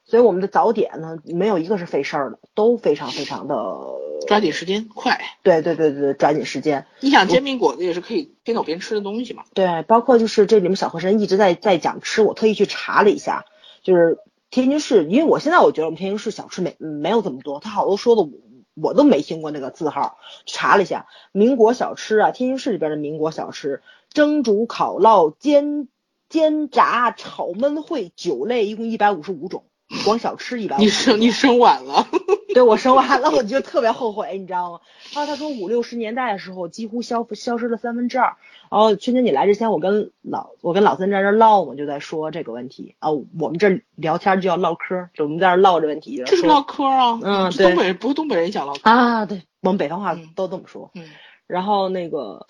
[0.04, 3.78] 所以我们的早点呢没有一个是费事儿的，都非常非常的
[4.26, 5.20] 抓紧时间，快！
[5.42, 6.86] 对对对对对，抓紧时间。
[7.00, 9.44] 你想煎饼果子也是可以边走边吃的东西嘛。
[9.54, 13.44] 对，包括就是这里面小和珅一直在在讲吃，我特意去查了一下，
[13.82, 14.18] 就是
[14.50, 18.30] 天津市，因为我现在我觉得我们天津市小吃没没有这么多，他好多说的我
[18.74, 25.88] 我都没听过那个字号，查了一下，民国小吃啊，天津市里边的民国小吃，蒸煮烤烙煎
[26.28, 29.65] 煎炸炒焖烩酒类一共一百五十五种，
[30.05, 32.07] 光小吃一百你生你生晚了，
[32.55, 34.81] 对我生完了，我就特别后悔，你知道吗？
[35.15, 38.36] 然后他说五六十年代的时候几乎消消失了三分之二。
[38.69, 43.11] 然后春节你来之前，我跟老我跟老三在这唠嘛，就在说这个问题啊。
[43.12, 47.20] 我们这聊天就要唠嗑，就我们在这唠这问题，说这是唠嗑啊。
[47.23, 48.81] 嗯对东北人不是东北人讲唠嗑。
[48.90, 50.90] 啊，对我们北方话嗯都这么说。
[50.94, 51.05] 嗯，
[51.47, 52.47] 然后那个，呃、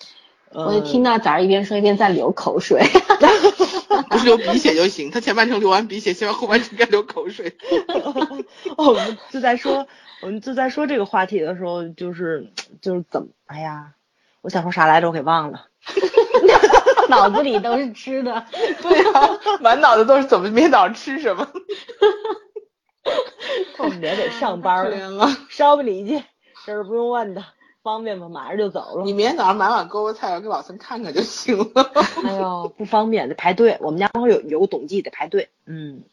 [0.51, 2.81] 我就听到崽儿一边说一边在流口水。
[4.09, 7.57] 不是流鼻血就行， 他前半程流完鼻血，现在后半程该流口水。
[8.77, 9.87] 我们就在说，
[10.21, 12.47] 我们就在说这个话题的时候，就是
[12.81, 13.93] 就是怎么，哎呀，
[14.41, 15.65] 我想说啥来着，我给忘了。
[17.09, 18.45] 脑子里都是吃的。
[18.81, 21.47] 对啊，满脑子都是怎么明早吃什么。
[23.77, 25.29] 我们也得上班可了，怜了。
[25.49, 26.23] 捎不离去，
[26.65, 27.43] 这是不用问的，
[27.87, 28.27] 方便吗？
[28.27, 29.13] 马上就走了你。
[29.13, 31.91] 明天早上买碗锅巴菜，给老孙看看就行了。
[32.25, 33.77] 哎呦，不方便，得排队。
[33.79, 35.47] 我们家门口有有个董记，得排队。
[35.65, 36.03] 嗯，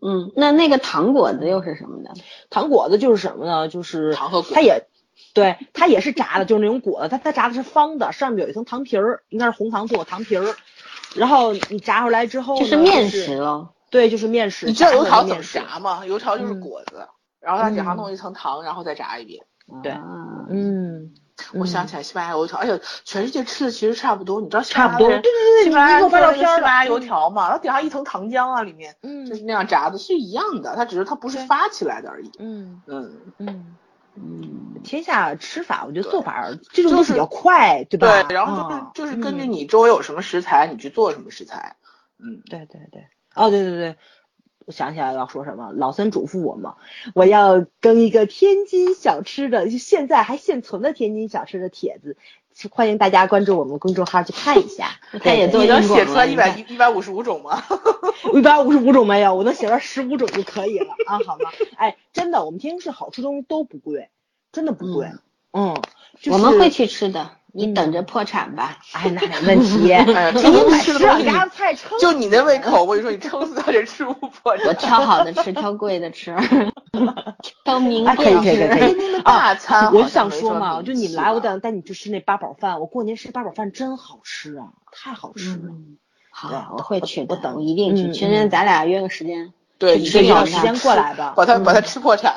[0.00, 2.10] 嗯，那那个糖果子又是什么呢？
[2.50, 3.68] 糖果子就是什么呢？
[3.68, 4.84] 就是糖和果它也，
[5.32, 10.56] 对，它也是炸的，就是那种果子，它它炸的是方的，上面有一层糖皮儿，应该是红糖做的糖皮儿。
[11.14, 13.70] 然后你炸出来之后，就是面食了。
[13.90, 14.64] 对，就是面食。
[14.66, 15.42] 你知道油炸条怎么？
[15.42, 16.04] 炸吗？
[16.06, 17.06] 油条就是嗯果子，
[17.40, 19.44] 然后它顶上嗯弄一层糖，然后再炸一遍。
[19.82, 19.92] 对。
[19.92, 20.00] 啊。
[20.50, 21.14] 嗯，
[21.54, 24.40] 我想起来西班牙油条，而且全世界吃的其实差不多。
[24.40, 29.24] 你知道西差不多，对对对，西班牙你发照片西班牙油条嘛，然后底下一层糖浆啊，里面嗯。
[29.24, 32.30] 就是那样炸的，是一样的，它只是它不是发起来的而已。
[32.38, 32.82] 嗯。
[32.86, 33.78] 嗯，嗯，
[34.16, 38.22] 嗯，天下吃法，我觉得做法这种就是都比较快，对吧？
[38.24, 39.52] 对，然后就是嗯就是根据嗯。
[39.52, 41.76] 你周围有什么食材，你去做什么食材。
[42.18, 43.96] 嗯，对对对，哦对对对，
[44.72, 46.76] 我想起来要说什么，老三嘱咐我嘛，
[47.14, 52.16] 我要跟一个天津小吃的，就现在还现存的天津小吃的帖子，
[52.70, 54.92] 欢迎大家关注我们公众号去看一下。
[55.22, 57.62] 他也做你能写出来一百一百五十五种吗？
[58.32, 61.50] 一百五十五种没有，我能写出来十五种就可以了啊，好吗？
[61.76, 64.08] 哎，真的，我们天津市好吃东西都不贵，
[64.52, 65.06] 真的不贵。
[65.52, 65.76] 嗯，
[66.18, 66.70] 就是、我们会。
[66.70, 68.78] 去吃的，你嗯等着破产吧。
[68.92, 69.92] 哎，那没问题。
[69.92, 76.34] 哎呀，天吃家菜撑就你那胃口，我跟你说，你撑死他这吃不破 我挑好的吃，挑贵的吃，
[77.64, 78.68] 挑名啊可以贵吃。
[78.68, 82.80] 可以可以可以天的大餐我就想说嘛，就你来，我等带你去吃那八宝饭。
[82.80, 85.62] 我过年吃八宝饭真好吃啊，太好吃了。
[85.68, 85.98] 嗯，
[86.30, 88.04] 好，我会去的，我等我一定去。
[88.04, 89.52] 嗯群咱俩约个时间，
[89.82, 91.34] 对，去一定要时间过来吧。
[91.36, 92.32] 把他把他嗯吃破产，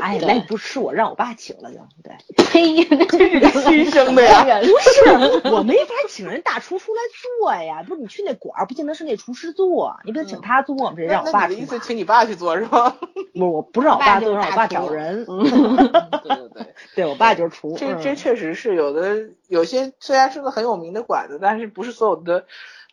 [0.00, 2.12] 哎， 那你不吃我让我爸请了就对。
[2.50, 4.44] 呸， 这是亲生的呀。
[4.60, 7.00] 不是我没法请人大厨出来
[7.38, 10.94] 做呀，不是你去那馆儿，不见得是那厨师做，你不得请他做吗？
[10.96, 12.96] 这让我爸你的意思，请你爸去做是吗？
[13.34, 15.24] 不是我不是让我爸爸做，让我爸找人。
[15.28, 17.76] 嗯对对对，对我爸就是厨。
[17.78, 19.16] 这嗯这确实是有的，
[19.46, 22.46] 有些虽然是个很有名的馆子，但是不是所有的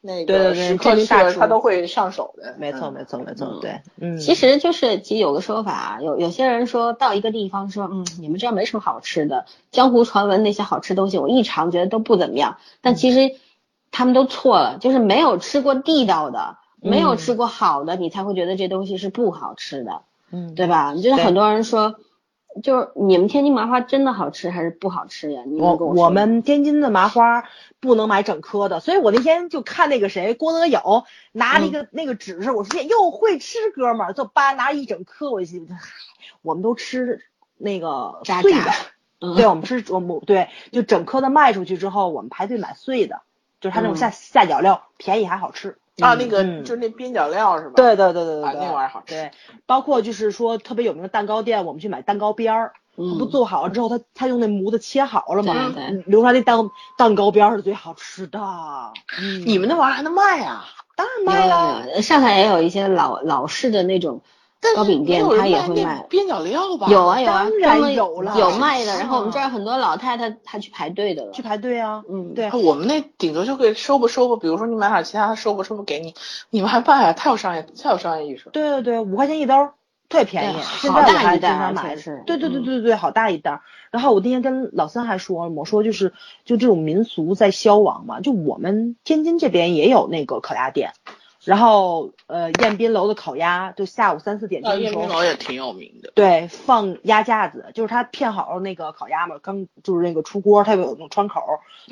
[0.05, 2.55] 那对对对个食客天津大厨他都会上手的。
[2.59, 12.57] 没错嗯没错没错嗯，对，嗯，其实就是，其实有个说法，有有些人说到一个地方说，嗯，你们这儿没什么好吃的，江湖传闻那些好吃东西，我一尝觉得都不怎么样。
[12.81, 13.35] 但其实
[13.91, 20.01] 他们都错了，就是没有吃过地道的，没有吃过好的，你才会觉得这东西是不好吃的，
[20.31, 20.93] 嗯对吧？
[20.95, 21.95] 就是很多人说，
[22.63, 25.43] 就是你们天津麻花真的好吃还是不好吃呀？
[25.45, 27.43] 你我我们天津的麻花
[27.81, 31.03] 不能买整颗的，所以我那天就看那个谁郭德友
[31.33, 35.77] 拿了一个、那个指示，我说哟会吃哥们儿，就叭拿一整颗，我心嗨，
[36.41, 37.21] 我们都吃
[37.57, 38.71] 那个碎的，
[39.19, 43.21] 嗯对，我们吃我们对，就整颗的卖出去之后，我们排队买碎的，
[43.59, 45.77] 就是它那种下、下脚料便宜还好吃。
[46.01, 47.73] 啊，那个嗯就是那边角料是吧？
[47.75, 49.31] 对对对对对啊，那玩意儿好吃对，
[49.65, 58.39] 包括就是说特别有名的蛋糕店，我们去买蛋糕边儿，嗯不做好了之后，他他用那模子切好了嘛，对对嗯留出来那蛋蛋糕边儿是最好吃的。
[59.19, 60.65] 嗯，你们那玩意儿还能卖啊？
[60.97, 64.21] 当然卖了，上海也有一些老老式的那种
[64.75, 66.05] 糕饼店，他也会卖。
[66.09, 66.87] 边角料吧？
[66.89, 68.93] 有啊有啊，当然他们有了有卖的。
[68.93, 71.31] 是然后我们这啊儿很多老太太她去排队的了。
[71.31, 72.03] 去排队啊。
[72.09, 76.13] 嗯，对，我们那顶多就可以收吧收吧，比如说你买点其他的收吧收吧给你，
[76.49, 77.13] 你们还卖啊？
[77.13, 78.51] 太有商业，太有商业意识了。
[78.53, 79.73] 对对对，五块钱一兜儿，
[80.09, 80.53] 特别便宜。
[80.53, 83.61] 对现好在我还经大一袋常买对对对嗯对对，好大一袋儿。
[83.91, 86.11] 然后我那天跟老三还说，我说就是
[86.43, 90.91] 就这种民俗在消亡嘛，就我们天津这边也有那个烤鸭店，
[91.45, 96.11] 然后呃宴宾楼的烤鸭，就下午三四点啊，钟的时候燕冰，楼也挺有名的。
[96.15, 101.41] 对，放鸭架子，就是他片好了那个烤鸭嘛，刚就是那个出锅，它有那种窗口，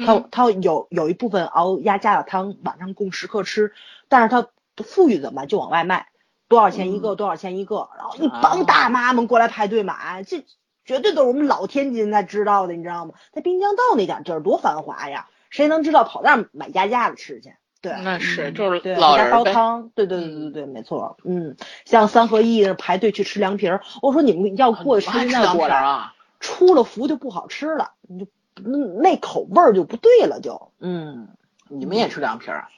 [0.05, 3.73] 它嗯它有有一部分熬鸭架子汤，晚上供食客吃，
[4.09, 4.47] 但是它
[4.83, 6.07] 富裕怎么办就往外卖，
[6.47, 10.45] 多少钱一个，多少钱一个，然后一帮大妈们过来排队买，这
[10.83, 13.13] 绝对都是我们老天津才知道的，你知道吗？
[13.31, 17.53] 在滨江道那点地儿多繁华呀，谁能知道跑那儿买鸭架子吃去？
[17.83, 19.31] 对，那是嗯就是对，老人呗。
[19.31, 26.11] 煲汤，对对对对对，没错，嗯，像三合一那排队去吃凉皮儿，我说你们要过去吃那过来？
[26.39, 28.27] 出了福就不好吃了，你就
[28.63, 31.27] 嗯那口味儿就不对了，就嗯，
[31.67, 32.69] 你们也吃凉皮儿啊？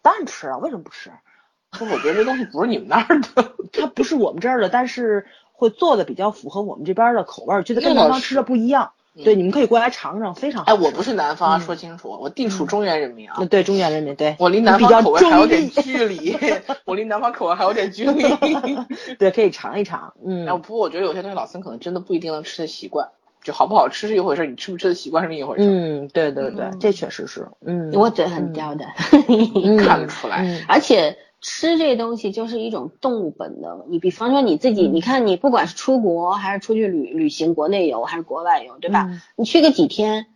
[0.00, 1.10] 当然吃啊，为什么不吃？
[1.70, 3.52] 可我觉得这东西不是你们那儿的。
[3.72, 8.92] 它不是我们这儿的，但是会做的比较符合我们这边儿的口味儿，觉得跟南方吃的不一样。
[9.16, 13.46] 嗯对，你们可以过来尝尝，非常好哎，我不是南方，嗯说清楚，我地处中原人民啊嗯，。
[13.48, 16.36] 对中原人民，对我离南方口味还有点距离，
[16.84, 18.22] 我离南方口味还有点距离。
[19.18, 20.14] 对，可以尝一尝。
[20.24, 23.08] 嗯，哎，不过我觉得有些东西老孙可能真的不一定能吃的习惯，
[23.44, 25.62] 就好不好吃是一回事，你吃不吃的习惯是另一回事。
[25.64, 28.84] 嗯，对对对，嗯这确实是，嗯，我嘴很刁的，
[29.64, 31.16] 嗯 看得出来嗯而且
[31.46, 33.84] 吃这东西就是一种动物本能。
[33.90, 39.06] 你比方说你自己，嗯你看你不管是出国还是出去旅旅行，国内游还是国外游，对吧？
[39.10, 40.26] 嗯你去个几天，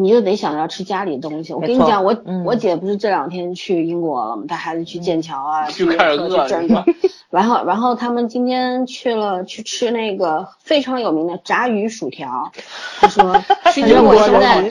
[0.00, 1.52] 你就得想要吃家里的东西。
[1.52, 4.44] 我跟你讲，我、嗯我姐不是这两天去英国了吗？
[4.48, 6.84] 带孩子去剑桥啊，去就开始约克饿了去这儿这儿
[7.28, 12.52] 然后然后他们今天去了去吃那个非常有名的炸鱼薯条，
[13.00, 13.36] 他说
[13.74, 14.70] 去 他说英国多我现在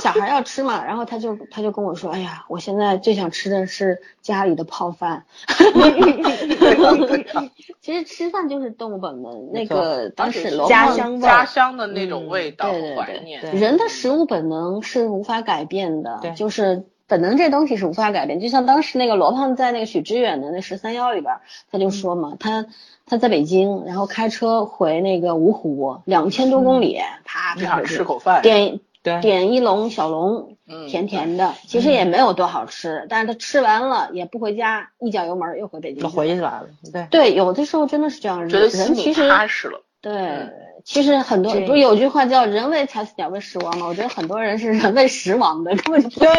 [0.00, 5.24] 小孩要吃嘛，然后他就他就跟我说，哎呀，我现在最想吃的是家里的泡饭。
[6.74, 13.40] 对其实吃饭就是动物本能，那个当时罗胖家乡家乡的那种味道对对怀对念。
[13.54, 18.40] 人的食物本能是无法改变的，对就是本能这东西是无法改变。
[18.40, 21.34] 就像当时那个罗胖在那个许知远的那十三幺里边，
[21.70, 22.66] 他就说嘛，他
[23.06, 28.80] 他在北京，然后开车回那个芜湖，两千多公里，啪吃口饭，点
[29.20, 36.08] 点一笼小笼，嗯甜甜的，其实也没有多好吃，但是他吃完了也不回家，一脚油门又回北京就。
[36.08, 37.06] 回去来了，对。
[37.10, 39.82] 对，有的时候真的是这样，觉得人心里其实踏实了。
[40.00, 40.50] 对，
[40.84, 43.86] 其实很多不是有句话叫“人为财死，鸟为食亡”吗？
[43.86, 46.30] 我觉得很多人是人为食亡的，根本就不是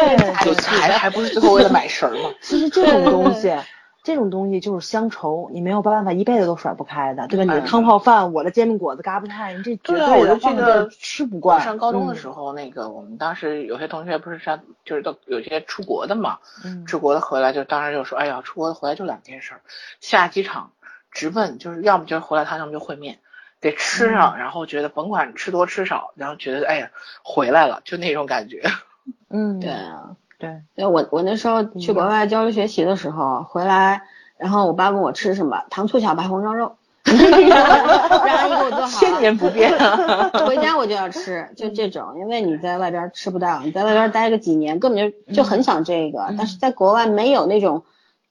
[0.48, 2.30] 为财还还不是最后为了买食儿吗？
[2.40, 3.52] 其实这种东西，
[4.06, 7.42] 这种东西就是乡愁，你没有办法一辈子都甩不开的，对吧？
[7.42, 11.60] 你的嗯汤泡饭，我的煎饼果子、嘎巴菜，你这绝对啊，我就记得吃不惯。
[11.60, 19.60] 上高中的嗯时候，那个我们当时有些同学不是上，就是都有些出国的嘛，嗯出国的回来就当时就说，哎呀，出国的回来就两件事儿，
[20.00, 20.70] 下机场
[21.10, 23.18] 直奔就是要么就是回来汤，要么就烩面，
[23.60, 26.92] 得吃上，然后觉得甭管吃多吃少，然后觉得哎呀
[27.24, 28.62] 回来了，就那种感觉。
[29.28, 34.02] 嗯，对啊，对，对我我那时候去国外交流学习的时候回来，
[34.36, 39.18] 然后我爸问我吃什么，糖醋小排红烧肉，让阿姨给我做好千。
[39.20, 39.72] 年不变。
[40.46, 47.84] 回家我就要吃，就这种，因为你在外边吃不到，你在外边待个几年，根本就就很想这个，但是在国外没有那种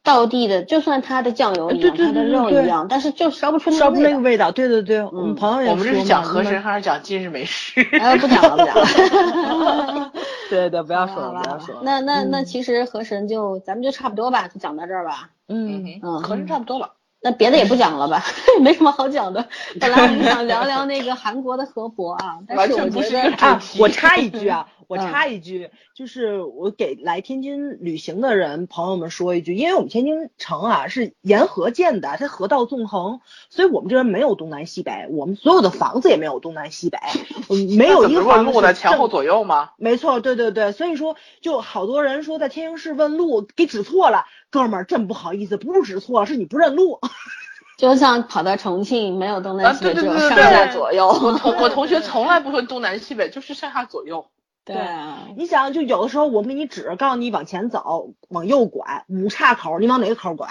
[0.04, 4.12] 道地的，就算它的酱油一样，它的肉一样，但是就烧不出那烧不出那。
[4.12, 4.52] 个味道。
[4.52, 7.82] 对对对，我们朋友也我们这是讲和你们珅还是讲今日美食？
[8.00, 10.12] 哎，不讲了，不讲了。
[10.50, 11.82] 对对，不要说了，不要说了。
[11.84, 15.30] 那那那嗯其实河神就咱们就差不多吧，就讲到这儿吧。
[15.48, 16.94] 嗯，嗯河神差不多了。
[17.26, 18.24] 那别的也不讲了吧，
[18.62, 19.48] 没什么好讲的。
[19.82, 37.00] 本来我们想聊聊那个韩国的河伯啊，但是我觉得全不是啊我插一句啊， 我嗯插一句，就是我给来天津旅行的人朋友们说一句，因为我们天津城啊是沿河建的，它河道纵横，所以我们这边没有东南西北，我们所有的房子也没有东南西北，
[37.50, 39.72] 嗯没有一个那怎么问房子是路的前后左右吗？
[39.78, 47.00] 没错，对对对，所以说就好多人说在天津市问路给指错了，哥们儿真不好意思，不是指错了，是你不认路。
[47.78, 51.08] 就像跑到重庆，没有东南啊，西北，只有对对对上，下左右。
[51.08, 54.28] 我同我同学从来不说东南西北，就是上下左右。
[54.64, 60.48] 对啊，你想，就有的时候我们给你指，告诉你往前走，往右拐，五岔口，你往哪个口拐？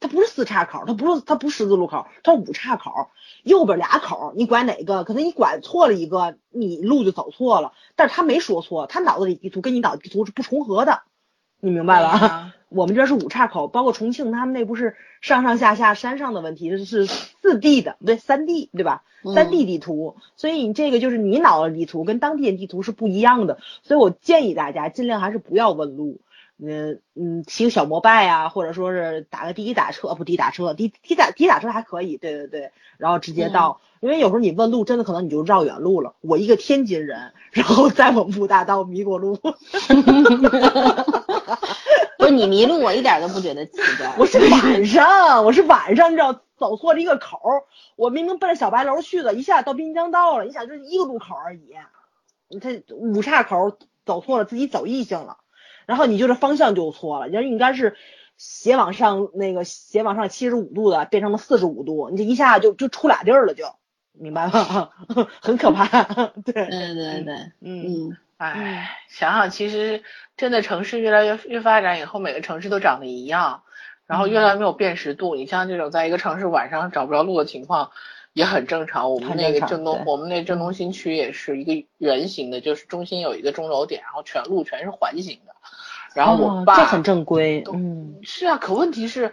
[0.00, 3.08] 它不是四岔口，它不是它不是十字路口，它是五岔口，
[3.42, 5.04] 右边俩口，你拐哪个？
[5.04, 7.72] 可能你拐错了一个，你路就走错了。
[7.94, 11.02] 但是他没说错，他脑子里地图跟你脑子地图是不重合的，
[11.64, 12.08] 你明白吧？
[12.10, 19.02] 啊 我们这边是五岔口，包括重庆，他们那不是上上下下山上的问题，这是四 D 的，不对，三 D 对吧？
[19.34, 26.18] 三 D 地图，所以你这个就是你脑的地图跟当地的地图是不一样的，所以我建议大家尽量还是不要问路，
[26.56, 36.14] 嗯嗯，骑个小摩拜啊，或者说是打个滴滴打车，呃不滴滴打车，滴滴打滴滴打车还可以，对对对，然后直接到，因为有时候你问路真的可能你就绕远路了。
[36.20, 39.36] 我一个天津人，然后在文武大道迷过路，
[42.18, 44.14] 不是你迷路，我一点都不觉得奇怪。
[44.16, 47.64] 我是晚上，我是晚上，你知道走错了一个口儿，
[47.96, 51.74] 我明明奔着小白楼去的，一下到滨江道了，你想就是一个路口而已，
[52.48, 53.76] 你这五岔口
[54.06, 55.38] 走错了，自己走异性了，
[55.86, 57.96] 然后你就是方向就错了，人应该是
[58.36, 63.64] 斜往上那个斜往上七十五度的，变成了四十五度，你这一下就就出俩地儿了就，
[64.12, 64.90] 明白吗？
[65.40, 66.02] 很可怕，
[66.44, 70.02] 对， 对对对，嗯嗯，唉，想想其实
[70.36, 73.62] 真的城市越来越越发展以后，每个城市都长得一样，
[74.06, 75.34] 然后越来越没有辨识度。
[75.36, 77.90] 你像这种在一个城市晚上找不着路的情况
[78.34, 79.10] 也很正常。
[79.10, 85.54] 我们那个郑东，我们那郑东新区也是一个圆形的，就是中心有一个钟楼点，然后全路全是环形的。
[86.14, 89.32] 然后我爸、哦这很正规，嗯是啊，可问题是，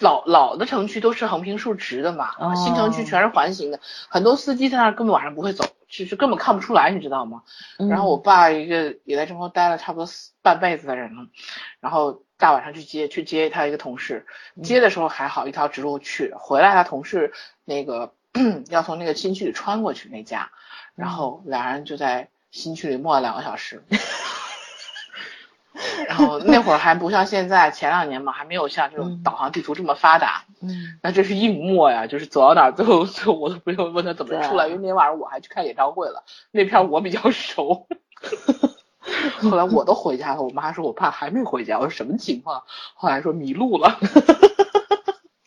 [0.00, 7.42] 老老的城区都是横平竖直的嘛，哦新城区全是环形的，很多司机在那儿根本晚上不会走，就是根本看不出来，你知道吗？
[7.78, 10.06] 嗯然后我爸一个也在郑州待了差不多
[10.42, 11.26] 半辈子的人了，
[11.80, 14.26] 然后大晚上去接去接他一个同事，
[14.62, 17.32] 接的时候还好一条直路去，回来他同事
[17.64, 18.12] 那个
[18.70, 20.50] 要从那个新区里穿过去那家，
[20.94, 23.84] 然后俩人就在新区里磨了两个小时。
[26.06, 30.44] 然后那会儿还不像现在，前两年嘛，还没有像这种嗯导航地图这么发达。
[30.60, 37.88] 嗯那这是硬磨呀，就是走到哪儿最后最后我都不用问他怎么出来，因为那天晚上我还去看演唱会了，那片儿我比较熟。
[39.40, 42.62] 后来我都回家了，我妈说我爸还没回家，我说什么情况？
[42.94, 43.98] 后来说迷路了。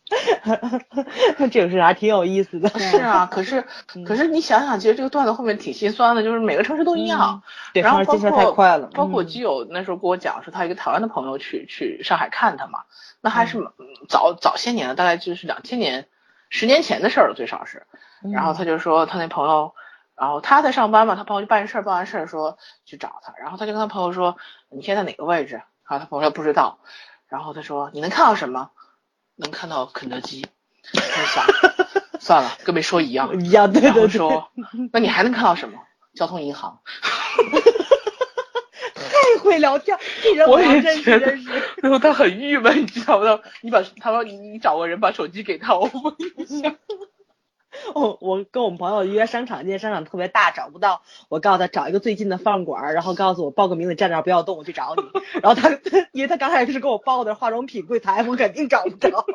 [1.51, 2.69] 这个事还挺有意思的。
[2.77, 3.65] 是啊，可是
[4.05, 7.41] 可是你想想，其实这个段子后面挺心酸的，就是每个城市都一样。
[7.73, 8.87] 对，然后包括太快了。
[8.93, 12.83] 包括基友那时候跟我讲，说他一个台湾的朋友去去上海看他嘛，
[13.21, 13.67] 那还是
[14.07, 16.07] 早早些年了，大概就是两千年、
[16.49, 17.87] 十年前的事儿了，最少是。
[18.31, 19.73] 然后他就说他那朋友，
[20.15, 24.37] 然后他在上班嘛，他朋友就办事儿，办完事儿说去找他，然后他就跟他朋友说
[24.69, 25.55] 你现在哪个位置？
[25.55, 26.77] 然后他朋友说不知道，
[27.27, 28.69] 然后他说你能看到什么？
[29.35, 30.45] 能看到肯德基。
[30.93, 31.45] 我想
[32.19, 33.29] 算了，跟没说一样。
[33.43, 33.95] 一样对对对。
[33.95, 34.51] 然后说
[34.91, 35.79] 那你还能看到什么？
[36.13, 36.79] 交通银行。
[38.95, 41.49] 太会聊天，这人我也认觉得认识。
[41.77, 43.39] 然后他很郁闷，你知道吗？
[43.61, 46.75] 你把他说你你找个人把手机给他，我问一下。
[47.93, 51.01] 哦， 我跟我们朋友约商场，今天商场特别大，找不到。
[51.29, 55.03] 我告诉他找一个最近的饭馆，然后告诉我报个名，字站那儿不要动，我去找你。
[55.41, 55.69] 然后他，
[56.11, 59.25] 因为他刚开始是给我报的化妆品柜台，我肯定找不着。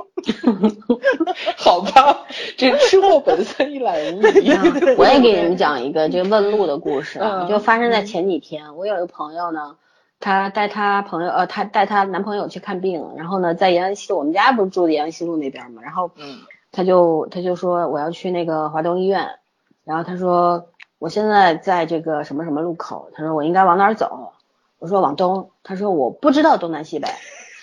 [1.56, 2.26] 好吧，
[2.56, 4.50] 这吃货本色一览无遗。
[4.96, 7.18] 我也给你们讲一个这个问路的故事，
[7.48, 8.76] 就发生在前几天。
[8.76, 9.76] 我有一个朋友呢，
[10.18, 16.38] 她带她朋友，呃，她带她男朋友去看病，然后呢，在延安西路，我们家不是住在延安西路那边嘛，然后，嗯。
[16.72, 19.38] 他就他就说我要去那个华东医院，
[19.84, 20.68] 然后他说
[20.98, 24.32] 我现在在这个什么什么路口，他说我应该往哪儿走？
[24.78, 27.08] 我说往东，他说我不知道东南西北，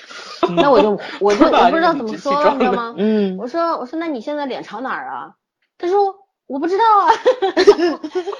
[0.56, 2.94] 那我就我就 我不知道怎么说，你知道吗？
[2.98, 5.34] 嗯，我说我说那你现在脸朝哪儿啊？
[5.80, 6.16] 他说
[6.46, 7.10] 我不知道啊。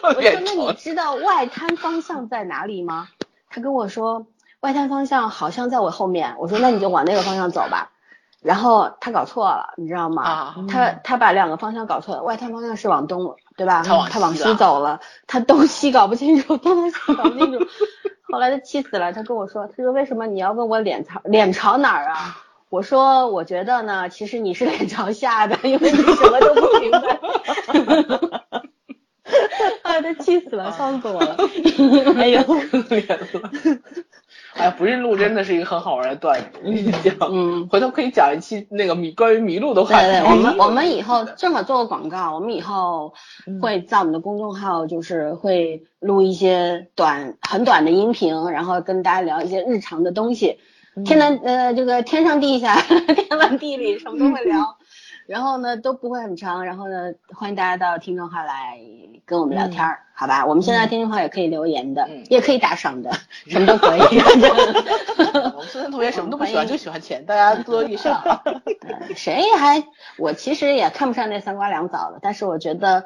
[0.16, 3.08] 我说那你知道外滩方向在哪里吗？
[3.50, 4.28] 他跟我说
[4.60, 6.36] 外滩方向好像在我后面。
[6.38, 7.92] 我说那你就往那个方向走吧。
[8.42, 10.56] 然后他搞错了，你知道吗？
[10.68, 13.84] 他他把两个方向搞错了，外滩方向是往东，对吧？
[14.10, 17.60] 他往西走了，他东西搞不清楚，东西搞不清楚。
[18.32, 22.38] 后来他气死了，他跟我说，他说为什么你要问我脸朝脸朝哪儿啊？
[22.70, 27.00] 我说我觉得呢，其实你是脸朝下的，因为你什么都不明白。
[29.84, 31.38] 啊，他气死了，笑死我了。
[32.18, 32.54] 哎呦，可
[32.96, 33.26] 怜了。
[34.58, 40.08] 哎，不认路真的是一个很好玩的段子，我跟你讲，嗯，回头可以讲一期那个迷关于迷路的话题。
[40.08, 43.14] 对对，我们我们以后正好做个广告，我们以后
[43.62, 50.58] 会在我们的公众号就是会录一些短很短的音频，然后跟大家聊一些日常的东西，
[51.06, 54.77] 天南呃这个天上地下 天南地里什么都会聊。
[55.28, 58.80] 然后呢都不会很长，然后呢欢迎大家到听众号来
[59.26, 60.46] 跟我们聊天儿，好吧？
[60.46, 63.12] 我们现在听众号也可以留言的，也可以打赏的，
[63.48, 64.02] 什么都可以。
[65.54, 68.22] 我们孙森同学什么都不喜欢，就喜欢钱，大家多多益善。
[69.16, 69.84] 谁还
[70.18, 73.06] 我其实也看不上那三瓜两枣的，但是我觉得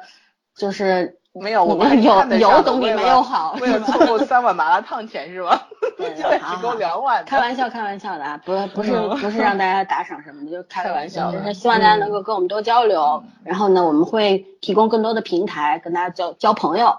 [0.54, 5.66] 就是没有我们有有总比没有好，为了凑够三碗麻辣烫钱是吧？
[5.96, 6.22] 对，只
[6.62, 7.24] 够两碗。
[7.24, 13.22] 开玩笑，开玩笑的啊，不不是不是让大家打赏什么的，就开个玩笑，就是希望大家能够跟我们多交流。
[13.44, 16.98] 然后呢，我们会提供更多的平台跟大家交交朋友。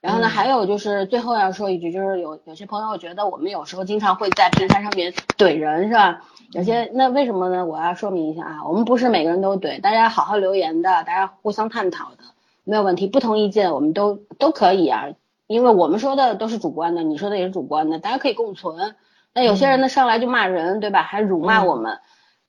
[0.00, 6.22] 然后呢，还有就是最后要说一句，就是有有些朋友觉得我们有时候经常会在平台上面怼人，是吧？
[6.52, 7.64] 有些那为什么呢？
[7.66, 12.18] 我要说明一下啊，我们不是每个人都怼，大家好好留言的，大家互相探讨的，
[12.64, 13.06] 没有问题。
[13.06, 15.10] 不同意见我们都都可以啊。
[15.46, 18.96] 因为我们说的都是主观的，你说的也是主观的，大家可以共存。
[19.34, 21.02] 那有些人呢上来就骂人，对吧？
[21.02, 21.98] 还辱骂我们，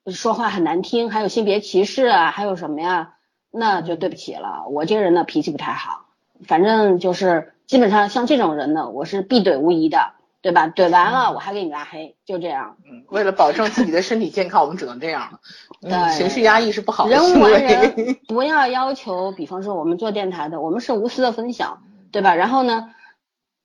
[0.08, 3.16] 说话很难听，还有性别歧视啊，还有什么呀？
[3.52, 6.06] 那就对不起了，我这个人呢脾气不太好，
[6.46, 10.14] 反正就是基本上像这种人呢，我是必怼无疑的，
[10.46, 10.68] 对吧？
[10.68, 12.78] 怼完了我还给你拉黑，就这样。
[12.86, 15.40] 嗯，为了保证自己的身体健康，我们只能这样了。
[15.82, 17.10] 对，情绪压抑是不好的。
[17.10, 21.82] 人无完人，不要要求，比方说我们做电台的，我们是无私的分享。
[22.12, 22.34] 对吧？
[22.34, 22.92] 然后呢，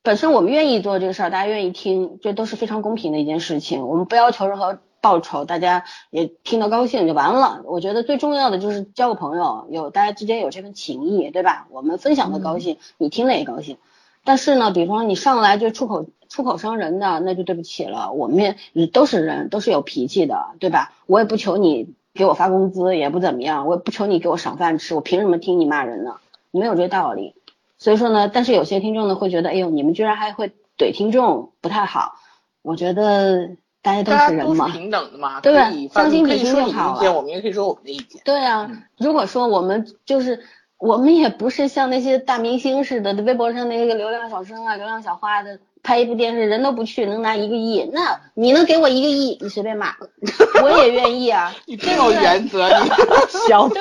[0.02, 3.86] 本身我们愿意做这个事儿，大家愿意听，这都是非常公平的一件事情。
[3.86, 7.62] 我们不要求任何报酬，大家也听得高兴就完了。
[7.64, 11.68] 我觉得最重要的就是交个朋友，有大家之间有这份情谊，对吧？
[11.70, 13.78] 我们分享的高兴，你听了也高兴。
[14.24, 18.12] 但是呢，比方你上来就出口出口伤人的，那就对不起了。
[18.12, 20.92] 我们也都是人，都是有脾气的，对吧？
[21.06, 26.16] 我也不求你给我发工资，也不怎么样，我也不求你给我赏饭吃，我凭什么听你骂人呢？
[26.50, 27.34] 没有这道理。
[27.78, 32.16] 所以说呢，但是有些听众呢会觉得，哎呦，你们居然还会怼听众，不太好。
[32.62, 33.48] 我觉得
[33.80, 37.12] 大家都是人嘛，平等的嘛，对，将心比心就好了。
[37.14, 38.20] 我们也可以说我们的意见。
[38.22, 40.40] 对啊，如果说我们就是
[40.80, 45.58] 我们也不是像那些大明星似的，微博上那个流量小生啊、流量小花的。
[45.82, 49.94] 拍一部电视人都不去，能拿一个亿，那你能给我一个亿，你随便骂，
[50.62, 51.54] 我也愿意啊。
[51.64, 52.90] 你真有原则，你
[53.48, 53.78] 小子。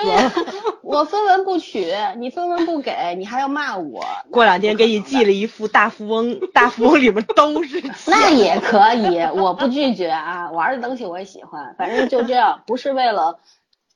[0.82, 4.02] 我分文不取，你分文不给，你还要骂我。
[4.32, 7.84] 过两天给你寄了一副大富翁，大富翁里面都是。
[8.08, 13.40] 那也可以，我不拒绝啊，玩的东西我也喜欢，反正就这样，不是为了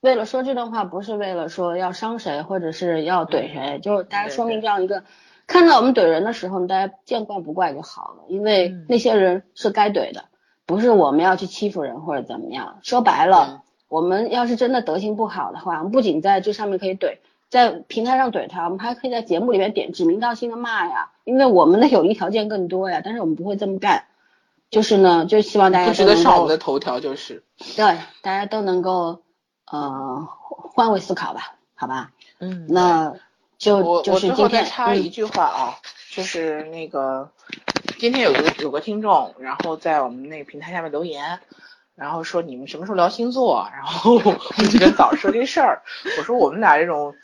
[0.04, 5.06] 为了说这段话，不是为了说要伤谁，或者是要怼谁，就是大家说明这样一个，
[5.48, 10.26] 看到我们怼人的时候，大家见怪不怪就好了，因为那些人是该怼的，
[10.66, 12.80] 不是我们要去欺负人或者怎么样。
[12.84, 17.20] 说白了，我们要是真的德行不好的话，我们不仅在这上面可以怼，
[17.50, 24.04] 在平台上怼他，我们还可以在节目里面点指名道姓的骂呀，因为我们的有利条件更多呀，但是我们不会这么干。
[24.70, 27.44] 就是呢，就希望大家不值得上我们的头条，就是。
[27.78, 27.86] 对
[28.22, 29.22] 大家都能够
[29.70, 30.28] 呃
[30.74, 32.12] 换位思考吧，好吧？
[32.40, 33.14] 嗯，那
[33.58, 35.76] 就我我就是今天插一句话啊，
[36.12, 37.32] 就是那个
[38.00, 41.40] 今天有个有个听众，然后在我们那个平台下面留言，
[41.96, 43.70] 然后说你们什么时候聊星座？
[43.74, 45.82] 然后 我就跟早说这事儿，
[46.18, 47.16] 我说我们俩这种。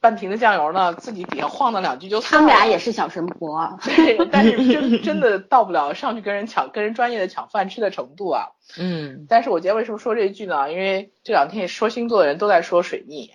[0.00, 2.48] 半瓶的酱油呢，自己底下晃荡两句就算了。
[2.48, 8.48] 他们俩也是小神婆， 对，但是 真真的到不了上去跟人抢、跟人专业的抢饭吃的程度啊。
[8.78, 9.26] 嗯。
[9.28, 10.70] 但是我今天为什么说这一句呢？
[10.72, 13.30] 因为这两天说星座的人都在说水逆，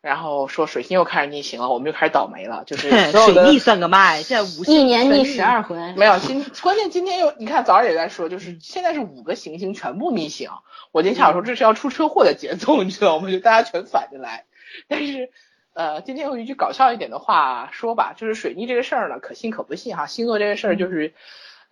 [0.00, 2.62] 然后说水星又开始逆行了，我们又开始倒霉了。
[2.66, 5.76] 就是 水逆算个嘛，现在五一年逆十二回。
[5.96, 10.50] 没有今关键今天又你看早上也在说，就是现在是五个行星全部逆行。
[10.92, 13.30] 我今天想说这是要出车祸的节奏，你知道吗？
[13.30, 14.44] 就大家全反着来，
[14.88, 15.30] 但是。
[15.72, 20.06] 呃，今天用一句搞笑一点的话说吧，就是水逆这个事儿呢，可信可不信哈。
[20.06, 21.14] 星座这个事儿就是，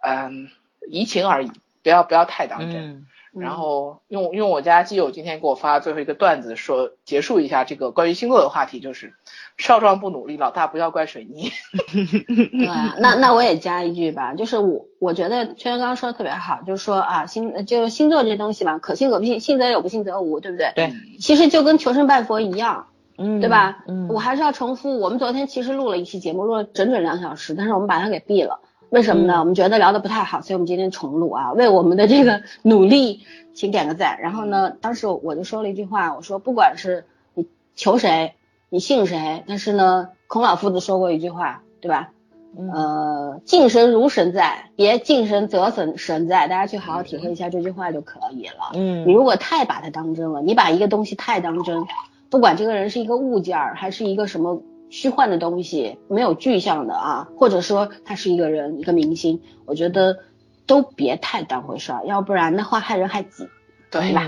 [0.01, 0.49] 嗯，
[0.89, 1.51] 移情而已，
[1.83, 3.07] 不要不要太当真。
[3.35, 9.12] 然后用用我家基友今天给我发最后一个段子说结束一下这个关于星座的话题，就是
[9.59, 11.53] 少壮不努力，老大不要怪水泥。
[11.87, 12.66] 对，
[13.01, 20.73] 那那我也加一句吧，就是我我觉得圈圈刚刚说的特别好，就是说啊星就星座这东西吧，可信可不信，信则有，不信则无，对不对？
[20.75, 20.93] 对。
[21.20, 22.87] 其实就跟求神拜佛一样。
[23.19, 23.85] 嗯，对吧？
[23.89, 28.61] 嗯，我还是要重复，我们昨天其实录了一期节目，录了整整两小时，但是我们把它给毙了。
[28.90, 29.40] 为什么呢？
[29.40, 33.20] 我们觉得聊得不太好，所以我们今天重录啊，为我们的这个努力，
[33.53, 34.19] 请点个赞。
[34.23, 37.05] 然后呢，当时我就说了一句话，我说不管是
[37.35, 38.35] 你求谁，
[38.70, 42.11] 你信谁，但是呢，孔老夫子说过一句话，对吧？
[42.57, 46.49] 呃，敬神如神在，别敬神则神神在。
[46.49, 48.70] 大家去好好体会一下这句话就可以了。
[48.73, 51.85] 嗯，你如果太把它当真了，你把一个东西太当真。
[52.31, 60.19] 不管这个人是一个物件儿，还是一个什么虚幻的东西，没有具象的啊，或者说他是一个人，一个明星，我觉得
[60.67, 63.49] 都别太当回事儿，要不然的话害人害己，
[63.91, 64.23] 对吧？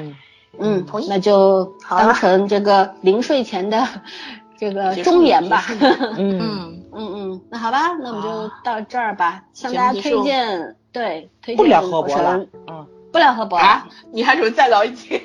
[0.59, 3.87] 嗯，那就当成这个临睡前的
[4.59, 5.65] 这个忠言吧。
[6.19, 6.77] 嗯。
[6.93, 15.23] 嗯嗯，那好吧，那我们就到这儿吧，向大家推荐，对，推荐不聊何博了，嗯，不聊何博啊，你还准备再聊一期？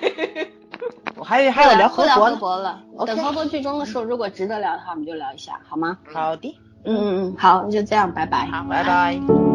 [1.15, 2.05] 我 还还要聊河
[2.35, 5.97] 博了，等河博剧终的时候，如果值得聊的话，我们就聊一下，好吗？
[6.13, 9.54] 好的，嗯嗯嗯，好，那就这样，拜拜，好，拜拜。